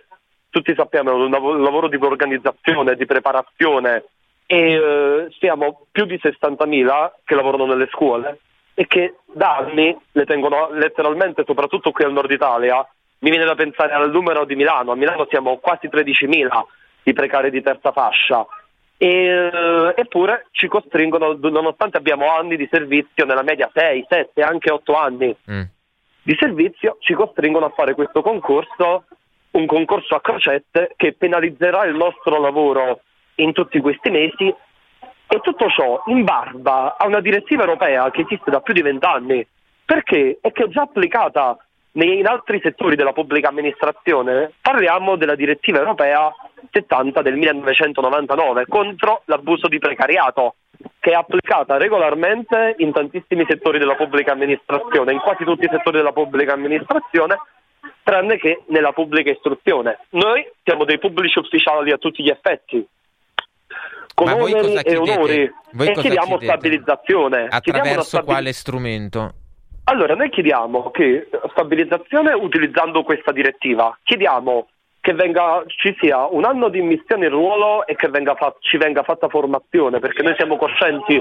tutti 0.51 0.74
sappiamo, 0.74 1.11
è 1.11 1.14
un 1.14 1.62
lavoro 1.62 1.88
di 1.88 1.96
organizzazione, 1.96 2.94
di 2.94 3.07
preparazione, 3.07 4.05
e 4.46 4.72
eh, 4.72 5.28
siamo 5.38 5.86
più 5.90 6.07
di 6.07 6.18
60.000 6.22 7.11
che 7.24 7.34
lavorano 7.34 7.66
nelle 7.66 7.86
scuole 7.90 8.40
e 8.74 8.86
che 8.86 9.16
da 9.24 9.57
anni 9.57 9.94
le 10.12 10.24
tengono 10.24 10.70
letteralmente, 10.72 11.44
soprattutto 11.44 11.90
qui 11.90 12.05
al 12.05 12.12
nord 12.12 12.30
Italia, 12.30 12.86
mi 13.20 13.30
viene 13.30 13.44
da 13.44 13.55
pensare 13.55 13.92
al 13.92 14.11
numero 14.11 14.44
di 14.44 14.55
Milano, 14.55 14.92
a 14.92 14.96
Milano 14.96 15.26
siamo 15.28 15.59
quasi 15.59 15.88
13.000 15.88 16.49
i 17.03 17.12
precari 17.12 17.51
di 17.51 17.61
terza 17.61 17.92
fascia, 17.92 18.46
e, 18.96 19.07
eh, 19.07 19.94
eppure 19.96 20.46
ci 20.51 20.66
costringono, 20.66 21.38
nonostante 21.40 21.96
abbiamo 21.96 22.30
anni 22.30 22.57
di 22.57 22.68
servizio, 22.70 23.24
nella 23.24 23.42
media 23.42 23.70
6, 23.72 24.07
7, 24.09 24.42
anche 24.42 24.72
8 24.72 24.94
anni 24.94 25.36
mm. 25.51 25.62
di 26.22 26.36
servizio, 26.38 26.96
ci 27.01 27.14
costringono 27.14 27.66
a 27.66 27.72
fare 27.74 27.94
questo 27.94 28.22
concorso, 28.22 29.05
un 29.59 29.67
concorso 29.67 30.15
a 30.15 30.21
crocette 30.21 30.93
che 30.97 31.13
penalizzerà 31.13 31.85
il 31.85 31.97
nostro 31.97 32.41
lavoro 32.41 33.01
in 33.37 33.53
tutti 33.53 33.81
questi 33.81 34.11
mesi. 34.11 34.55
E 35.31 35.41
tutto 35.41 35.69
ciò 35.69 36.03
in 36.07 36.25
barba 36.25 36.97
a 36.97 37.07
una 37.07 37.21
direttiva 37.21 37.63
europea 37.63 38.11
che 38.11 38.23
esiste 38.23 38.51
da 38.51 38.61
più 38.61 38.73
di 38.73 38.81
vent'anni, 38.81 39.47
perché? 39.85 40.39
È 40.41 40.53
che 40.53 40.65
è 40.65 40.69
già 40.69 40.83
applicata 40.83 41.59
in 41.93 42.27
altri 42.27 42.61
settori 42.63 42.97
della 42.97 43.13
pubblica 43.13 43.49
amministrazione. 43.49 44.53
Parliamo 44.61 45.17
della 45.17 45.35
direttiva 45.35 45.79
europea 45.79 46.33
70 46.71 47.21
del 47.23 47.37
1999 47.37 48.67
contro 48.69 49.23
l'abuso 49.27 49.69
di 49.69 49.79
precariato, 49.79 50.55
che 50.99 51.11
è 51.11 51.15
applicata 51.15 51.77
regolarmente 51.77 52.75
in 52.79 52.93
tantissimi 52.93 53.45
settori 53.47 53.79
della 53.79 53.97
pubblica 53.97 54.33
amministrazione, 54.33 55.13
in 55.13 55.19
quasi 55.19 55.45
tutti 55.45 55.65
i 55.65 55.71
settori 55.71 55.99
della 55.99 56.13
pubblica 56.13 56.53
amministrazione, 56.53 57.37
tranne 58.03 58.39
che 58.39 58.62
nella 58.66 58.93
pubblica 58.93 59.31
istruzione. 59.31 59.99
Noi 60.11 60.47
siamo 60.62 60.85
dei 60.85 60.99
pubblici 60.99 61.39
ufficiali 61.39 61.93
a 61.93 61.99
tutti 61.99 62.22
gli 62.22 62.31
effetti, 62.31 62.87
con 64.14 64.29
oneri 64.29 64.74
e 64.74 64.97
onori 64.97 65.53
voi 65.72 65.89
e 65.89 65.93
chiediamo 65.93 66.39
chiedete? 66.39 66.45
stabilizzazione. 66.47 67.47
Attraverso 67.49 68.03
stabil- 68.03 68.26
quale 68.26 68.53
strumento? 68.53 69.33
Allora, 69.85 70.14
noi 70.14 70.29
chiediamo 70.29 70.91
che 70.91 71.29
stabilizzazione 71.51 72.33
utilizzando 72.33 73.03
questa 73.05 73.33
direttiva, 73.33 73.97
chiediamo 74.03 74.68
che 75.01 75.14
venga, 75.14 75.62
ci 75.66 75.97
sia 75.99 76.26
un 76.26 76.45
anno 76.45 76.68
di 76.68 76.79
immissione 76.79 77.26
in 77.26 77.31
ruolo 77.31 77.87
e 77.87 77.95
che 77.95 78.09
venga 78.09 78.35
fa- 78.35 78.55
ci 78.61 78.76
venga 78.76 79.03
fatta 79.03 79.29
formazione, 79.29 80.01
perché 80.01 80.22
noi 80.22 80.35
siamo 80.37 80.59
coscienti 80.59 81.18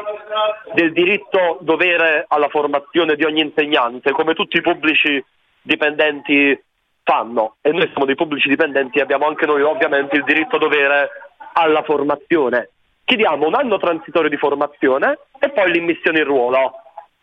del 0.74 0.92
diritto 0.92 1.60
dovere 1.62 2.26
alla 2.28 2.50
formazione 2.50 3.16
di 3.16 3.24
ogni 3.24 3.42
insegnante, 3.42 4.12
come 4.12 4.34
tutti 4.34 4.58
i 4.58 4.62
pubblici 4.62 5.24
dipendenti 5.68 6.60
fanno. 7.04 7.58
E 7.62 7.72
noi 7.72 7.88
siamo 7.90 8.06
dei 8.06 8.16
pubblici 8.16 8.48
dipendenti 8.48 8.98
e 8.98 9.02
abbiamo 9.02 9.28
anche 9.28 9.46
noi 9.46 9.62
ovviamente 9.62 10.16
il 10.16 10.24
diritto 10.24 10.58
dovere 10.58 11.10
alla 11.54 11.84
formazione. 11.84 12.72
Chiediamo 13.04 13.46
un 13.46 13.54
anno 13.54 13.78
transitorio 13.78 14.30
di 14.30 14.38
formazione 14.38 15.20
e 15.40 15.50
poi 15.50 15.72
l'immissione 15.72 16.20
in 16.20 16.26
ruolo, 16.26 16.74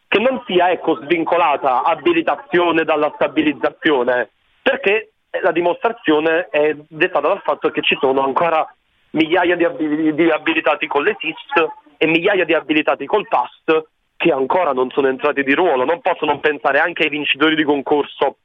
che 0.08 0.18
non 0.18 0.42
sia 0.46 0.70
ecco, 0.70 0.96
svincolata 1.02 1.82
abilitazione 1.82 2.84
dalla 2.84 3.12
stabilizzazione, 3.14 4.30
perché 4.62 5.12
la 5.42 5.50
dimostrazione 5.50 6.48
è 6.50 6.76
dettata 6.88 7.28
dal 7.28 7.42
fatto 7.42 7.70
che 7.70 7.82
ci 7.82 7.96
sono 8.00 8.22
ancora 8.22 8.66
migliaia 9.10 9.56
di, 9.56 9.64
abil- 9.64 10.14
di 10.14 10.30
abilitati 10.30 10.86
con 10.86 11.02
le 11.02 11.16
SIS 11.18 11.66
e 11.96 12.06
migliaia 12.06 12.44
di 12.44 12.54
abilitati 12.54 13.06
col 13.06 13.26
PAS 13.28 13.84
che 14.24 14.32
ancora 14.32 14.72
non 14.72 14.88
sono 14.88 15.08
entrati 15.08 15.42
di 15.42 15.52
ruolo. 15.52 15.84
Non 15.84 16.00
posso 16.00 16.24
non 16.24 16.40
pensare 16.40 16.78
anche 16.78 17.02
ai 17.02 17.10
vincitori 17.10 17.54
di 17.54 17.62
concorso 17.62 18.38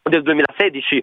del 0.00 0.22
2016, 0.22 1.02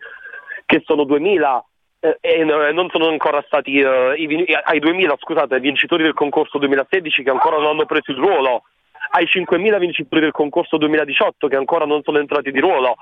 che 0.65 0.81
sono 0.85 1.03
2000 1.03 1.65
eh, 1.99 2.17
e 2.21 2.43
non 2.45 2.87
sono 2.91 3.09
ancora 3.09 3.43
stati 3.45 3.77
uh, 3.81 4.13
i, 4.15 4.55
ai 4.63 4.79
2000 4.79 5.17
scusate, 5.19 5.59
vincitori 5.59 6.03
del 6.03 6.13
concorso 6.13 6.57
2016 6.59 7.23
che 7.23 7.29
ancora 7.29 7.57
non 7.57 7.65
hanno 7.65 7.85
preso 7.85 8.11
il 8.11 8.17
ruolo, 8.17 8.63
ai 9.11 9.25
5.000 9.25 9.79
vincitori 9.79 10.21
del 10.21 10.31
concorso 10.31 10.77
2018 10.77 11.49
che 11.49 11.57
ancora 11.57 11.83
non 11.83 12.01
sono 12.01 12.19
entrati 12.19 12.51
di 12.51 12.59
ruolo. 12.61 12.95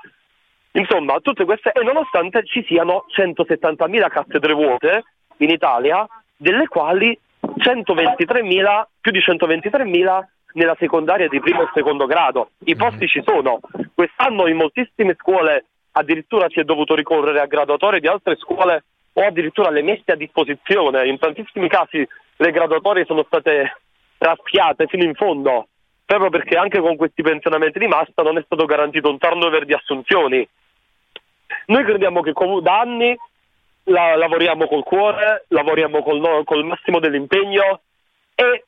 Insomma, 0.72 1.20
tutte 1.20 1.44
queste, 1.44 1.70
e 1.70 1.84
nonostante 1.84 2.44
ci 2.44 2.64
siano 2.66 3.04
170.000 3.16 4.08
cattedre 4.08 4.52
vuote 4.52 5.04
in 5.36 5.50
Italia, 5.50 6.04
delle 6.36 6.66
quali 6.66 7.16
123.000, 7.40 8.82
più 9.00 9.12
di 9.12 9.20
123.000 9.20 10.24
nella 10.54 10.76
secondaria 10.78 11.28
di 11.28 11.40
primo 11.40 11.62
e 11.62 11.70
secondo 11.72 12.06
grado. 12.06 12.50
I 12.64 12.76
posti 12.76 13.06
ci 13.06 13.22
sono. 13.24 13.60
Quest'anno 13.94 14.46
in 14.46 14.56
moltissime 14.56 15.14
scuole 15.18 15.66
addirittura 15.92 16.48
si 16.48 16.60
è 16.60 16.64
dovuto 16.64 16.94
ricorrere 16.94 17.40
a 17.40 17.46
graduatorie 17.46 18.00
di 18.00 18.08
altre 18.08 18.36
scuole 18.36 18.84
o 19.12 19.22
addirittura 19.22 19.70
le 19.70 19.82
messe 19.82 20.12
a 20.12 20.16
disposizione. 20.16 21.06
In 21.06 21.18
tantissimi 21.18 21.68
casi 21.68 22.06
le 22.36 22.50
graduatorie 22.50 23.04
sono 23.04 23.24
state 23.24 23.76
raschiate 24.18 24.86
fino 24.86 25.04
in 25.04 25.14
fondo, 25.14 25.68
proprio 26.04 26.30
perché 26.30 26.56
anche 26.56 26.80
con 26.80 26.96
questi 26.96 27.22
pensionamenti 27.22 27.78
di 27.78 27.86
massa 27.86 28.22
non 28.22 28.38
è 28.38 28.42
stato 28.44 28.64
garantito 28.64 29.10
un 29.10 29.18
turnover 29.18 29.64
di 29.64 29.72
assunzioni. 29.72 30.46
Noi 31.66 31.84
crediamo 31.84 32.22
che 32.22 32.32
da 32.62 32.80
anni 32.80 33.16
la, 33.84 34.16
lavoriamo 34.16 34.66
col 34.66 34.82
cuore, 34.82 35.44
lavoriamo 35.48 36.02
col, 36.02 36.42
col 36.44 36.64
massimo 36.64 36.98
dell'impegno 36.98 37.80
e 38.34 38.64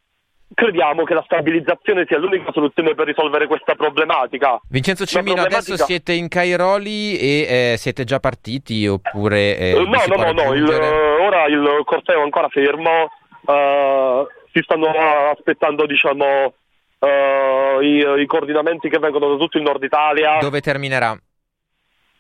crediamo 0.55 1.05
che 1.05 1.15
la 1.15 1.23
stabilizzazione 1.25 2.05
sia 2.07 2.19
l'unica 2.19 2.53
soluzione 2.53 2.95
per 2.95 3.07
risolvere 3.07 3.47
questa 3.47 3.75
problematica. 3.75 4.61
Vincenzo 4.69 5.05
Cimino, 5.05 5.35
problematica... 5.35 5.73
adesso 5.73 5.85
siete 5.85 6.13
in 6.13 6.29
Cairoli 6.29 7.19
e 7.19 7.73
eh, 7.73 7.77
siete 7.77 8.05
già 8.05 8.21
partiti 8.21 8.87
oppure... 8.87 9.57
Eh, 9.57 9.73
no, 9.75 10.17
no, 10.17 10.23
no, 10.23 10.33
no, 10.33 10.55
il, 10.55 10.69
ora 10.69 11.47
il 11.47 11.83
corteo 11.85 12.21
è 12.21 12.23
ancora 12.23 12.49
fermo, 12.49 13.11
uh, 13.47 14.27
si 14.53 14.61
stanno 14.63 14.89
aspettando 15.31 15.87
diciamo, 15.87 16.55
uh, 16.99 17.81
i, 17.81 18.21
i, 18.21 18.27
coordinamenti 18.27 18.89
che 18.89 18.99
vengono 18.99 19.31
da 19.31 19.37
tutto 19.37 19.59
il 19.59 19.65
nord 19.65 19.83
Italia. 19.83 20.39
Dove 20.39 20.61
terminerà? 20.61 21.17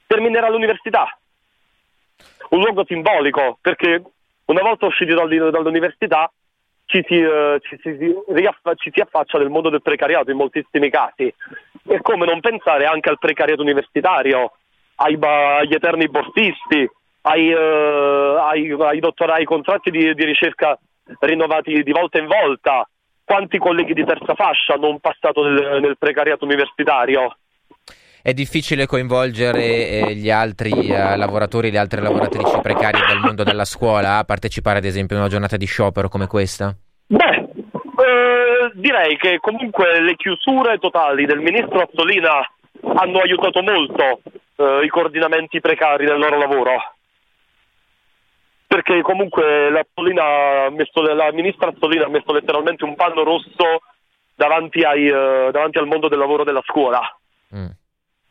Terminerà 0.07 0.47
all'università, 0.47 1.19
un 2.51 2.61
luogo 2.61 2.85
simbolico 2.87 3.59
perché 3.61 4.03
una 4.47 4.63
volta 4.63 4.87
usciti 4.87 5.13
dall'università 5.13 6.31
ci 6.87 7.05
si, 7.07 7.17
uh, 7.17 7.59
ci, 7.59 7.79
si, 7.83 8.15
ci 8.77 8.91
si 8.93 9.01
affaccia 9.01 9.39
nel 9.39 9.51
mondo 9.51 9.71
del 9.71 9.83
precariato 9.83 10.31
in 10.31 10.37
moltissimi 10.37 10.89
casi. 10.89 11.33
E 11.89 12.01
come 12.01 12.27
non 12.27 12.41
pensare 12.41 12.87
anche 12.87 13.11
al 13.11 13.19
precariato 13.19 13.63
universitario, 13.63 14.53
ai, 14.97 15.19
agli 15.21 15.75
eterni 15.75 16.09
borsisti, 16.09 16.89
ai, 17.23 17.53
uh, 17.53 18.39
ai, 18.39 18.71
ai, 18.71 19.01
dottor- 19.01 19.31
ai 19.31 19.45
contratti 19.45 19.91
di, 19.91 20.15
di, 20.15 20.25
ricerca 20.25 20.79
rinnovati 21.21 21.83
di 21.83 21.93
volta 21.93 22.19
in 22.19 22.27
volta. 22.27 22.89
Quanti 23.25 23.59
colleghi 23.59 23.93
di 23.93 24.05
terza 24.05 24.35
fascia 24.35 24.75
hanno 24.75 24.99
passato 25.01 25.43
nel, 25.43 25.81
nel 25.81 25.99
precariato 25.99 26.45
universitario? 26.45 27.37
È 28.27 28.33
difficile 28.35 28.87
coinvolgere 28.87 29.63
eh, 29.63 30.15
gli 30.17 30.31
altri 30.31 30.73
eh, 30.73 31.17
lavoratori, 31.17 31.71
le 31.71 31.79
altre 31.79 32.01
lavoratrici 32.01 32.59
precarie 32.61 33.07
del 33.07 33.21
mondo 33.21 33.45
della 33.45 33.65
scuola 33.65 34.19
a 34.19 34.25
partecipare 34.25 34.79
ad 34.79 34.85
esempio 34.85 35.15
a 35.15 35.21
una 35.21 35.29
giornata 35.29 35.57
di 35.57 35.65
sciopero 35.65 36.09
come 36.09 36.27
questa? 36.27 36.75
Beh, 37.07 37.37
eh, 37.37 38.73
direi 38.75 39.17
che 39.17 39.39
comunque 39.39 40.01
le 40.01 40.17
chiusure 40.17 40.79
totali 40.79 41.25
del 41.25 41.39
ministro 41.39 41.83
Azzolina 41.83 42.51
hanno 42.97 43.21
aiutato 43.21 43.63
molto 43.63 44.23
eh, 44.57 44.85
i 44.85 44.89
coordinamenti 44.89 45.61
precari 45.61 46.05
del 46.05 46.19
loro 46.19 46.37
lavoro. 46.37 46.95
Perché 48.67 49.03
comunque 49.03 49.71
la, 49.71 49.87
messo, 50.73 51.01
la 51.01 51.31
ministra 51.31 51.69
Azzolina 51.69 52.07
ha 52.07 52.11
messo 52.11 52.33
letteralmente 52.33 52.83
un 52.83 52.97
panno 52.97 53.23
rosso 53.23 53.83
davanti, 54.35 54.83
ai, 54.83 55.09
uh, 55.09 55.53
davanti 55.53 55.79
al 55.79 55.87
mondo 55.87 56.09
del 56.09 56.19
lavoro 56.19 56.43
della 56.43 56.63
scuola. 56.67 57.01
Mm 57.55 57.67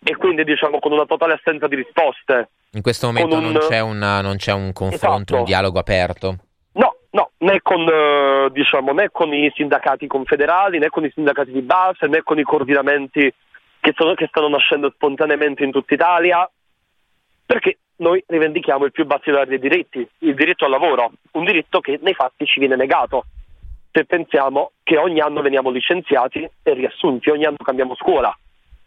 e 0.08 0.16
quindi 0.18 0.44
diciamo 0.44 0.78
con 0.80 0.92
una 0.92 1.06
totale 1.06 1.34
assenza 1.34 1.68
di 1.68 1.76
risposte. 1.76 2.50
In 2.74 2.84
questo 2.84 3.08
momento 3.08 3.38
un... 3.38 3.52
non, 3.52 3.58
c'è 3.68 3.80
una, 3.80 4.22
non, 4.22 4.36
c'è 4.36 4.54
un 4.54 4.72
confronto, 4.72 5.16
esatto. 5.16 5.38
un 5.38 5.44
dialogo 5.44 5.80
aperto? 5.80 6.38
No, 6.74 6.96
No, 7.16 7.32
né 7.40 7.62
con, 7.62 7.88
eh, 7.88 8.50
diciamo, 8.52 8.92
né 8.92 9.10
con, 9.10 9.34
i 9.34 9.50
sindacati 9.56 10.06
confederali, 10.06 10.80
né 10.80 10.90
con 10.90 11.06
i 11.06 11.12
sindacati 11.12 11.52
di 11.52 11.62
base, 11.62 12.08
né 12.08 12.22
con 12.24 12.38
i 12.38 12.44
coordinamenti 12.44 13.34
che, 13.80 13.94
sono, 13.96 14.14
che 14.16 14.28
stanno 14.28 14.50
nascendo 14.50 14.92
spontaneamente 14.94 15.64
in 15.64 15.72
tutta 15.72 15.94
Italia, 15.94 16.50
perché 17.46 17.78
noi 17.98 18.22
rivendichiamo 18.28 18.84
il 18.84 18.92
più 18.92 19.06
basilare 19.06 19.48
dei 19.48 19.60
diritti, 19.60 20.06
il 20.20 20.36
diritto 20.36 20.66
al 20.66 20.72
lavoro, 20.72 21.14
un 21.32 21.46
diritto 21.46 21.80
che 21.80 22.00
nei 22.02 22.14
fatti 22.14 22.46
ci 22.46 22.60
viene 22.60 22.76
negato. 22.76 23.26
Se 23.94 24.04
pensiamo 24.04 24.72
che 24.84 24.98
ogni 24.98 25.22
anno 25.22 25.42
veniamo 25.42 25.70
licenziati 25.70 26.46
e 26.64 26.74
riassunti, 26.74 27.30
ogni 27.30 27.46
anno 27.46 27.58
cambiamo 27.64 27.96
scuola, 27.96 28.38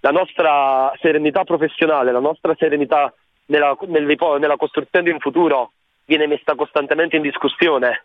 la 0.00 0.10
nostra 0.10 0.92
serenità 1.00 1.44
professionale, 1.44 2.12
la 2.12 2.20
nostra 2.20 2.54
serenità 2.56 3.12
nella, 3.46 3.76
nella 3.86 4.56
costruzione 4.56 5.04
di 5.04 5.10
un 5.10 5.18
futuro 5.20 5.72
viene 6.04 6.26
messa 6.26 6.54
costantemente 6.54 7.16
in 7.16 7.22
discussione 7.22 8.04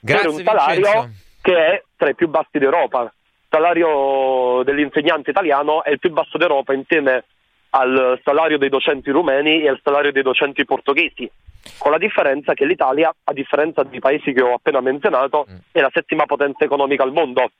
Grazie, 0.00 0.28
per 0.28 0.34
un 0.38 0.42
salario 0.44 0.76
Vincenzo. 0.76 1.22
che 1.40 1.56
è 1.56 1.82
tra 1.96 2.08
i 2.10 2.14
più 2.14 2.28
bassi 2.28 2.58
d'Europa. 2.58 3.02
Il 3.02 3.10
salario 3.48 4.62
dell'insegnante 4.64 5.30
italiano 5.30 5.84
è 5.84 5.90
il 5.90 5.98
più 5.98 6.10
basso 6.10 6.36
d'Europa 6.38 6.72
insieme 6.74 7.24
al 7.70 8.20
salario 8.22 8.58
dei 8.58 8.68
docenti 8.68 9.10
rumeni 9.10 9.62
e 9.62 9.68
al 9.68 9.80
salario 9.82 10.12
dei 10.12 10.22
docenti 10.22 10.64
portoghesi, 10.64 11.28
con 11.78 11.90
la 11.90 11.98
differenza 11.98 12.52
che 12.54 12.64
l'Italia, 12.66 13.12
a 13.24 13.32
differenza 13.32 13.82
dei 13.82 13.98
paesi 14.00 14.32
che 14.32 14.42
ho 14.42 14.54
appena 14.54 14.80
menzionato, 14.80 15.46
Mm. 15.50 15.56
è 15.72 15.80
la 15.80 15.90
settima 15.92 16.24
potenza 16.26 16.64
economica 16.64 17.02
al 17.02 17.12
mondo. 17.12 17.50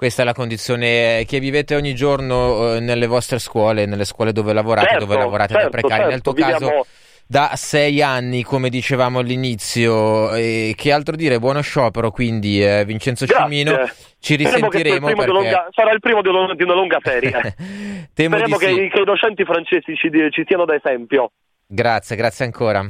Questa 0.00 0.22
è 0.22 0.24
la 0.24 0.32
condizione 0.32 1.26
che 1.26 1.40
vivete 1.40 1.74
ogni 1.74 1.94
giorno 1.94 2.72
eh, 2.76 2.80
nelle 2.80 3.06
vostre 3.06 3.38
scuole, 3.38 3.84
nelle 3.84 4.06
scuole 4.06 4.32
dove 4.32 4.54
lavorate, 4.54 4.92
Certo, 4.92 5.04
dove 5.04 5.18
lavorate 5.18 5.52
da 5.52 5.58
certo, 5.60 5.76
precari. 5.78 6.08
Nel 6.08 6.22
tuo 6.22 6.32
certo, 6.32 6.52
caso 6.52 6.86
da 7.26 7.50
sei 7.56 8.00
anni, 8.00 8.42
come 8.42 8.70
dicevamo 8.70 9.18
all'inizio. 9.18 10.32
E 10.32 10.72
che 10.74 10.90
altro 10.90 11.16
dire? 11.16 11.38
Buono 11.38 11.60
sciopero, 11.60 12.10
quindi 12.12 12.64
eh, 12.64 12.86
Vincenzo 12.86 13.26
Grazie. 13.26 13.44
Cimino. 13.44 13.90
Ci 14.18 14.32
il 14.32 14.38
risentiremo 14.38 15.06
di 15.06 15.14
perché... 15.14 15.30
lunga- 15.30 15.68
sarà 15.70 15.92
il 15.92 16.00
primo 16.00 16.22
di 16.22 16.28
una, 16.28 16.54
di 16.54 16.62
una 16.62 16.74
lunga 16.74 16.98
serie. 17.02 17.32
Temo 18.14 18.36
Speriamo 18.36 18.56
che, 18.56 18.68
sì. 18.68 18.80
i- 18.84 18.88
che 18.88 19.00
i 19.02 19.04
docenti 19.04 19.44
francesi 19.44 19.94
ci, 19.96 20.10
ci 20.30 20.44
siano 20.46 20.64
da 20.64 20.76
esempio. 20.76 21.32
Grazie, 21.66 22.16
grazie 22.16 22.46
ancora. 22.46 22.82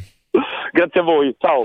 Grazie 0.70 1.00
a 1.00 1.02
voi, 1.02 1.34
ciao. 1.40 1.64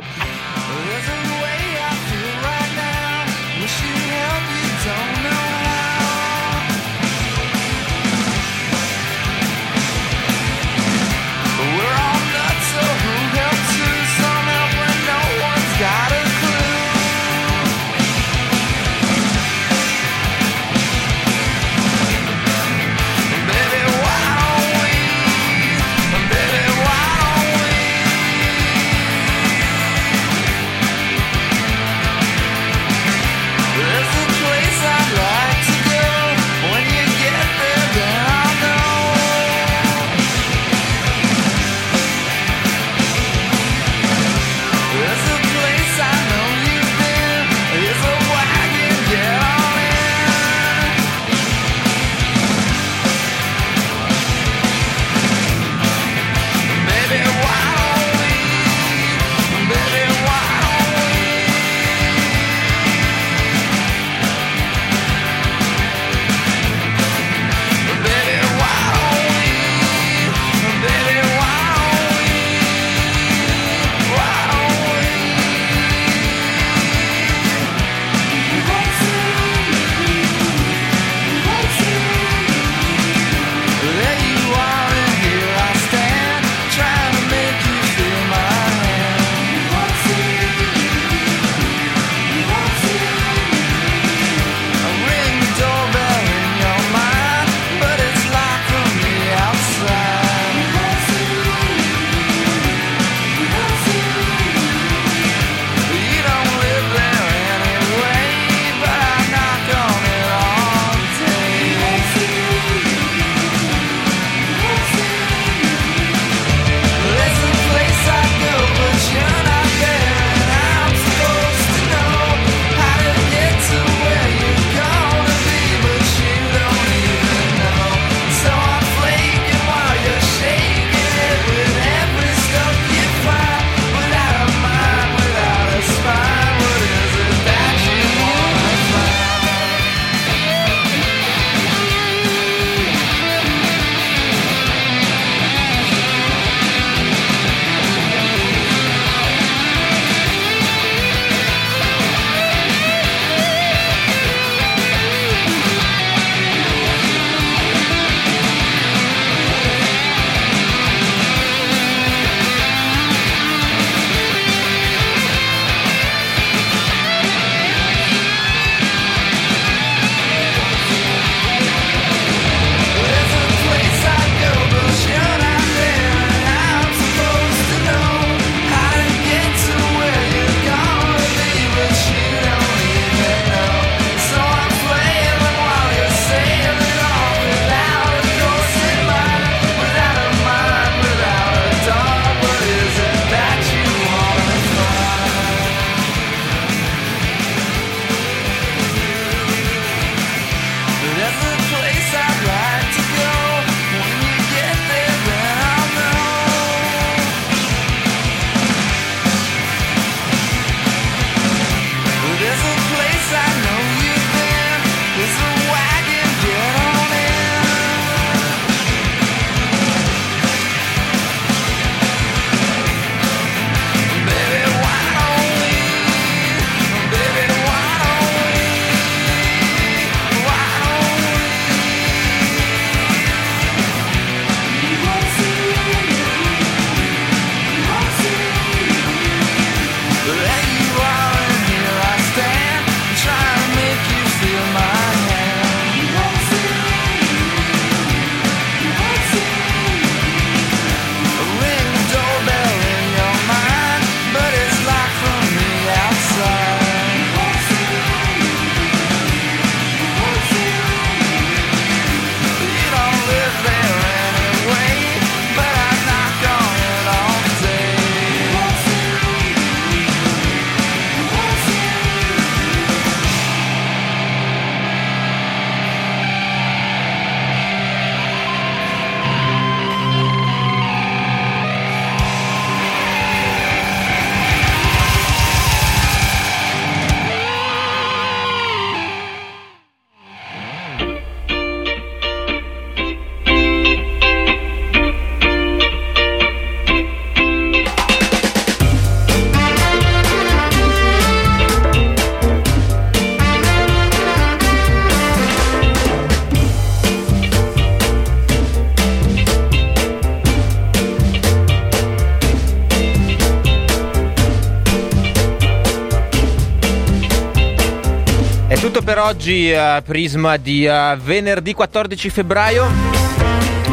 Oggi, 319.26 319.72
uh, 319.72 320.04
Prisma 320.04 320.58
di 320.58 320.86
uh, 320.86 321.18
venerdì 321.18 321.74
14 321.74 322.30
febbraio. 322.30 322.88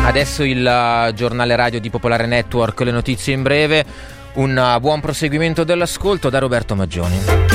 Adesso 0.04 0.42
il 0.42 0.64
uh, 0.64 1.12
giornale 1.14 1.56
radio 1.56 1.80
di 1.80 1.88
Popolare 1.88 2.26
Network, 2.26 2.80
le 2.80 2.90
notizie 2.90 3.32
in 3.32 3.42
breve. 3.42 3.84
Un 4.34 4.78
buon 4.80 5.00
proseguimento 5.00 5.64
dell'ascolto 5.64 6.28
da 6.28 6.38
Roberto 6.38 6.74
Maggioni. 6.74 7.51